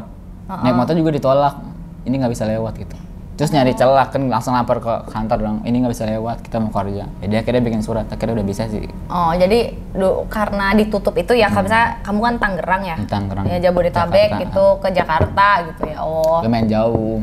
naik 0.47 0.75
motor 0.75 0.93
juga 0.93 1.11
ditolak 1.11 1.55
ini 2.03 2.15
nggak 2.15 2.31
bisa 2.31 2.45
lewat 2.45 2.73
gitu 2.77 2.95
terus 3.35 3.51
nyari 3.51 3.73
celah 3.73 4.07
kan 4.07 4.21
langsung 4.25 4.55
lapor 4.55 4.79
ke 4.79 4.93
kantor 5.09 5.37
dong 5.37 5.57
ini 5.63 5.75
nggak 5.77 5.91
bisa 5.91 6.07
lewat 6.07 6.39
kita 6.39 6.55
mau 6.55 6.71
kerja 6.71 7.03
ya 7.19 7.25
dia 7.27 7.39
akhirnya 7.41 7.59
bikin 7.61 7.81
surat 7.81 8.07
akhirnya 8.07 8.39
udah 8.39 8.47
bisa 8.47 8.63
sih 8.65 8.87
Oh, 9.05 9.35
jadi 9.35 9.75
du- 9.91 10.23
karena 10.27 10.71
ditutup 10.71 11.11
itu 11.13 11.33
ya, 11.33 11.49
kalau 11.49 11.67
misalnya 11.67 11.99
kamu 11.99 12.19
kan 12.21 12.35
Tangerang 12.37 12.81
ya? 12.81 12.95
Di 12.95 13.03
Tangerang. 13.05 13.43
Ya 13.45 13.57
Jabodetabek 13.59 14.15
Jakarta. 14.29 14.39
gitu 14.39 14.65
ke 14.77 14.89
Jakarta 14.89 15.47
gitu 15.65 15.81
ya. 15.85 15.97
Oh, 15.99 16.39
lumayan 16.39 16.67
jauh 16.69 17.19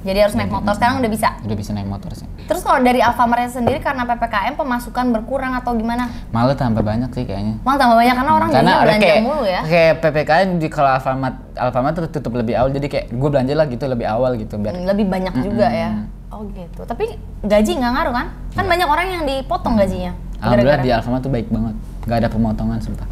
jadi 0.00 0.24
harus 0.24 0.32
naik 0.32 0.48
motor. 0.48 0.72
Sekarang 0.72 0.98
udah 0.98 1.10
bisa. 1.12 1.28
udah 1.40 1.56
bisa 1.56 1.70
naik 1.76 1.84
motor 1.84 2.10
sih 2.16 2.24
Terus 2.48 2.64
kalau 2.64 2.80
dari 2.80 2.98
Alfamart 2.98 3.46
sendiri 3.46 3.78
karena 3.78 4.02
PPKM 4.04 4.56
pemasukan 4.56 5.04
berkurang 5.12 5.52
atau 5.54 5.76
gimana? 5.76 6.08
malah 6.30 6.56
tambah 6.56 6.80
banyak 6.80 7.12
sih 7.12 7.22
kayaknya 7.22 7.60
Malah 7.62 7.78
tambah 7.78 7.96
banyak 7.96 8.14
karena 8.16 8.32
orang 8.32 8.48
karena 8.50 8.72
belanja 8.80 9.04
kayak 9.04 9.22
mulu 9.22 9.44
ya. 9.44 9.60
kayak 9.62 9.92
ppkm 10.00 10.48
di 10.56 10.66
kalau 10.66 10.90
Alfamart 10.90 11.36
Alfamart 11.54 11.92
tuh 11.94 12.08
tutup 12.10 12.32
lebih 12.34 12.56
awal 12.56 12.70
jadi 12.70 12.86
kayak 12.88 13.06
gue 13.12 13.28
belanja 13.28 13.52
lah 13.52 13.66
gitu 13.66 13.84
lebih 13.86 14.06
awal 14.06 14.34
gitu 14.34 14.54
biar 14.56 14.72
Lebih 14.74 15.06
banyak 15.06 15.34
juga 15.40 15.66
ya. 15.68 15.90
Oh 16.30 16.46
gitu. 16.48 16.80
Tapi 16.82 17.04
gaji 17.42 17.70
nggak 17.76 17.92
ngaruh 17.92 18.14
kan? 18.14 18.26
Kan 18.54 18.64
banyak 18.66 18.86
orang 18.86 19.06
yang 19.10 19.22
dipotong 19.24 19.74
gajinya. 19.76 20.14
alhamdulillah 20.40 20.80
di 20.80 20.90
Alfamart 20.90 21.20
tuh 21.20 21.28
baik 21.28 21.52
banget 21.52 21.74
nggak 22.00 22.16
ada 22.16 22.28
pemotongan 22.32 22.78
sumpah 22.80 23.06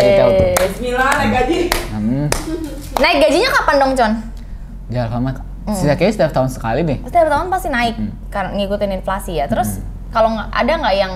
retail 0.00 0.28
tuh. 0.32 0.48
Bismillah 0.56 1.10
naik 1.14 1.30
gaji. 1.34 1.58
hmm, 1.92 2.26
Naik 2.96 3.16
gajinya 3.20 3.48
kapan 3.52 3.74
dong, 3.76 3.92
Con? 3.92 4.12
di 4.84 4.96
Alfamart 4.96 5.38
sisa 5.66 5.92
kayaknya 5.92 6.14
setiap 6.14 6.32
tahun 6.32 6.48
sekali 6.48 6.80
deh 6.82 6.98
Setiap 7.02 7.26
tahun 7.26 7.46
pasti 7.48 7.68
naik 7.68 7.94
karena 8.28 8.50
ngikutin 8.54 8.90
inflasi 8.94 9.32
ya. 9.34 9.46
Terus 9.46 9.80
kalau 10.10 10.28
nggak 10.30 10.48
ada 10.50 10.72
nggak 10.78 10.94
yang 10.94 11.12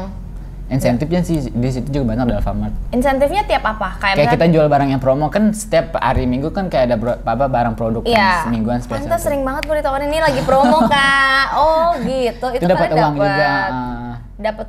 insentifnya 0.69 1.21
sih 1.23 1.49
di 1.49 1.69
situ 1.71 1.89
juga 1.91 2.13
banyak 2.13 2.25
di 2.27 2.35
Alfamart 2.35 2.73
insentifnya 2.91 3.41
tiap 3.43 3.65
apa? 3.67 3.97
Kayak, 3.99 4.15
kayak 4.19 4.33
kita 4.37 4.47
jual 4.51 4.67
barang 4.67 4.89
yang 4.91 4.99
promo 4.99 5.29
kan 5.29 5.49
setiap 5.51 5.97
hari 5.97 6.25
minggu 6.25 6.49
kan 6.51 6.69
kayak 6.69 6.85
ada 6.87 6.97
bro- 6.97 7.17
apa 7.19 7.45
barang 7.47 7.73
produk 7.73 8.05
Iya. 8.05 8.21
kan 8.21 8.45
semingguan 8.45 8.79
spesial 8.79 9.01
Pantes 9.03 9.21
sering 9.23 9.41
banget 9.43 9.65
gue 9.65 9.77
ditawarin 9.77 10.07
ini 10.07 10.21
lagi 10.21 10.41
promo 10.43 10.85
kak. 10.93 11.47
Oh 11.55 11.97
gitu. 11.99 12.47
itu 12.51 12.61
Itu, 12.61 12.69
dapat 12.69 12.89
uang 12.91 13.15
juga 13.17 13.33
dapat. 13.33 13.71
ah. 13.71 14.15
Dapat 14.39 14.67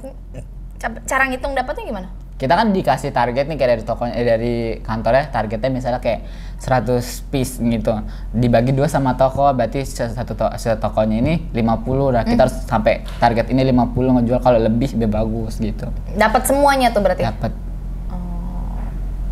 cara 1.04 1.24
ngitung 1.28 1.52
dapatnya 1.54 1.84
gimana? 1.86 2.08
Kita 2.40 2.56
kan 2.56 2.72
dikasih 2.72 3.12
target 3.12 3.46
nih 3.46 3.56
kayak 3.56 3.70
dari 3.70 3.84
toko 3.84 4.08
eh, 4.08 4.24
dari 4.24 4.54
kantornya 4.80 5.28
targetnya 5.28 5.68
misalnya 5.70 6.00
kayak 6.00 6.24
100 6.56 6.96
piece 7.28 7.60
gitu 7.60 7.92
dibagi 8.32 8.72
dua 8.72 8.88
sama 8.88 9.14
toko 9.14 9.52
berarti 9.52 9.84
satu 9.84 10.34
to 10.34 10.48
satu 10.50 10.80
tokonya 10.82 11.20
ini 11.20 11.34
50 11.52 11.60
nah 12.10 12.24
Hmm. 12.24 12.24
kita 12.26 12.42
harus 12.42 12.56
sampai 12.64 12.94
target 13.18 13.48
ini 13.50 13.62
50 13.66 13.92
ngejual 14.18 14.40
kalau 14.40 14.56
lebih 14.58 14.88
lebih 14.90 15.10
bagus 15.10 15.56
gitu 15.58 15.92
Dapat 16.12 16.42
semuanya 16.46 16.88
tuh 16.90 17.02
berarti. 17.02 17.22
dapat 17.22 17.52
Oh. 18.08 18.72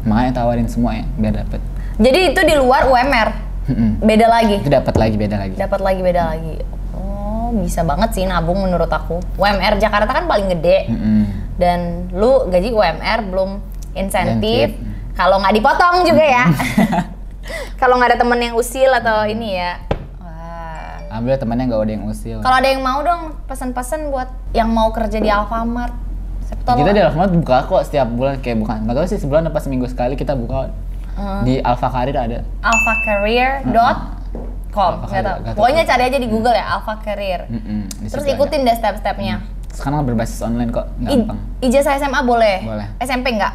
makanya 0.04 0.32
tawarin 0.38 0.68
semua 0.68 0.92
ya 0.94 1.08
biar 1.16 1.34
dapat 1.38 1.64
Jadi 1.98 2.20
itu 2.30 2.42
di 2.44 2.54
luar 2.54 2.86
UMR. 2.86 3.30
Beda 4.00 4.28
lagi. 4.30 4.62
itu 4.62 4.70
dapat 4.70 4.96
lagi 4.96 5.16
beda 5.16 5.36
lagi 5.38 5.56
Dapat 5.56 5.80
lagi 5.82 6.00
beda 6.02 6.22
lagi. 6.26 6.54
Oh, 7.38 7.54
bisa 7.54 7.86
banget 7.86 8.10
sih 8.12 8.26
nabung 8.26 8.58
menurut 8.58 8.90
aku. 8.90 9.22
UMR 9.38 9.78
Jakarta 9.78 10.10
kan 10.10 10.26
paling 10.26 10.50
gede. 10.50 10.90
Mm-mm. 10.90 11.22
Dan 11.56 12.10
lu 12.12 12.50
gaji 12.50 12.74
UMR 12.74 13.20
belum 13.30 13.62
insentif. 13.94 14.74
Kalau 15.14 15.38
nggak 15.38 15.54
dipotong 15.54 16.02
juga 16.04 16.26
ya. 16.26 16.46
Kalau 17.82 17.96
nggak 17.96 18.10
ada 18.12 18.20
temen 18.20 18.42
yang 18.42 18.58
usil 18.58 18.90
atau 18.92 19.24
ini 19.24 19.56
ya. 19.56 19.78
Wah. 20.18 21.08
alhamdulillah 21.14 21.40
temannya 21.40 21.64
nggak 21.70 21.80
ada 21.80 21.94
yang 21.94 22.06
usil 22.10 22.38
Kalau 22.42 22.56
ada 22.58 22.68
yang 22.68 22.82
mau 22.82 23.00
dong 23.00 23.22
pesan-pesan 23.46 24.12
buat 24.12 24.30
yang 24.52 24.68
mau 24.68 24.90
kerja 24.90 25.22
di 25.22 25.30
Alfamart. 25.30 25.94
Kita 26.68 26.92
di 26.92 27.00
Alfamart 27.00 27.32
buka 27.32 27.64
kok 27.64 27.82
setiap 27.86 28.10
bulan 28.10 28.42
kayak 28.42 28.58
bukan 28.60 28.84
nggak 28.84 28.96
tahu 28.98 29.06
sih 29.06 29.20
sebulan 29.20 29.48
apa 29.48 29.60
seminggu 29.62 29.86
sekali 29.86 30.18
kita 30.18 30.34
buka 30.34 30.74
Hmm. 31.18 31.42
di 31.42 31.58
Alfa 31.58 31.90
Karir 31.90 32.14
ada 32.14 32.46
alfacareer.com 32.62 33.74
Alpha 33.74 33.74
nggak 33.74 33.96
nggak 34.78 35.24
tahu. 35.44 35.56
Pokoknya 35.56 35.84
cari 35.84 36.04
aja 36.04 36.18
di 36.18 36.28
Google 36.28 36.54
ya 36.54 36.66
Alpha 36.72 36.94
Career. 37.00 37.42
Mm-mm, 37.48 37.80
di 37.96 38.08
Terus 38.08 38.26
ikutin 38.28 38.60
ada. 38.62 38.68
deh 38.68 38.76
step-stepnya. 38.76 39.36
sekarang 39.70 40.02
berbasis 40.04 40.42
online 40.42 40.72
kok 40.72 40.90
I- 41.00 41.22
gampang 41.22 41.38
ijazah 41.60 41.94
SMA 41.96 42.22
boleh? 42.24 42.58
Boleh. 42.62 42.88
SMP 42.98 43.30
enggak? 43.32 43.54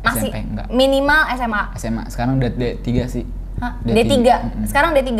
Masih 0.00 0.26
SMP 0.26 0.36
enggak. 0.44 0.66
minimal 0.68 1.20
SMA. 1.32 1.62
SMA 1.76 2.04
sekarang 2.08 2.32
udah 2.36 2.50
D3 2.50 2.86
sih 3.06 3.24
Hah? 3.56 3.78
D3. 3.80 3.94
D3. 3.94 4.18
Mm-mm. 4.18 4.64
Sekarang 4.64 4.90
D3. 4.92 5.10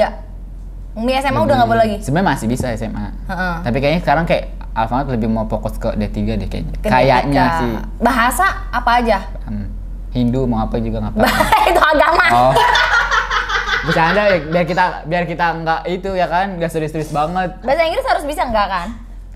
Umi 0.93 1.15
SMA 1.15 1.39
udah 1.39 1.55
nggak 1.57 1.69
boleh 1.69 1.81
lagi. 1.81 1.97
sebenarnya 2.01 2.29
masih 2.35 2.47
bisa 2.47 2.67
SMA 2.73 3.15
Heeh. 3.25 3.55
tapi 3.63 3.79
kayaknya 3.79 4.01
sekarang 4.01 4.25
kayak 4.25 4.45
Alfamart 4.73 5.07
lebih 5.09 5.29
mau 5.29 5.47
fokus 5.47 5.75
ke 5.77 5.87
D3 5.93 6.19
deh 6.37 6.49
kayaknya 6.49 6.75
Ke 6.77 6.89
kayaknya 6.89 7.45
D3. 7.47 7.57
sih 7.57 7.73
Bahasa 8.01 8.47
apa 8.71 8.91
aja? 8.99 9.19
Hmm, 9.45 9.71
Hindu 10.11 10.43
mau 10.45 10.59
apa 10.61 10.79
juga 10.79 10.99
nggak 11.01 11.15
apa-apa 11.15 11.47
itu 11.71 11.81
agama. 11.85 12.25
oh 12.29 12.53
bercanda 13.87 14.23
ya 14.29 14.38
biar 14.45 14.64
kita 14.69 14.85
biar 15.09 15.25
kita 15.25 15.47
nggak 15.64 15.81
itu 15.88 16.11
ya 16.12 16.27
kan 16.29 16.61
nggak 16.61 16.71
serius-serius 16.71 17.11
banget 17.12 17.51
Bahasa 17.64 17.83
Inggris 17.87 18.05
harus 18.05 18.25
bisa 18.29 18.43
enggak 18.45 18.69
kan? 18.69 18.88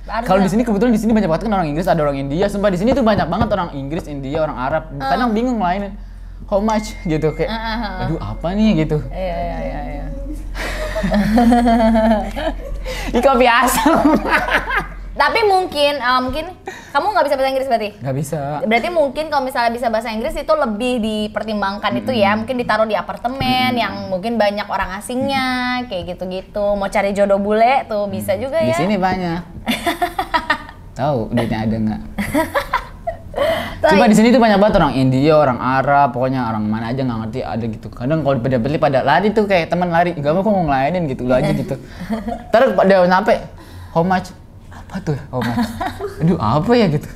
Kalau 0.05 0.41
di 0.45 0.53
sini 0.53 0.63
kebetulan 0.69 0.93
di 0.93 1.01
sini 1.01 1.17
banyak 1.17 1.31
banget 1.33 1.49
kan 1.49 1.53
orang 1.57 1.69
Inggris, 1.73 1.89
ada 1.89 2.05
orang 2.05 2.21
India. 2.21 2.45
Sumpah 2.53 2.69
di 2.69 2.77
sini 2.77 2.93
tuh 2.93 3.01
banyak 3.01 3.25
banget 3.25 3.49
orang 3.57 3.73
Inggris, 3.73 4.05
India, 4.05 4.45
orang 4.45 4.61
Arab. 4.61 4.93
Kadang 5.01 5.33
bingung 5.33 5.57
lain 5.57 5.97
how 6.45 6.61
much 6.61 6.93
gitu 7.09 7.33
kayak 7.33 7.49
Ah, 7.49 7.57
ah, 7.57 7.77
ah. 7.81 8.05
aduh 8.05 8.21
apa 8.21 8.53
nih 8.53 8.85
gitu. 8.85 9.01
Iya 9.09 9.37
iya 9.41 9.59
iya 9.65 9.81
iya. 9.89 10.05
Ini 13.17 13.21
kopi 13.25 13.47
asam. 13.49 14.13
Tapi 15.15 15.41
mungkin 15.47 15.95
eh, 16.03 16.21
mungkin 16.21 16.45
kamu 16.91 17.07
nggak 17.15 17.27
bisa 17.27 17.35
bahasa 17.39 17.51
Inggris 17.51 17.69
berarti? 17.71 17.91
Gak 18.03 18.17
bisa. 18.19 18.39
Berarti 18.67 18.89
mungkin 18.91 19.25
kalau 19.31 19.43
misalnya 19.47 19.71
bisa 19.71 19.87
bahasa 19.91 20.11
Inggris 20.11 20.35
itu 20.35 20.55
lebih 20.55 20.99
dipertimbangkan 21.03 21.91
itu 21.99 22.11
ya, 22.15 22.35
mungkin 22.35 22.59
ditaruh 22.59 22.87
di 22.87 22.99
apartemen 22.99 23.79
yang 23.79 24.11
mungkin 24.11 24.39
banyak 24.39 24.67
orang 24.67 24.99
asingnya, 24.99 25.83
kayak 25.87 26.15
gitu-gitu. 26.15 26.75
Mau 26.75 26.91
cari 26.91 27.15
jodoh 27.15 27.39
bule 27.39 27.87
tuh 27.87 28.11
bisa 28.11 28.35
juga 28.39 28.63
Di 28.63 28.75
ya. 28.75 28.79
sini 28.79 28.99
banyak. 28.99 29.43
Tahu 30.99 31.35
duitnya 31.35 31.59
ada 31.67 31.77
nggak? 31.79 32.03
Coba 33.85 34.07
di 34.09 34.17
sini 34.17 34.31
tuh 34.31 34.39
banyak 34.39 34.59
banget 34.63 34.75
orang 34.81 34.95
India, 34.95 35.35
orang 35.35 35.59
Arab, 35.59 36.15
pokoknya 36.15 36.47
orang 36.49 36.65
mana 36.65 36.95
aja 36.95 37.03
nggak 37.03 37.19
ngerti 37.27 37.41
ada 37.43 37.65
gitu. 37.67 37.87
Kadang 37.91 38.23
kalau 38.23 38.39
pada 38.39 38.57
beli 38.63 38.79
pada 38.79 39.03
lari 39.03 39.35
tuh 39.35 39.45
kayak 39.51 39.69
teman 39.69 39.91
lari, 39.91 40.15
gak 40.15 40.33
mau 40.33 40.47
kok 40.47 40.55
mau 40.55 40.65
ngelayanin 40.71 41.11
gitu, 41.11 41.27
lu 41.27 41.35
aja 41.35 41.51
gitu. 41.51 41.75
Terus 42.55 42.71
dia 42.87 42.99
sampai 43.11 43.43
how 43.93 44.07
much? 44.07 44.31
Apa 44.95 45.03
tuh 45.03 45.19
how 45.35 45.43
much? 45.43 45.67
Aduh 46.23 46.39
apa 46.39 46.71
ya 46.79 46.87
gitu. 46.87 47.11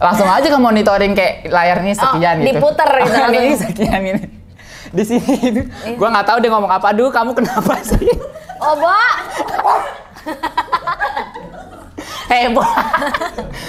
Langsung 0.00 0.24
aja 0.24 0.48
ke 0.48 0.56
monitoring 0.56 1.12
kayak 1.12 1.52
layarnya 1.52 1.92
sekian 1.92 2.40
gitu. 2.40 2.48
Oh, 2.48 2.72
diputer 2.72 2.88
gitu 3.04 3.12
ini 3.12 3.36
langsung. 3.36 3.60
sekian 3.68 4.00
ini. 4.00 4.24
Di 4.96 5.04
sini 5.04 5.32
itu, 5.44 5.60
gua 6.00 6.08
nggak 6.08 6.24
tahu 6.24 6.40
dia 6.40 6.48
ngomong 6.56 6.72
apa. 6.72 6.96
Aduh 6.96 7.12
kamu 7.12 7.36
kenapa 7.36 7.76
sih? 7.84 8.08
Oh, 8.64 8.80
Bo. 8.80 8.88
Heboh. 12.32 12.70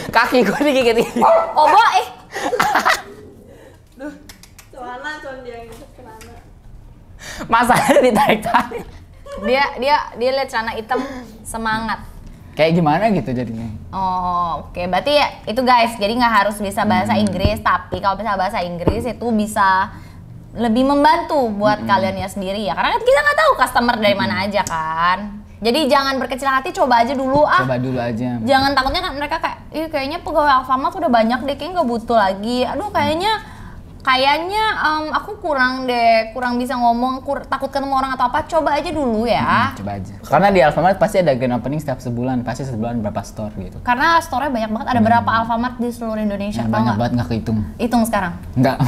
Kaki 0.08 0.48
gua 0.48 0.60
digigit. 0.64 1.04
Oh, 1.52 1.68
Bo, 1.68 1.84
eh. 2.00 2.08
celana 4.72 5.10
cuman 5.20 5.38
dia 5.44 5.60
celana 5.96 6.34
Masalahnya 7.52 8.00
ditarik-tarik. 8.08 8.84
Dia 9.44 9.64
dia 9.84 9.96
dia 10.16 10.32
lihat 10.32 10.48
celana 10.48 10.72
hitam 10.80 11.04
semangat. 11.44 12.13
Kayak 12.54 12.72
gimana 12.78 13.10
gitu 13.10 13.34
jadinya. 13.34 13.66
Oh, 13.90 14.70
oke. 14.70 14.78
Berarti 14.86 15.14
ya 15.18 15.28
itu 15.50 15.62
guys, 15.66 15.98
jadi 15.98 16.14
nggak 16.14 16.34
harus 16.46 16.58
bisa 16.62 16.86
bahasa 16.86 17.18
Inggris, 17.18 17.58
tapi 17.66 17.98
kalau 17.98 18.14
bisa 18.14 18.38
bahasa 18.38 18.62
Inggris 18.62 19.10
itu 19.10 19.28
bisa 19.34 19.90
lebih 20.54 20.86
membantu 20.86 21.50
buat 21.50 21.82
kaliannya 21.82 22.30
sendiri 22.30 22.62
ya. 22.62 22.78
Karena 22.78 22.94
kita 23.02 23.20
nggak 23.26 23.38
tahu 23.42 23.52
customer 23.58 23.96
dari 23.98 24.14
mana 24.14 24.46
aja 24.46 24.62
kan. 24.62 25.42
Jadi 25.64 25.88
jangan 25.88 26.20
berkecil 26.20 26.46
hati, 26.46 26.76
coba 26.76 27.08
aja 27.08 27.16
dulu 27.16 27.42
ah. 27.42 27.64
Coba 27.64 27.80
dulu 27.80 27.98
aja. 27.98 28.38
Jangan 28.44 28.76
takutnya 28.76 29.02
kan 29.02 29.14
mereka 29.16 29.40
kayak, 29.40 29.60
ih 29.72 29.88
kayaknya 29.88 30.20
pegawai 30.22 30.62
Alfamart 30.62 30.94
udah 30.94 31.08
banyak 31.08 31.40
deh, 31.48 31.56
kayaknya 31.56 31.82
nggak 31.82 31.90
butuh 31.90 32.18
lagi. 32.20 32.68
Aduh 32.68 32.92
kayaknya 32.92 33.32
kayaknya 34.04 34.64
em, 34.78 35.06
aku 35.10 35.40
kurang 35.40 35.84
deh, 35.84 36.30
kurang 36.30 36.56
bisa 36.56 36.76
ngomong, 36.76 37.20
kur- 37.20 37.44
takut 37.44 37.68
ketemu 37.68 37.94
orang 37.94 38.12
atau 38.14 38.28
apa. 38.28 38.44
Coba 38.44 38.76
aja 38.76 38.90
dulu 38.90 39.24
ya. 39.24 39.72
Coba 39.74 39.96
aja. 39.96 40.14
Karena 40.22 40.48
di 40.50 40.60
Alfamart 40.60 40.96
pasti 40.96 41.18
ada 41.18 41.32
grand 41.32 41.56
opening 41.56 41.80
setiap 41.80 41.98
sebulan, 41.98 42.44
pasti 42.44 42.64
sebulan 42.64 43.00
berapa 43.00 43.22
store 43.22 43.56
gitu. 43.58 43.78
Karena 43.82 44.20
store-nya 44.20 44.52
banyak 44.52 44.70
banget, 44.70 44.88
ada 44.90 45.02
berapa 45.02 45.30
Alfamart 45.34 45.76
di 45.78 45.90
seluruh 45.90 46.20
Indonesia, 46.20 46.62
tau 46.62 46.70
banyak 46.70 46.94
banget 46.94 47.12
nggak 47.16 47.28
kehitung. 47.30 47.58
Hitung 47.78 48.04
sekarang. 48.04 48.36
Enggak. 48.54 48.78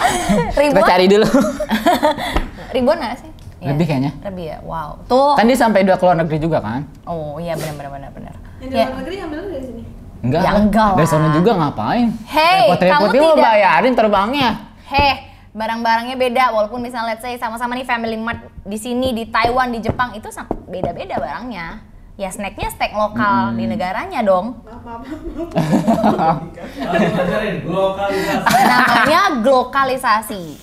Kita 0.56 0.80
cari 0.82 1.06
dulu. 1.06 1.28
Ribuan 2.74 2.98
nggak 2.98 3.16
sih? 3.18 3.30
Iya. 3.60 3.68
Lebih 3.70 3.84
kayaknya. 3.86 4.12
Lebih 4.24 4.44
ya. 4.46 4.58
Wow. 4.64 5.04
Tuh. 5.04 5.36
Kan 5.36 5.44
dia 5.44 5.52
sampai 5.54 5.84
dua 5.84 5.94
keluar 5.94 6.16
negeri 6.16 6.40
juga 6.40 6.58
kan? 6.58 6.80
Oh 7.04 7.36
iya 7.36 7.52
benar 7.52 7.76
benar 7.76 7.90
benar 7.92 8.10
benar. 8.10 8.34
yang 8.60 8.68
di 8.68 8.76
Ya. 8.76 8.84
luar 8.86 8.96
negeri 9.00 9.14
ambilnya 9.20 9.48
dari 9.50 9.64
sini 9.64 9.82
Enggak. 10.20 10.42
Ya 10.44 10.52
enggak 10.52 10.90
Dari 10.94 11.06
lah. 11.06 11.10
sana 11.10 11.28
juga 11.32 11.50
ngapain? 11.56 12.06
Hey, 12.28 12.68
Repot-repot 12.68 12.92
kamu 12.92 13.06
dia 13.08 13.20
mau 13.20 13.32
tidak- 13.32 13.46
bayarin 13.48 13.94
terbangnya. 13.96 14.50
Heh, 14.84 15.14
barang-barangnya 15.50 16.16
beda 16.16 16.44
walaupun 16.52 16.78
misalnya 16.78 17.16
let's 17.16 17.24
say 17.24 17.40
sama-sama 17.40 17.72
nih 17.72 17.88
Family 17.88 18.20
Mart 18.20 18.38
di 18.60 18.76
sini 18.76 19.10
di 19.10 19.24
Taiwan 19.26 19.72
di 19.72 19.80
Jepang 19.80 20.12
itu 20.12 20.28
beda-beda 20.68 21.16
barangnya. 21.16 21.80
Ya 22.20 22.28
snacknya 22.28 22.68
snack 22.68 22.92
lokal 22.92 23.56
di 23.56 23.64
negaranya 23.64 24.20
dong. 24.20 24.60
Namanya 28.60 29.40
glokalisasi. 29.40 30.60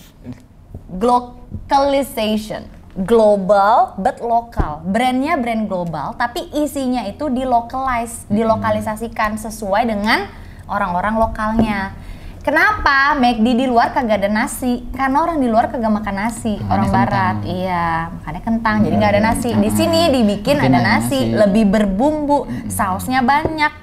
Glocalization. 0.88 2.77
Global 2.98 3.94
but 4.02 4.18
lokal. 4.18 4.82
Brandnya 4.82 5.38
brand 5.38 5.70
global, 5.70 6.18
tapi 6.18 6.50
isinya 6.58 7.06
itu 7.06 7.30
dilocalize, 7.30 8.26
dilokalisasikan 8.28 9.38
sesuai 9.38 9.86
dengan 9.86 10.26
orang-orang 10.66 11.22
lokalnya. 11.22 11.94
Kenapa 12.42 13.12
McD 13.20 13.44
di 13.60 13.66
luar 13.68 13.92
kagak 13.92 14.24
ada 14.24 14.32
nasi? 14.32 14.80
Karena 14.96 15.20
orang 15.20 15.44
di 15.44 15.52
luar 15.52 15.68
kagak 15.68 15.92
makan 15.92 16.16
nasi, 16.16 16.56
Makannya 16.56 16.72
orang 16.72 16.88
kentang. 16.88 17.04
barat. 17.04 17.36
Iya, 17.44 17.88
makannya 18.08 18.42
kentang, 18.48 18.76
jadi 18.88 18.94
nggak 18.96 19.12
ada 19.12 19.22
nasi. 19.22 19.50
Di 19.52 19.70
sini 19.76 20.00
dibikin 20.08 20.56
bikin 20.56 20.72
ada 20.72 20.80
nasi, 20.80 21.20
nasi. 21.28 21.36
lebih 21.36 21.66
berbumbu, 21.68 22.48
sausnya 22.72 23.20
banyak. 23.20 23.74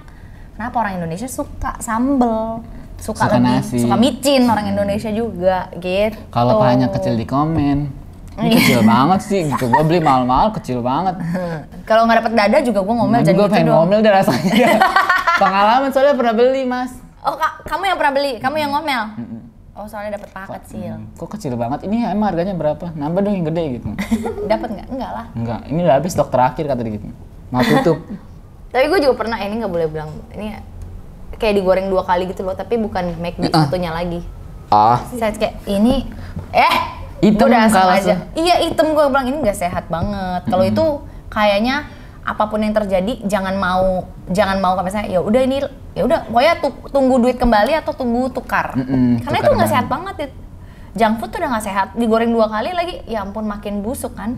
Kenapa 0.56 0.76
orang 0.80 0.96
Indonesia 0.96 1.28
suka 1.28 1.76
sambel? 1.76 2.64
Suka, 2.96 3.28
Suka 3.28 3.36
lebih, 3.36 3.52
nasi. 3.52 3.76
suka 3.84 3.96
micin 4.00 4.48
orang 4.48 4.66
Indonesia 4.72 5.12
juga, 5.12 5.68
gitu. 5.76 6.16
Kalau 6.32 6.56
pahanya 6.56 6.88
kecil 6.88 7.20
di 7.20 7.28
komen. 7.28 8.03
Ini 8.34 8.50
kecil 8.52 8.80
banget 8.82 9.20
sih 9.22 9.40
gitu. 9.44 9.64
Gua 9.66 9.82
beli 9.82 9.98
mahal-mahal 9.98 10.50
kecil 10.52 10.78
banget. 10.80 11.14
Kalau 11.88 12.04
nggak 12.04 12.18
dapet 12.20 12.32
dada 12.34 12.58
juga 12.60 12.80
gue 12.80 12.94
ngomel 12.94 13.20
jangan 13.20 13.28
juga 13.28 13.42
gitu 13.42 13.52
pengen 13.52 13.66
dong. 13.66 13.76
ngomel 13.80 13.98
deh 14.00 14.12
rasanya. 14.12 14.68
Pengalaman 15.42 15.88
soalnya 15.90 16.14
pernah 16.14 16.32
beli, 16.32 16.62
Mas. 16.64 16.92
Oh, 17.20 17.34
Kak, 17.34 17.64
kamu 17.64 17.82
yang 17.86 17.96
pernah 17.96 18.12
beli, 18.12 18.32
kamu 18.38 18.56
yang 18.56 18.70
ngomel. 18.70 19.02
Oh, 19.74 19.86
soalnya 19.86 20.14
dapet 20.14 20.30
paha 20.30 20.46
kecil. 20.54 20.94
Hmm, 20.94 21.10
Kok 21.14 21.34
kecil 21.34 21.52
banget? 21.54 21.82
Ini 21.82 22.06
emang 22.08 22.30
harganya 22.30 22.54
berapa? 22.54 22.94
Nambah 22.94 23.20
dong 23.20 23.34
yang 23.34 23.46
gede 23.48 23.64
gitu. 23.74 23.88
Dapet 24.50 24.68
nggak? 24.70 24.86
Enggak 24.88 25.10
lah. 25.10 25.26
Enggak, 25.34 25.60
ini 25.66 25.78
udah 25.82 25.94
habis 25.94 26.10
stok 26.10 26.30
terakhir 26.30 26.64
kata 26.64 26.80
dia 26.80 26.92
gitu. 26.94 27.06
Mau 27.50 27.58
tutup. 27.60 27.98
Tapi 28.70 28.84
gue 28.86 28.98
juga 29.00 29.14
pernah 29.16 29.34
ini 29.36 29.58
nggak 29.58 29.72
boleh 29.72 29.86
bilang 29.86 30.10
ini 30.30 30.54
kayak 31.34 31.54
digoreng 31.54 31.90
dua 31.90 32.02
kali 32.02 32.26
gitu 32.26 32.42
loh, 32.42 32.54
tapi 32.54 32.78
bukan 32.78 33.18
McD 33.18 33.50
Ah. 33.50 33.66
satunya 33.66 33.90
lagi. 33.90 34.22
Ah, 34.70 35.02
Saya 35.10 35.30
kayak 35.30 35.66
ini 35.66 36.06
eh 36.50 36.74
Hitam 37.24 37.48
gua 37.48 37.56
udah 37.56 37.62
kalau 37.72 37.92
aja. 37.96 38.14
Iya 38.36 38.54
hitam 38.68 38.86
gue 38.92 39.04
bilang 39.08 39.26
ini 39.32 39.36
nggak 39.40 39.56
sehat 39.56 39.84
banget. 39.88 40.44
Kalau 40.44 40.64
itu 40.64 40.84
kayaknya 41.32 41.88
apa 42.24 42.44
pun 42.48 42.60
yang 42.60 42.72
terjadi 42.72 43.20
jangan 43.24 43.56
mau 43.56 44.08
jangan 44.28 44.60
mau 44.60 44.76
kayak 44.76 44.86
misalnya 44.88 45.08
ya 45.12 45.20
udah 45.20 45.40
ini 45.44 45.56
ya 45.92 46.02
udah 46.08 46.24
pokoknya 46.28 46.54
tu- 46.60 46.88
tunggu 46.88 47.14
duit 47.20 47.36
kembali 47.40 47.72
atau 47.80 47.92
tunggu 47.96 48.28
tukar. 48.28 48.76
Mm-mm, 48.76 49.24
Karena 49.24 49.36
tukar 49.40 49.48
itu 49.48 49.50
nggak 49.56 49.70
sehat 49.72 49.86
banget. 49.88 50.16
It. 50.28 50.32
Junk 50.94 51.14
food 51.18 51.30
tuh 51.32 51.38
udah 51.40 51.50
nggak 51.56 51.64
sehat. 51.64 51.88
Digoreng 51.96 52.30
dua 52.30 52.46
kali 52.46 52.70
lagi 52.76 53.00
ya 53.08 53.24
ampun 53.24 53.48
makin 53.48 53.80
busuk 53.80 54.12
kan. 54.14 54.36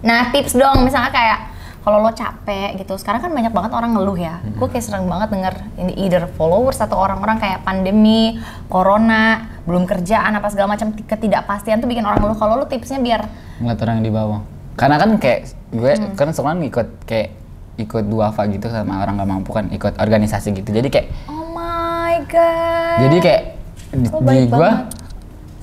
Nah 0.00 0.30
tips 0.30 0.54
dong 0.54 0.86
misalnya 0.86 1.10
kayak 1.10 1.38
kalau 1.80 1.98
lo 1.98 2.12
capek 2.12 2.76
gitu 2.76 2.92
sekarang 2.94 3.20
kan 3.20 3.30
banyak 3.30 3.50
banget 3.50 3.72
orang 3.72 3.96
ngeluh 3.96 4.14
ya 4.14 4.38
gue 4.44 4.68
kayak 4.68 4.84
sering 4.84 5.08
banget 5.08 5.32
denger 5.32 5.54
ini 5.76 5.92
either 5.98 6.28
followers 6.34 6.76
atau 6.76 6.96
orang-orang 6.96 7.40
kayak 7.40 7.60
pandemi 7.60 8.36
corona 8.68 9.48
belum 9.64 9.84
kerjaan 9.84 10.32
apa 10.32 10.48
segala 10.48 10.74
macam 10.74 10.92
ketidakpastian 10.92 11.80
tuh 11.80 11.88
bikin 11.88 12.04
orang 12.04 12.20
ngeluh 12.20 12.36
kalau 12.36 12.54
lo 12.56 12.64
tipsnya 12.64 12.98
biar 12.98 13.24
ngeliat 13.60 13.80
orang 13.80 13.94
yang 14.00 14.06
di 14.06 14.14
bawah. 14.14 14.40
Karena 14.76 14.96
kan 14.96 15.10
kayak 15.16 15.40
gue 15.70 15.92
Hmm. 15.92 16.16
kan 16.16 16.32
sekarang 16.32 16.64
ikut 16.64 16.88
kayak 17.04 17.28
ikut 17.76 18.04
duafa 18.06 18.48
gitu 18.48 18.68
sama 18.68 19.00
orang 19.00 19.20
nggak 19.20 19.28
mampu 19.28 19.50
kan 19.52 19.68
ikut 19.68 19.96
organisasi 19.96 20.56
gitu. 20.56 20.72
Jadi 20.72 20.88
kayak 20.88 21.06
oh 21.28 21.48
my 21.50 22.24
god 22.24 22.98
jadi 23.00 23.16
kayak 23.20 23.42
di, 23.90 24.06
Oh, 24.08 24.20
di 24.20 24.24
baik 24.24 24.48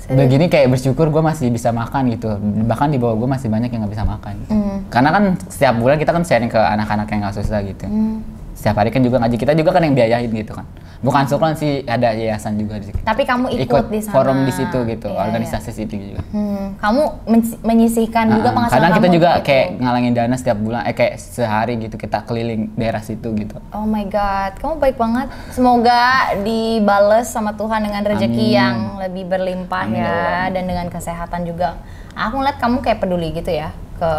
begini 0.08 0.48
kayak 0.48 0.72
bersyukur 0.72 1.12
gue 1.12 1.20
masih 1.20 1.52
bisa 1.52 1.76
makan 1.76 2.08
gitu. 2.16 2.40
Bahkan 2.40 2.88
di 2.96 2.98
bawah 3.00 3.16
gue 3.20 3.30
masih 3.30 3.52
banyak 3.52 3.68
yang 3.68 3.84
nggak 3.84 3.94
bisa 3.94 4.06
makan. 4.08 4.34
gitu. 4.48 4.54
Hmm. 4.56 4.78
Karena 4.88 5.10
kan 5.12 5.24
setiap 5.52 5.74
bulan 5.76 6.00
kita 6.00 6.12
kan 6.16 6.24
sharing 6.24 6.52
ke 6.52 6.60
anak-anak 6.60 7.08
yang 7.12 7.20
nggak 7.28 7.36
susah 7.36 7.60
gitu. 7.68 7.86
Hmm. 7.86 8.24
Setiap 8.56 8.80
hari 8.80 8.90
kan 8.90 9.04
juga 9.04 9.20
ngaji 9.20 9.36
kita 9.36 9.52
juga 9.54 9.76
kan 9.76 9.84
yang 9.84 9.94
biayain 9.94 10.32
gitu 10.32 10.56
kan. 10.56 10.66
Bukan 10.98 11.24
sukron 11.26 11.54
sih 11.54 11.86
ada 11.86 12.10
yayasan 12.10 12.58
juga 12.58 12.82
di 12.82 12.90
situ. 12.90 12.98
tapi 13.00 13.22
kamu 13.22 13.54
ikut, 13.56 13.86
di 13.88 14.02
sana 14.02 14.14
forum 14.14 14.38
di 14.44 14.52
situ 14.52 14.78
gitu, 14.84 15.08
Iya, 15.08 15.22
organisasi 15.22 15.70
situ 15.70 15.94
juga. 15.94 16.22
Hmm, 16.30 16.74
kamu 16.76 17.02
men- 17.24 17.60
menyisihkan 17.62 18.26
juga 18.28 18.50
Nah, 18.50 18.56
penghasilan 18.58 18.78
kadang 18.82 18.98
kita 18.98 19.08
juga 19.08 19.30
gitu. 19.36 19.46
kayak 19.46 19.68
ngalangin 19.78 20.14
dana 20.14 20.36
setiap 20.36 20.58
bulan, 20.58 20.82
eh 20.84 20.92
kayak 20.92 21.14
sehari 21.16 21.78
gitu 21.78 21.96
kita 21.96 22.24
keliling 22.24 22.74
daerah 22.74 23.00
situ 23.00 23.30
gitu. 23.32 23.62
Oh 23.70 23.86
my 23.86 24.06
god, 24.06 24.58
kamu 24.58 24.74
baik 24.80 24.98
banget. 24.98 25.28
Semoga 25.52 26.02
dibales 26.42 27.28
sama 27.28 27.54
Tuhan 27.54 27.80
dengan 27.80 28.02
rezeki 28.04 28.26
Amin. 28.48 28.58
yang 28.58 28.76
lebih 29.00 29.24
berlimpah 29.28 29.84
Amin, 29.84 29.96
ya 29.96 30.02
ya 30.02 30.10
Allah. 30.10 30.46
dan 30.52 30.64
dengan 30.66 30.88
kesehatan 30.88 31.42
juga. 31.44 31.78
Aku 32.12 32.36
ngeliat 32.36 32.58
kamu 32.58 32.82
kayak 32.82 32.98
peduli 32.98 33.30
gitu 33.32 33.50
ya 33.50 33.70
ke 33.96 34.12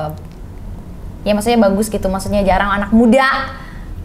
ya 1.25 1.35
maksudnya 1.35 1.59
bagus 1.61 1.91
gitu. 1.91 2.07
Maksudnya 2.07 2.41
jarang 2.43 2.71
anak 2.73 2.91
muda 2.91 3.27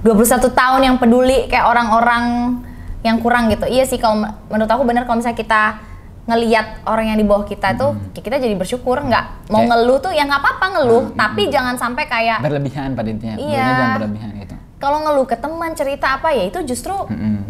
21 0.03 0.19
tahun 0.51 0.81
yang 0.83 0.95
peduli 0.97 1.47
kayak 1.47 1.65
orang-orang 1.65 2.23
yang 3.01 3.17
kurang 3.17 3.47
gitu. 3.47 3.63
Iya 3.65 3.83
sih 3.83 3.97
kalau 3.97 4.15
men- 4.17 4.35
menurut 4.47 4.67
aku 4.69 4.83
bener 4.83 5.03
kalau 5.03 5.17
misalnya 5.17 5.35
kita 5.37 5.63
ngeliat 6.23 6.83
orang 6.85 7.11
yang 7.11 7.17
di 7.17 7.25
bawah 7.25 7.43
kita 7.43 7.75
tuh 7.75 7.99
ya 8.13 8.21
kita 8.21 8.35
jadi 8.37 8.51
bersyukur 8.53 8.95
nggak 8.97 9.49
mau 9.49 9.59
Kayak- 9.59 9.69
ngeluh 9.69 9.97
tuh 9.99 10.11
ya 10.11 10.23
nggak 10.23 10.39
apa-apa 10.39 10.65
ngeluh 10.73 11.03
tapi 11.13 11.41
jangan 11.47 11.75
sampai 11.75 12.03
kayak 12.05 12.39
Berlebihan 12.39 12.91
pada 12.93 13.09
intinya, 13.09 13.35
Iya. 13.35 13.59
Jangan 13.61 13.91
berlebihan 13.97 14.29
gitu. 14.37 14.55
kalau 14.77 14.99
ngeluh 15.01 15.23
ke 15.23 15.35
teman 15.35 15.71
cerita 15.73 16.15
apa 16.15 16.31
ya 16.31 16.43
itu 16.45 16.63
justru 16.65 16.95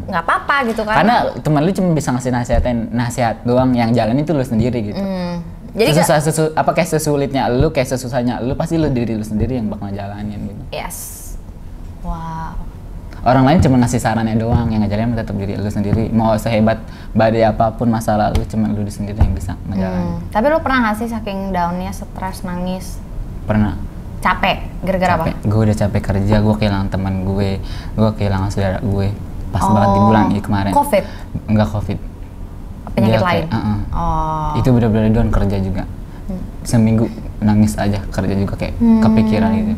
nggak 0.04 0.22
apa-apa 0.22 0.56
gitu 0.68 0.82
kan 0.82 0.96
Karena 0.96 1.16
teman 1.38 1.62
lu 1.62 1.72
cuma 1.72 1.90
bisa 1.92 2.10
ngasih 2.12 2.30
nasihatin 2.30 2.78
nasihat 2.90 3.42
doang, 3.42 3.74
yang 3.74 3.90
jalan 3.90 4.14
itu 4.16 4.30
lu 4.32 4.42
sendiri 4.42 4.80
gitu. 4.84 4.98
Hmm. 4.98 5.46
jadi 5.72 5.94
Sesusah, 5.96 6.18
sesu, 6.20 6.44
apa 6.52 6.70
kayak 6.72 6.90
sesulitnya 6.92 7.50
lu, 7.50 7.70
kayak 7.70 7.86
sesusahnya 7.88 8.42
lu 8.42 8.54
pasti 8.54 8.78
lu 8.78 8.90
diri 8.90 9.14
lu 9.14 9.22
sendiri 9.24 9.54
yang 9.56 9.70
bakal 9.70 9.90
jalanin 9.90 10.38
gitu. 10.44 10.62
yes 10.72 11.23
wow 12.04 12.54
Orang 13.24 13.48
lain 13.48 13.64
cuma 13.64 13.80
ngasih 13.80 14.04
sarannya 14.04 14.36
doang, 14.36 14.68
yang 14.68 14.84
ngejalanin 14.84 15.16
tetap 15.16 15.40
diri 15.40 15.56
lu 15.56 15.72
sendiri. 15.72 16.12
Mau 16.12 16.36
sehebat 16.36 16.84
badai 17.16 17.48
apa 17.48 17.72
pun 17.72 17.88
masalah 17.88 18.36
lu, 18.36 18.44
cuma 18.44 18.68
lu 18.68 18.84
sendiri 18.84 19.16
yang 19.16 19.32
bisa 19.32 19.56
ngejalanin. 19.64 20.20
Hmm. 20.20 20.28
tapi 20.28 20.52
lo 20.52 20.60
pernah 20.60 20.92
nggak 20.92 20.96
sih 21.00 21.08
saking 21.08 21.56
downnya 21.56 21.96
stres 21.96 22.44
nangis 22.44 23.00
Pernah 23.48 23.80
capek 24.20 24.68
gara-gara 24.84 25.14
apa. 25.16 25.26
Gue 25.40 25.62
udah 25.64 25.78
capek 25.78 26.02
kerja, 26.04 26.44
gue 26.44 26.56
kehilangan 26.60 26.92
teman 26.92 27.24
gue, 27.24 27.64
gue 27.96 28.10
kehilangan 28.20 28.52
saudara 28.52 28.84
gue. 28.84 29.08
Pas 29.56 29.64
banget 29.64 29.88
di 29.88 30.00
Oh, 30.00 30.06
bulan 30.12 30.24
ini 30.28 30.42
kemarin. 30.44 30.72
COVID? 30.76 31.04
Enggak 31.48 31.68
covid. 31.72 32.00
penyakit 32.92 33.08
Dia 33.08 33.24
lain 33.24 33.44
kayak, 33.48 33.56
uh-uh. 33.56 33.78
oh 33.96 34.52
Itu 34.60 34.68
bener-bener 34.76 35.10
down 35.16 35.32
kerja 35.32 35.58
juga. 35.64 35.88
Seminggu 36.64 37.08
nangis 37.40 37.80
aja 37.80 38.04
kerja 38.12 38.36
juga 38.36 38.60
kayak 38.60 38.76
Hmm. 38.84 39.00
kepikiran 39.00 39.50
gitu. 39.56 39.74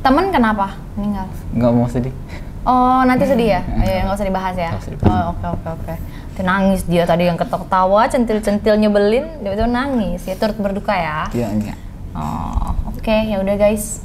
Temen 0.00 0.28
kenapa 0.28 0.76
meninggal 0.94 1.26
Nggak 1.52 1.72
mau 1.72 1.86
sedih. 1.86 2.14
oh 2.62 3.00
nanti 3.02 3.24
sedih 3.24 3.48
ya 3.48 3.60
Ayo, 3.76 3.98
nggak 4.04 4.16
usah 4.16 4.26
dibahas 4.26 4.54
ya 4.54 4.70
Nggak 4.70 4.82
usah 4.82 4.92
dibahas. 4.92 5.10
oh 5.12 5.24
oke 5.30 5.46
oke 5.52 5.68
oke 5.74 5.94
nangis 6.36 6.84
dia 6.84 7.02
tadi 7.02 7.24
yang 7.24 7.34
ketawa 7.34 8.04
centil-centil 8.06 8.76
nyebelin 8.76 9.40
dia 9.40 9.52
itu 9.52 9.64
nangis 9.64 10.20
ya 10.22 10.36
turut 10.36 10.56
berduka 10.56 10.92
ya 10.92 11.32
Iya, 11.32 11.48
iya. 11.56 11.74
Oh, 12.12 12.72
oke 12.86 13.08
ya 13.08 13.36
udah 13.38 13.56
guys. 13.56 14.00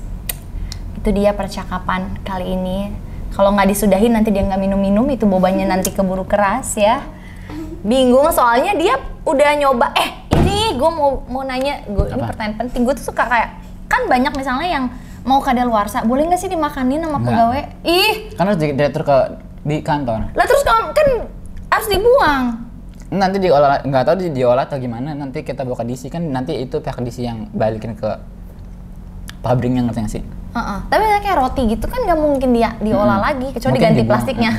Itu 0.96 1.12
dia 1.12 1.32
percakapan 1.32 2.20
kali 2.22 2.44
ini. 2.52 2.92
Kalau 3.32 3.52
nggak 3.52 3.68
disudahin 3.68 4.12
nanti 4.12 4.30
dia 4.30 4.44
nggak 4.44 4.60
minum-minum 4.60 5.08
itu 5.08 5.24
bobanya 5.24 5.64
nanti 5.66 5.92
keburu 5.92 6.24
keras 6.24 6.76
ya. 6.76 7.04
Bingung 7.82 8.28
soalnya 8.30 8.76
dia 8.76 8.96
udah 9.24 9.52
nyoba. 9.56 9.96
Eh 9.96 10.10
ini 10.36 10.76
gue 10.76 10.90
mau 10.90 11.24
mau 11.26 11.40
nanya, 11.42 11.84
gue 11.84 12.04
ini 12.06 12.20
pertanyaan 12.22 12.56
penting. 12.62 12.84
Gue 12.84 12.94
tuh 12.94 13.08
suka 13.08 13.24
kayak 13.24 13.50
kan 13.88 14.08
banyak 14.08 14.32
misalnya 14.32 14.68
yang 14.70 14.86
mau 15.24 15.40
kadaluarsa, 15.40 16.02
boleh 16.02 16.26
nggak 16.26 16.38
sih 16.38 16.48
dimakanin 16.48 17.00
sama 17.00 17.16
Nggak. 17.16 17.26
pegawai? 17.26 17.62
Ih, 17.84 18.14
Kan 18.34 18.46
harus 18.46 18.60
di- 18.60 18.74
diatur 18.74 19.04
ke 19.04 19.18
di 19.62 19.78
kantor. 19.80 20.34
lah 20.34 20.46
terus 20.46 20.64
kan, 20.64 20.90
kan 20.90 21.08
harus 21.70 21.88
dibuang. 21.88 22.44
Nanti 23.10 23.38
diolah 23.38 23.82
nggak 23.82 24.04
tahu 24.04 24.16
di- 24.18 24.34
diolah 24.34 24.64
atau 24.64 24.78
gimana. 24.78 25.12
Nanti 25.12 25.42
kita 25.42 25.62
bawa 25.62 25.78
ke 25.78 25.86
DC 25.86 26.08
kan 26.08 26.24
nanti 26.24 26.58
itu 26.58 26.76
pihak 26.76 26.98
DC 26.98 27.22
yang 27.22 27.52
balikin 27.52 27.94
ke 27.94 28.10
pabriknya 29.42 29.84
ngerti 29.84 30.00
nggak 30.00 30.14
sih? 30.14 30.24
Heeh. 30.52 30.80
Tapi 30.86 31.04
kayak 31.22 31.38
roti 31.38 31.62
gitu 31.70 31.86
kan 31.86 32.00
nggak 32.02 32.18
mungkin 32.18 32.50
dia 32.52 32.76
diolah 32.78 33.20
lagi, 33.22 33.52
kecuali 33.52 33.72
Mungkin 33.72 33.80
diganti 33.80 34.00
dibuang, 34.00 34.10
plastiknya. 34.10 34.52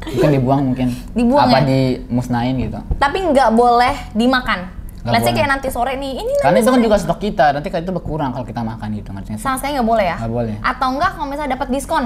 Mungkin 0.00 0.30
dibuang 0.32 0.60
mungkin. 0.64 0.88
Dibuang 1.18 1.44
Apa 1.44 1.58
ya? 1.60 1.66
dimusnahin 1.66 2.54
gitu. 2.58 2.78
tapi 2.96 3.18
nggak 3.22 3.50
boleh 3.52 3.94
dimakan. 4.12 4.60
Nggak 5.00 5.12
Let's 5.16 5.24
say 5.24 5.32
kayak 5.32 5.48
nanti 5.48 5.68
sore 5.72 5.96
nih, 5.96 6.12
ini 6.12 6.32
Karena 6.44 6.60
nanti 6.60 6.60
itu 6.60 6.70
kan 6.76 6.80
juga 6.84 6.96
stok 7.00 7.18
kita. 7.24 7.46
Nanti 7.56 7.68
kan 7.72 7.80
itu 7.80 7.92
berkurang 7.96 8.36
kalau 8.36 8.44
kita 8.44 8.60
makan 8.60 8.88
gitu 9.00 9.08
ngerti 9.16 9.40
sih? 9.40 9.40
sama 9.40 9.56
sekali 9.56 9.80
nggak 9.80 9.88
boleh 9.88 10.04
ya? 10.04 10.16
Nggak 10.20 10.32
boleh. 10.36 10.54
Atau 10.60 10.88
enggak 10.92 11.10
kalau 11.16 11.26
misalnya 11.32 11.50
dapat 11.56 11.68
diskon, 11.72 12.04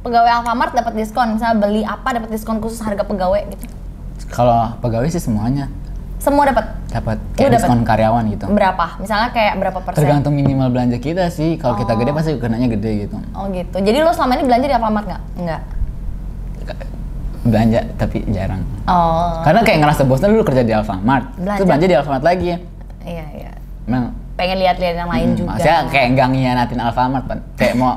pegawai 0.00 0.30
Alfamart 0.40 0.72
dapat 0.72 0.92
diskon, 0.96 1.28
misalnya 1.36 1.56
beli 1.60 1.82
apa 1.84 2.08
dapat 2.16 2.28
diskon 2.32 2.56
khusus 2.64 2.80
harga 2.80 3.04
pegawai 3.04 3.42
gitu. 3.52 3.64
Kalau 4.32 4.72
pegawai 4.80 5.12
sih 5.12 5.20
semuanya 5.20 5.68
Semua 6.16 6.48
dapat 6.48 6.64
dapat 6.88 7.20
kayak 7.36 7.60
diskon 7.60 7.84
karyawan 7.84 8.24
gitu. 8.32 8.48
berapa? 8.48 8.96
Misalnya 8.96 9.28
kayak 9.36 9.60
berapa 9.60 9.78
persen? 9.84 10.00
Tergantung 10.00 10.32
minimal 10.32 10.72
belanja 10.72 10.96
kita 10.96 11.28
sih. 11.28 11.60
Kalau 11.60 11.76
kita 11.76 11.92
gede 12.00 12.16
pasti 12.16 12.32
kenanya 12.40 12.72
gede 12.72 13.04
gitu. 13.04 13.20
Oh 13.36 13.52
gitu. 13.52 13.76
Jadi 13.76 14.00
lo 14.00 14.10
selama 14.16 14.40
ini 14.40 14.44
belanja 14.48 14.66
di 14.66 14.74
Alfamart 14.74 15.04
nggak? 15.04 15.22
Nggak. 15.44 15.60
Belanja 17.46 17.80
tapi 17.94 18.22
jarang. 18.28 18.62
Oh. 18.84 19.40
Karena 19.42 19.60
kayak 19.62 19.78
ngerasa 19.80 20.02
bosan 20.02 20.34
dulu 20.34 20.42
kerja 20.44 20.62
di 20.62 20.72
Alfamart. 20.72 21.24
Belanja. 21.34 21.56
Terus 21.56 21.66
belanja 21.66 21.86
di 21.86 21.96
Alfamart 21.96 22.24
lagi 22.24 22.46
ya. 22.50 22.58
Iya 23.02 23.26
iya. 23.32 23.52
Memang 23.86 24.12
Pengen 24.36 24.60
lihat-lihat 24.60 24.94
yang 25.00 25.08
lain 25.08 25.28
Hmm, 25.32 25.38
juga. 25.38 25.48
Maksudnya 25.56 25.80
kayak 25.88 26.08
nggak 26.12 26.28
ngianatin 26.28 26.78
Alfamart, 26.78 27.24
Pan. 27.24 27.38
Kayak 27.56 27.74
mau 27.80 27.92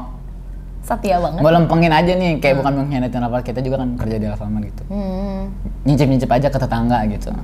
setia 0.80 1.20
banget. 1.20 1.39
mau 1.43 1.52
lempengin 1.52 1.91
aja 1.91 2.12
nih, 2.16 2.32
kayak 2.39 2.56
bukan 2.64 2.74
mengkhianatin 2.80 3.20
Alfamart. 3.20 3.43
Kita 3.43 3.60
juga 3.60 3.76
kan 3.84 3.89
kerja 4.00 4.16
di 4.16 4.26
Alfamart 4.26 4.64
gitu. 4.64 4.84
Hmm. 4.88 5.52
Nyicip-nyicip 5.84 6.32
aja 6.32 6.47
ke 6.47 6.56
tetangga 6.58 7.04
gitu. 7.08 7.36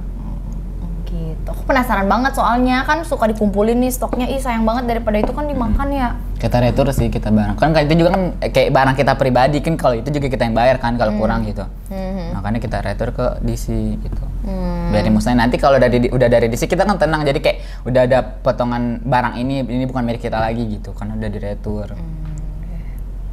Gitu. 1.46 1.54
Aku 1.54 1.62
penasaran 1.70 2.10
banget 2.10 2.34
soalnya 2.34 2.82
kan 2.90 3.06
suka 3.06 3.30
dikumpulin 3.30 3.78
nih 3.78 3.94
stoknya, 3.94 4.26
ih 4.26 4.42
sayang 4.42 4.66
banget 4.66 4.90
daripada 4.90 5.22
itu 5.22 5.30
kan 5.30 5.46
dimakan 5.46 5.90
ya. 5.94 6.10
kita 6.36 6.62
retur 6.62 6.90
sih 6.94 7.10
kita 7.10 7.30
barang. 7.34 7.58
Kan 7.58 7.74
itu 7.74 8.06
juga 8.06 8.18
kan 8.18 8.22
eh, 8.42 8.50
kayak 8.54 8.70
barang 8.74 8.96
kita 8.98 9.14
pribadi 9.18 9.62
kan 9.66 9.78
kalau 9.78 9.98
itu 9.98 10.10
juga 10.14 10.28
kita 10.30 10.46
yang 10.46 10.54
bayar 10.58 10.78
kan 10.82 10.98
kalau 10.98 11.14
kurang 11.18 11.46
gitu. 11.46 11.66
Makanya 12.34 12.60
kita 12.62 12.78
retur 12.82 13.14
ke 13.14 13.26
DC 13.46 13.66
gitu. 14.02 14.24
Biar 14.90 15.06
musnah 15.10 15.38
nanti 15.38 15.58
kalau 15.62 15.78
dari 15.78 16.06
udah 16.10 16.30
dari 16.30 16.50
DC 16.50 16.70
kita 16.70 16.86
kan 16.86 16.98
tenang. 16.98 17.26
Jadi 17.26 17.40
kayak 17.42 17.58
udah 17.86 18.02
ada 18.06 18.20
potongan 18.22 19.02
barang 19.06 19.42
ini 19.42 19.66
ini 19.66 19.86
bukan 19.90 20.06
milik 20.06 20.22
kita 20.22 20.38
lagi 20.38 20.66
gitu 20.66 20.94
kan 20.94 21.14
udah 21.14 21.30
diretur. 21.30 21.94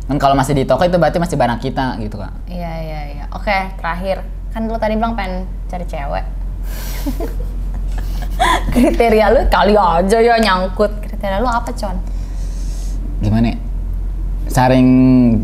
Kan 0.08 0.16
kalau 0.16 0.32
masih 0.36 0.56
di 0.56 0.64
toko 0.64 0.84
itu 0.84 0.96
berarti 0.96 1.20
masih 1.20 1.36
barang 1.36 1.60
kita 1.60 2.00
gitu 2.00 2.16
kak. 2.16 2.32
Iya 2.48 2.72
iya 2.80 3.00
iya. 3.12 3.24
Oke 3.32 3.76
terakhir. 3.76 4.24
Kan 4.56 4.68
lu 4.68 4.76
tadi 4.80 4.96
bilang 4.96 5.16
pengen 5.16 5.44
cari 5.68 5.84
cewek. 5.84 6.24
Kriteria 8.68 9.26
lu 9.28 9.40
kali 9.46 9.74
aja 9.74 10.18
ya 10.18 10.34
nyangkut. 10.36 10.92
Kriteria 11.00 11.38
lu 11.38 11.46
apa 11.46 11.70
con? 11.70 11.96
gimana 13.18 13.48
ya? 13.48 13.58
saring 14.44 14.88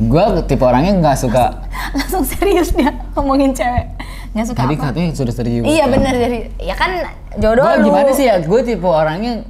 gue 0.07 0.21
tipe 0.45 0.61
orangnya 0.61 0.93
nggak 0.95 1.17
suka 1.17 1.63
Langsung 1.97 2.21
serius 2.23 2.69
dia 2.71 2.91
ngomongin 3.13 3.55
cewek. 3.55 3.87
Nggak 4.31 4.47
suka 4.47 4.59
tadi 4.61 4.75
apa? 4.75 4.85
katanya 4.87 5.09
sudah 5.13 5.33
serius 5.33 5.63
Iya 5.63 5.85
kan? 5.85 5.93
bener 5.95 6.15
jadi 6.15 6.39
ya 6.59 6.75
kan 6.75 6.91
jodoh 7.37 7.65
gue 7.65 7.75
lu. 7.77 7.85
gimana 7.89 8.11
sih 8.13 8.27
ya 8.27 8.37
gue 8.39 8.61
tipe 8.63 8.85
orangnya 8.85 9.47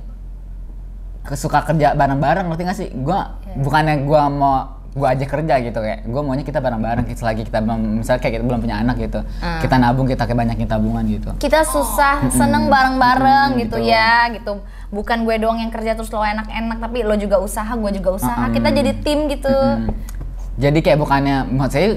kesuka 1.24 1.60
kerja 1.62 1.92
bareng-bareng 1.92 2.46
ngerti 2.46 2.62
gak 2.62 2.78
sih 2.78 2.88
gue 2.90 3.20
Iya. 3.48 3.54
bukannya 3.58 3.94
gue 4.02 4.22
mau 4.30 4.77
gue 4.98 5.08
aja 5.08 5.24
kerja 5.24 5.54
gitu 5.62 5.78
kayak 5.78 6.02
gue 6.02 6.20
maunya 6.20 6.42
kita 6.42 6.58
bareng-bareng 6.58 7.06
kita 7.06 7.58
belum 7.62 8.02
misalnya 8.02 8.18
kayak 8.18 8.34
kita 8.36 8.44
belum 8.44 8.58
punya 8.58 8.76
anak 8.78 8.96
gitu 8.98 9.20
Ah. 9.38 9.62
kita 9.62 9.78
nabung 9.78 10.04
kita 10.04 10.26
kayak 10.26 10.38
banyakin 10.38 10.66
tabungan 10.66 11.04
gitu 11.06 11.30
Kita 11.38 11.62
susah, 11.62 12.26
seneng 12.28 12.66
bareng-bareng 12.66 13.54
Mm-mm, 13.54 13.62
gitu 13.62 13.76
gitu. 13.78 13.88
ya 13.88 14.26
gitu. 14.28 14.58
Bukan 14.88 15.22
gue 15.22 15.36
doang 15.36 15.56
yang 15.56 15.68
kerja 15.68 15.92
terus 15.92 16.08
lo 16.08 16.20
enak-enak 16.20 16.80
tapi 16.80 17.04
lo 17.04 17.14
juga 17.14 17.38
usaha, 17.38 17.68
gue 17.68 17.92
juga 17.94 18.10
usaha. 18.16 18.42
Mm-mm. 18.44 18.56
Kita 18.58 18.68
jadi 18.74 18.92
tim 18.98 19.18
gitu. 19.28 19.52
Hmm. 19.52 19.94
jadi 20.58 20.78
kayak 20.82 20.98
bukannya 20.98 21.46
maksud 21.46 21.70
saya 21.70 21.88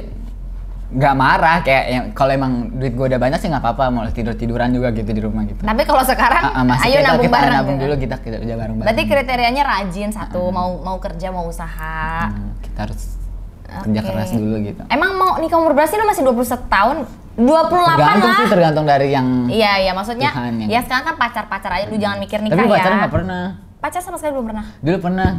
nggak 0.92 1.16
marah 1.16 1.58
kayak 1.62 1.84
yang 1.88 2.06
kalau 2.12 2.32
emang 2.32 2.52
duit 2.74 2.92
gue 2.92 3.06
udah 3.06 3.16
banyak 3.18 3.40
sih 3.40 3.48
nggak 3.48 3.60
apa-apa 3.60 3.84
mau 3.88 4.04
tidur 4.08 4.34
tiduran 4.34 4.70
juga 4.70 4.92
gitu 4.92 5.08
di 5.08 5.20
rumah 5.20 5.44
gitu 5.44 5.62
Tapi 5.62 5.82
kalau 5.82 6.04
sekarang, 6.04 6.44
ah, 6.46 6.64
masih 6.64 6.84
ayo 6.86 7.00
nabung 7.02 7.24
kita 7.24 7.32
bareng. 7.34 7.56
nabung 7.56 7.78
dulu 7.78 7.94
kita 7.96 8.16
kita 8.18 8.38
kerja 8.38 8.56
bareng-bareng 8.56 8.86
Berarti 8.86 9.04
kriterianya 9.06 9.64
rajin 9.64 10.10
satu, 10.10 10.42
mau 10.48 10.76
mau 10.78 10.98
kerja 10.98 11.28
mau 11.30 11.48
usaha. 11.48 12.28
Hmm, 12.28 12.52
kita 12.60 12.80
harus 12.84 13.02
kerja 13.64 13.88
Oke. 13.98 14.10
keras 14.10 14.30
dulu 14.32 14.56
gitu 14.62 14.82
Emang 14.86 15.12
mau 15.16 15.32
nikah 15.38 15.58
umur 15.58 15.72
berapa 15.72 15.88
sih 15.88 15.96
lu 15.96 16.04
masih 16.04 16.24
21 16.26 16.36
tahun? 16.68 16.98
28 17.34 17.48
tergantung 17.72 17.96
lah. 18.22 18.36
sih 18.36 18.48
tergantung 18.50 18.86
dari 18.86 19.08
yang 19.10 19.28
Iya, 19.48 19.72
iya 19.80 19.92
maksudnya 19.94 20.30
Tuhan 20.30 20.54
yang- 20.58 20.70
ya 20.70 20.80
sekarang 20.82 21.04
kan 21.06 21.16
pacar-pacar 21.18 21.72
aja 21.74 21.86
lu 21.88 21.96
jangan 21.96 22.20
mikir 22.20 22.38
nikah 22.38 22.58
tapi 22.58 22.68
ya. 22.68 22.76
pacaran 22.76 22.98
nggak 23.00 23.14
pernah 23.14 23.44
Pacar 23.80 23.98
sama 23.98 24.20
sekali 24.20 24.36
belum 24.36 24.46
pernah. 24.46 24.66
dulu 24.78 24.98
pernah 25.02 25.30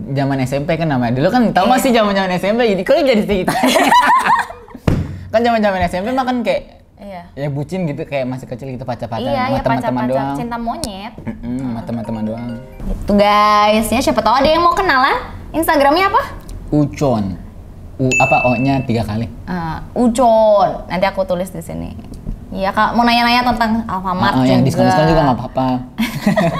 zaman 0.00 0.36
SMP 0.40 0.70
kan 0.74 0.88
namanya 0.88 1.12
dulu 1.12 1.28
kan 1.28 1.52
tau 1.52 1.68
masih 1.68 1.92
zaman 1.92 2.10
zaman 2.10 2.32
SMP 2.34 2.64
jadi 2.66 2.80
kok 2.80 2.96
jadi 2.96 3.22
cerita 3.22 3.52
kan 5.30 5.40
zaman 5.40 5.58
zaman 5.58 5.80
SMP 5.84 6.06
mah 6.10 6.22
kan 6.22 6.38
kayak 6.42 6.62
Iya. 7.00 7.22
ya 7.34 7.48
bucin 7.48 7.88
gitu 7.88 8.04
kayak 8.04 8.28
masih 8.28 8.44
kecil 8.44 8.68
gitu 8.68 8.84
pacar 8.84 9.08
pacar 9.08 9.24
iya, 9.24 9.32
sama 9.40 9.48
iya 9.48 9.60
teman-teman 9.62 9.80
pacar-pacar 10.04 10.10
doang 10.12 10.36
cinta 10.36 10.56
monyet. 10.58 11.12
Mm-mm, 11.16 11.56
sama 11.58 11.80
teman-teman 11.80 12.22
doang 12.26 12.48
Gitu 12.84 13.12
guys, 13.14 13.86
ya 13.88 14.00
siapa 14.02 14.20
tahu 14.20 14.34
ada 14.36 14.44
yang 14.46 14.60
mau 14.60 14.74
kenalan. 14.74 15.16
Instagramnya 15.50 16.06
apa? 16.06 16.22
ucon 16.70 17.40
u 17.96 18.06
apa 18.14 18.36
o 18.44 18.54
nya 18.54 18.80
tiga 18.80 19.02
kali 19.02 19.26
Ah, 19.44 19.80
Ucon. 19.92 20.84
Nanti 20.86 21.02
aku 21.02 21.24
tulis 21.24 21.48
di 21.48 21.58
sini. 21.60 21.96
Iya 22.50 22.68
kak, 22.68 22.92
mau 22.92 23.00
nanya-nanya 23.00 23.48
tentang 23.48 23.80
Alfamart 23.86 24.32
Ah, 24.32 24.36
ah, 24.36 24.42
juga. 24.42 24.50
yang 24.50 24.62
diskon 24.62 24.84
diskon 24.84 25.06
juga 25.06 25.22
nggak 25.24 25.38
apa-apa 25.38 25.68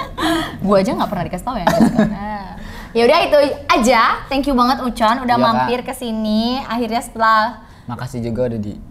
gue 0.63 0.77
aja 0.77 0.91
nggak 0.95 1.11
pernah 1.11 1.25
dikasih 1.27 1.45
tahu 1.45 1.57
ya. 1.57 1.67
Nah. 2.07 2.49
ya 2.91 3.03
udah 3.05 3.19
itu 3.21 3.39
aja. 3.69 4.03
Thank 4.27 4.47
you 4.47 4.55
banget 4.55 4.81
Ucon 4.81 5.17
udah 5.21 5.37
Iya, 5.37 5.45
mampir 5.45 5.81
ke 5.83 5.93
sini. 5.93 6.65
Akhirnya 6.65 7.01
setelah 7.01 7.61
makasih 7.91 8.23
juga 8.23 8.47
udah 8.47 8.61
diajak 8.63 8.87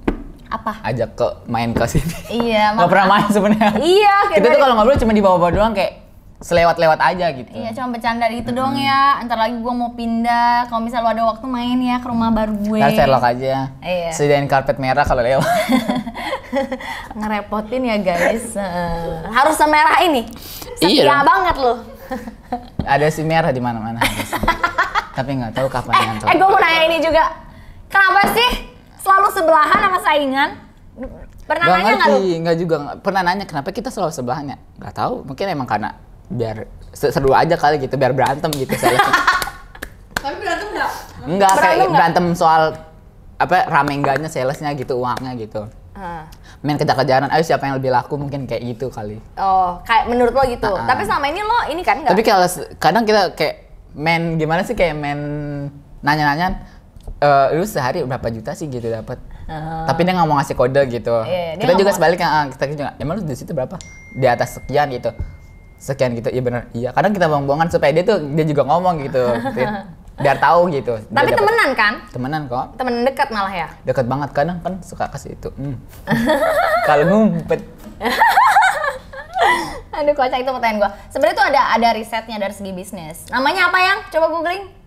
apa? 0.50 0.72
ke 1.16 1.28
main 1.48 1.72
ke 1.72 1.86
sini 1.88 2.16
Iya, 2.28 2.64
nggak 2.76 2.90
pernah 2.92 3.08
main 3.08 3.28
sebenarnya 3.32 3.72
Iya, 3.80 4.16
kita 4.36 4.46
tuh 4.52 4.60
kalau 4.60 4.74
ngobrol 4.76 5.00
cuma 5.00 5.14
di 5.16 5.24
bawah-bawah 5.24 5.54
doang 5.56 5.74
kayak 5.74 6.10
selewat-lewat 6.40 7.00
aja 7.04 7.36
gitu 7.36 7.52
Iya, 7.52 7.76
cuma 7.76 7.92
bercanda 7.92 8.32
gitu 8.32 8.56
doang 8.56 8.80
ya. 8.80 9.20
Ntar 9.28 9.36
lagi 9.36 9.60
gue 9.60 9.74
mau 9.76 9.92
pindah. 9.92 10.72
Kalau 10.72 10.80
misal 10.80 11.04
lo 11.04 11.12
ada 11.12 11.28
waktu 11.28 11.44
main 11.52 11.76
ya 11.84 12.00
ke 12.00 12.08
rumah 12.08 12.32
baru 12.32 12.56
gue. 12.56 12.80
Ntar 12.80 12.96
Sherlock 12.96 13.24
aja. 13.28 13.76
Iya. 13.84 14.12
Sediain 14.16 14.48
karpet 14.48 14.80
merah 14.80 15.04
kalau 15.04 15.20
lewat. 15.20 15.44
Ngerepotin 17.20 17.84
ya 17.92 17.98
guys. 18.00 18.56
Eh, 18.56 19.20
harus 19.36 19.56
semerah 19.60 20.00
ini. 20.08 20.32
Setia 20.80 21.12
Iya 21.12 21.20
dong. 21.20 21.28
banget 21.28 21.56
lo. 21.60 21.74
Ada 22.96 23.08
si 23.12 23.22
merah 23.28 23.52
di 23.52 23.60
mana-mana. 23.60 24.00
Tapi 25.12 25.32
nggak 25.36 25.52
tahu 25.52 25.68
kapan 25.68 26.24
eh, 26.24 26.32
eh 26.32 26.36
gue 26.40 26.48
mau 26.48 26.56
nanya 26.56 26.82
ini 26.88 26.98
juga. 27.04 27.36
Kenapa 27.92 28.32
sih 28.32 28.50
selalu 29.00 29.28
sebelahan 29.32 29.80
sama 29.80 30.00
saingan? 30.02 30.50
Pernah 31.50 31.66
Gak 31.66 31.76
nanya 31.82 31.94
nggak 31.98 32.10
nggak 32.46 32.58
juga 32.62 32.76
pernah 33.02 33.22
nanya 33.26 33.46
kenapa 33.50 33.74
kita 33.74 33.90
selalu 33.90 34.14
sebelahnya. 34.14 34.62
Nggak 34.78 34.94
tahu, 34.94 35.14
mungkin 35.26 35.46
emang 35.50 35.66
karena 35.66 35.98
biar 36.30 36.70
se- 36.94 37.10
seru 37.10 37.34
aja 37.34 37.58
kali 37.58 37.82
gitu, 37.82 37.98
biar 37.98 38.14
berantem 38.14 38.54
gitu. 38.54 38.70
Tapi 40.22 40.36
berantem 40.38 40.68
nggak? 40.70 40.92
Enggak, 41.26 41.50
Berantem 41.50 41.64
kayak 41.64 41.78
nggak? 41.80 41.92
berantem 41.96 42.26
soal 42.38 42.62
apa 43.40 43.56
rame 43.66 43.94
enggaknya 43.98 44.30
salesnya 44.30 44.76
gitu, 44.76 45.00
uangnya 45.00 45.34
gitu. 45.40 45.66
Ah. 45.96 46.28
Main 46.60 46.76
kejar-kejaran, 46.76 47.32
ayo 47.32 47.42
siapa 47.42 47.66
yang 47.66 47.80
lebih 47.80 47.92
laku 47.92 48.20
mungkin 48.20 48.44
kayak 48.44 48.62
gitu 48.68 48.92
kali. 48.92 49.18
Oh, 49.40 49.80
kayak 49.88 50.12
menurut 50.12 50.36
lo 50.36 50.44
gitu. 50.46 50.68
Ah, 50.70 50.84
ah. 50.84 50.88
Tapi 50.92 51.08
selama 51.08 51.26
ini 51.32 51.42
lo 51.42 51.58
ini 51.72 51.82
kan 51.82 52.04
nggak? 52.04 52.12
Tapi 52.12 52.22
kalau 52.22 52.46
kadang 52.78 53.04
kita 53.08 53.34
kayak 53.34 53.56
main 53.96 54.36
gimana 54.38 54.62
sih 54.62 54.76
kayak 54.76 54.94
main 54.94 55.20
nanya-nanya 56.00 56.62
eh 57.20 57.48
lu 57.60 57.68
sehari 57.68 58.00
berapa 58.08 58.28
juta 58.32 58.56
sih 58.56 58.72
gitu 58.72 58.88
dapat. 58.88 59.20
Ah. 59.50 59.84
Tapi 59.92 60.08
dia 60.08 60.16
nggak 60.16 60.28
mau 60.28 60.40
ngasih 60.40 60.56
kode 60.56 60.82
gitu. 60.88 61.16
Iya, 61.28 61.60
dia 61.60 61.64
kita 61.68 61.74
juga 61.76 61.92
sebaliknya 61.92 62.28
ah, 62.32 62.46
kita 62.48 62.66
juga 62.72 62.86
emang 62.96 63.20
lu 63.20 63.28
di 63.28 63.36
situ 63.36 63.52
berapa? 63.52 63.76
Di 64.16 64.28
atas 64.28 64.56
sekian 64.56 64.88
gitu. 64.96 65.12
Sekian 65.76 66.16
gitu. 66.16 66.32
Iya 66.32 66.42
benar. 66.44 66.62
Iya, 66.72 66.90
kadang 66.96 67.12
kita 67.12 67.28
bohong-bohongan 67.28 67.68
supaya 67.68 67.92
dia 67.92 68.08
tuh 68.08 68.24
dia 68.24 68.46
juga 68.48 68.64
ngomong 68.68 69.04
gitu. 69.04 69.24
Biar 70.24 70.36
tahu 70.36 70.68
gitu. 70.76 71.00
Tapi 71.00 71.32
dapet- 71.32 71.40
temenan 71.40 71.70
kan? 71.76 71.94
Temenan 72.12 72.42
kok. 72.52 72.66
Temen 72.76 73.08
dekat 73.08 73.32
malah 73.32 73.54
ya. 73.56 73.68
Dekat 73.88 74.04
banget 74.08 74.30
kadang 74.36 74.60
kan 74.60 74.84
suka 74.84 75.08
kasih 75.08 75.36
itu. 75.36 75.50
Hmm. 75.56 75.80
Kalau 76.88 77.04
ngumpet 77.08 77.64
Aduh 80.00 80.16
kocak 80.16 80.40
itu 80.40 80.52
pertanyaan 80.52 80.78
gua. 80.80 80.92
Sebenarnya 81.12 81.36
tuh 81.36 81.48
ada 81.52 81.62
ada 81.76 81.88
risetnya 81.96 82.38
dari 82.40 82.56
segi 82.56 82.72
bisnis. 82.72 83.28
Namanya 83.28 83.68
apa 83.72 83.80
yang? 83.80 83.98
Coba 84.12 84.32
googling. 84.32 84.79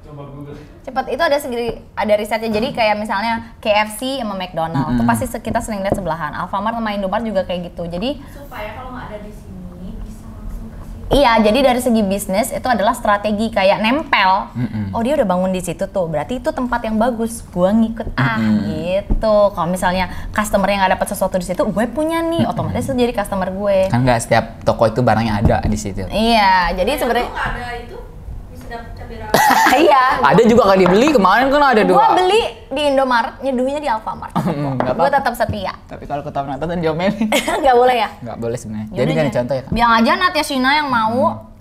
Coba 0.00 0.22
Google. 0.26 0.56
Cepat 0.80 1.04
itu 1.12 1.22
ada 1.22 1.36
segi 1.36 1.76
ada 1.92 2.14
risetnya. 2.16 2.50
Jadi 2.50 2.72
kayak 2.72 2.96
misalnya 2.96 3.54
KFC 3.60 4.24
sama 4.24 4.34
McDonald. 4.34 4.96
Itu 4.96 5.02
pasti 5.04 5.28
kita 5.28 5.60
sering 5.60 5.84
lihat 5.84 5.94
sebelahan. 5.94 6.32
Alfamart 6.34 6.76
sama 6.76 6.90
Indomaret 6.96 7.24
juga 7.24 7.44
kayak 7.44 7.72
gitu. 7.72 7.84
Jadi 7.84 8.16
supaya 8.32 8.74
kalau 8.74 8.96
nggak 8.96 9.06
ada 9.12 9.18
di 9.20 9.32
sini 9.32 9.90
bisa 10.00 10.24
langsung 10.26 10.66
kasih 10.72 10.98
Iya, 11.10 11.32
jadi 11.44 11.58
dari 11.60 11.80
segi 11.82 12.02
bisnis 12.02 12.48
itu 12.48 12.64
adalah 12.64 12.96
strategi 12.96 13.52
kayak 13.52 13.78
nempel. 13.84 14.48
Oh 14.90 15.04
dia 15.04 15.14
udah 15.20 15.28
bangun 15.28 15.52
di 15.52 15.60
situ 15.60 15.84
tuh, 15.86 16.08
berarti 16.08 16.40
itu 16.40 16.50
tempat 16.50 16.80
yang 16.82 16.96
bagus. 16.96 17.44
Gua 17.52 17.70
ngikut 17.70 18.16
ah 18.16 18.40
gitu. 18.66 19.36
Kalau 19.52 19.68
misalnya 19.68 20.08
customer 20.32 20.66
yang 20.66 20.80
nggak 20.82 20.96
dapat 20.96 21.08
sesuatu 21.12 21.36
di 21.38 21.46
situ, 21.46 21.62
gue 21.62 21.84
punya 21.92 22.24
nih, 22.24 22.48
otomatis 22.48 22.88
itu 22.88 22.96
jadi 22.96 23.12
customer 23.14 23.52
gue. 23.52 23.92
kan 23.92 24.00
nggak 24.02 24.18
setiap 24.18 24.44
toko 24.64 24.88
itu 24.88 25.04
barangnya 25.04 25.44
ada 25.44 25.56
di 25.62 25.78
situ. 25.78 26.02
Iya, 26.08 26.72
jadi 26.74 26.90
Kalau 26.96 27.00
sebenarnya 27.04 27.28
nggak 27.28 27.46
ada 27.52 27.66
itu 27.76 27.96
bisa 28.00 28.00
dapat 28.00 28.08
cabai 28.08 28.48
rawit 28.48 28.59
iya. 29.84 30.04
Ada 30.22 30.42
juga 30.46 30.62
kali 30.70 30.86
dibeli 30.86 31.08
kemarin 31.10 31.50
kan 31.50 31.62
ada 31.74 31.82
dua. 31.82 31.96
Gua 31.98 32.08
beli 32.14 32.42
di 32.70 32.82
Indomaret, 32.94 33.34
nyeduhnya 33.42 33.78
di 33.82 33.88
Alfamart. 33.90 34.32
Hmm, 34.50 34.76
nggak 34.76 34.98
gue 34.98 35.06
apa-apa. 35.06 35.18
tetap 35.22 35.34
setia. 35.38 35.72
Tapi 35.86 36.04
kalau 36.10 36.22
ketahuan 36.26 36.58
nonton 36.58 36.80
diomelin. 36.82 37.28
Nggak 37.62 37.76
boleh 37.76 37.96
ya? 38.02 38.08
Nggak 38.18 38.38
boleh 38.40 38.58
sebenarnya. 38.58 38.88
Jadi 38.90 39.10
kan 39.14 39.24
deh. 39.24 39.34
contoh 39.38 39.54
ya 39.54 39.62
kak. 39.62 39.72
Bilang 39.72 39.92
aja 39.94 40.10
Nat 40.18 40.34
Yashina 40.34 40.70
yang 40.74 40.88
mau. 40.90 41.20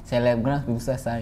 Selebgram 0.10 0.66
bisa 0.66 0.98
selesai. 0.98 1.22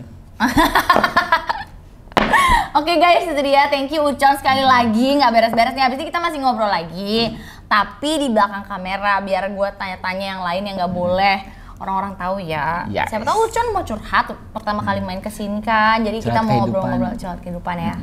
Oke 2.78 2.94
guys, 3.02 3.26
itu 3.28 3.42
dia. 3.42 3.68
Thank 3.68 3.92
you 3.92 4.06
Ucon 4.06 4.34
sekali 4.40 4.64
lagi. 4.64 5.18
Nggak 5.20 5.32
beres-beres 5.34 5.74
nih. 5.76 5.84
Habis 5.84 5.98
ini 6.00 6.08
kita 6.08 6.22
masih 6.24 6.40
ngobrol 6.40 6.72
lagi. 6.72 7.36
Tapi 7.68 8.12
di 8.22 8.28
belakang 8.32 8.64
kamera 8.64 9.20
biar 9.20 9.52
gue 9.52 9.70
tanya-tanya 9.76 10.26
yang 10.38 10.42
lain 10.46 10.64
yang 10.72 10.76
nggak 10.80 10.94
boleh 10.94 11.38
orang-orang 11.78 12.14
tahu 12.16 12.36
ya. 12.40 12.86
Yes. 12.88 13.08
Siapa 13.08 13.22
tahu 13.22 13.38
Ucon 13.46 13.68
mau 13.70 13.82
curhat 13.82 14.26
pertama 14.50 14.82
kali 14.82 15.00
main 15.00 15.22
ke 15.22 15.30
sini 15.30 15.62
kan. 15.62 16.02
Jadi 16.02 16.18
kita 16.20 16.34
Curhat 16.34 16.44
mau 16.44 16.50
kehidupan. 16.58 16.70
ngobrol-ngobrol 16.74 17.14
curhat 17.16 17.40
kehidupan 17.40 17.76
ya. 17.78 17.96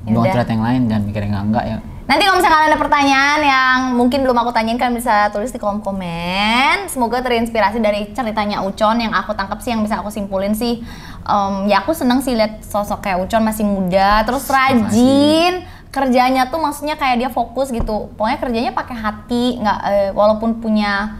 Ya 0.00 0.12
Bukan 0.12 0.24
udah. 0.24 0.32
curhat 0.32 0.48
yang 0.48 0.62
lain 0.64 0.80
jangan 0.88 1.02
mikir 1.04 1.20
yang 1.20 1.32
enggak 1.32 1.44
enggak 1.46 1.64
ya. 1.66 1.78
Nanti 2.10 2.26
kalau 2.26 2.36
misalkan 2.42 2.62
ada 2.66 2.74
pertanyaan 2.74 3.38
yang 3.38 3.78
mungkin 3.94 4.18
belum 4.26 4.34
aku 4.34 4.50
tanyain 4.50 4.74
kan 4.74 4.90
bisa 4.90 5.30
tulis 5.30 5.54
di 5.54 5.62
kolom 5.62 5.78
komen. 5.78 6.90
Semoga 6.90 7.22
terinspirasi 7.22 7.78
dari 7.78 8.10
ceritanya 8.10 8.66
Ucon 8.66 8.98
yang 8.98 9.14
aku 9.14 9.30
tangkap 9.30 9.62
sih 9.62 9.70
yang 9.70 9.86
bisa 9.86 10.02
aku 10.02 10.10
simpulin 10.10 10.50
sih. 10.50 10.82
em, 11.22 11.70
ya 11.70 11.86
aku 11.86 11.94
seneng 11.94 12.18
sih 12.18 12.34
lihat 12.34 12.66
sosok 12.66 13.04
kayak 13.04 13.22
Ucon 13.22 13.46
masih 13.46 13.62
muda, 13.62 14.26
terus 14.26 14.50
rajin. 14.50 15.62
Kerjanya 15.90 16.50
tuh 16.50 16.58
maksudnya 16.58 16.98
kayak 16.98 17.18
dia 17.18 17.30
fokus 17.30 17.70
gitu. 17.70 18.10
Pokoknya 18.18 18.38
kerjanya 18.42 18.72
pakai 18.74 18.96
hati, 18.96 19.44
nggak 19.62 19.78
eh, 19.86 20.10
walaupun 20.10 20.58
punya 20.58 21.14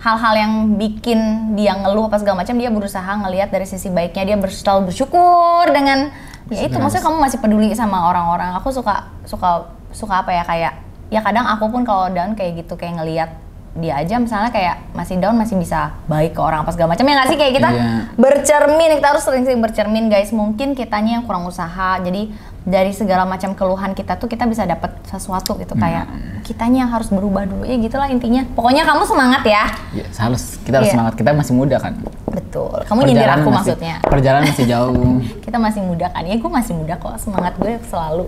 hal-hal 0.00 0.34
yang 0.34 0.52
bikin 0.80 1.20
dia 1.54 1.76
ngeluh 1.76 2.08
apa 2.08 2.16
segala 2.16 2.40
macam 2.40 2.56
dia 2.56 2.72
berusaha 2.72 3.04
ngelihat 3.20 3.52
dari 3.52 3.68
sisi 3.68 3.92
baiknya 3.92 4.32
dia 4.32 4.36
selalu 4.48 4.88
bersyukur 4.88 5.68
dengan 5.68 6.08
ya 6.48 6.66
itu 6.66 6.76
maksudnya 6.80 7.04
kamu 7.04 7.16
masih 7.20 7.38
peduli 7.38 7.68
sama 7.76 8.08
orang-orang. 8.08 8.56
Aku 8.58 8.72
suka 8.72 9.12
suka 9.28 9.68
suka 9.92 10.24
apa 10.24 10.32
ya 10.32 10.42
kayak 10.42 10.72
ya 11.12 11.20
kadang 11.20 11.44
aku 11.44 11.68
pun 11.68 11.84
kalau 11.84 12.08
down 12.08 12.32
kayak 12.32 12.64
gitu 12.64 12.80
kayak 12.80 12.96
ngelihat 12.96 13.30
dia 13.70 14.02
aja 14.02 14.18
misalnya 14.18 14.50
kayak 14.50 14.82
masih 14.98 15.22
down 15.22 15.38
masih 15.38 15.54
bisa 15.54 15.94
baik 16.10 16.34
ke 16.34 16.42
orang 16.42 16.66
apa 16.66 16.74
segala 16.74 16.98
macam 16.98 17.06
ya 17.06 17.14
nggak 17.20 17.28
sih? 17.30 17.38
Kayak 17.38 17.54
kita 17.60 17.68
Iya. 17.70 17.86
bercermin 18.18 18.90
kita 18.98 19.08
harus 19.14 19.22
sering-sering 19.22 19.60
bercermin 19.62 20.10
guys. 20.10 20.32
Mungkin 20.34 20.74
kitanya 20.74 21.20
yang 21.20 21.24
kurang 21.28 21.46
usaha 21.46 22.00
jadi 22.02 22.32
dari 22.60 22.92
segala 22.92 23.24
macam 23.24 23.56
keluhan 23.56 23.96
kita 23.96 24.14
tuh 24.14 24.28
kita 24.28 24.44
bisa 24.44 24.62
dapat 24.64 24.92
sesuatu 25.08 25.56
gitu 25.56 25.72
kayak 25.74 26.04
kitanya 26.44 26.84
yang 26.84 26.92
harus 26.92 27.08
berubah 27.08 27.48
dulu. 27.48 27.64
Ya 27.64 27.76
gitulah 27.76 28.06
intinya. 28.06 28.44
Pokoknya 28.52 28.84
kamu 28.84 29.02
semangat 29.04 29.42
ya. 29.42 29.64
Ya, 29.92 30.04
harus. 30.18 30.60
Kita 30.60 30.76
harus 30.78 30.88
Iya. 30.88 30.94
semangat. 30.94 31.12
Kita 31.16 31.30
masih 31.32 31.54
muda 31.54 31.76
kan. 31.76 31.94
betul. 32.30 32.78
Kamu 32.86 33.02
nyindir 33.02 33.26
aku 33.26 33.50
masih, 33.50 33.74
maksudnya. 33.74 33.96
Perjalanan 34.04 34.46
masih 34.46 34.66
jauh. 34.76 35.18
kita 35.40 35.58
masih 35.58 35.82
muda 35.82 36.06
kan? 36.10 36.22
Ya 36.22 36.36
gue 36.36 36.50
masih 36.50 36.72
muda 36.76 36.94
kok. 36.94 37.14
Semangat 37.18 37.54
gue 37.56 37.72
selalu 37.86 38.26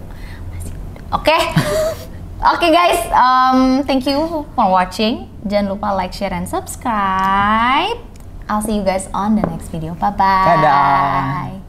masih 0.49 0.73
muda. 0.73 1.01
oke? 1.13 1.39
Oke 2.43 2.75
guys. 2.75 2.99
Um, 3.15 3.87
thank 3.87 4.03
you 4.03 4.19
for 4.59 4.67
watching. 4.67 5.31
Jangan 5.47 5.79
lupa 5.79 5.95
like 5.95 6.11
share 6.11 6.35
and 6.35 6.51
subscribe. 6.51 7.95
I'll 8.51 8.59
see 8.59 8.75
you 8.75 8.83
guys 8.83 9.07
on 9.15 9.39
the 9.39 9.47
next 9.47 9.71
video. 9.71 9.95
Bye 9.95 10.11
bye 10.11 10.59
Dadah. 10.59 11.62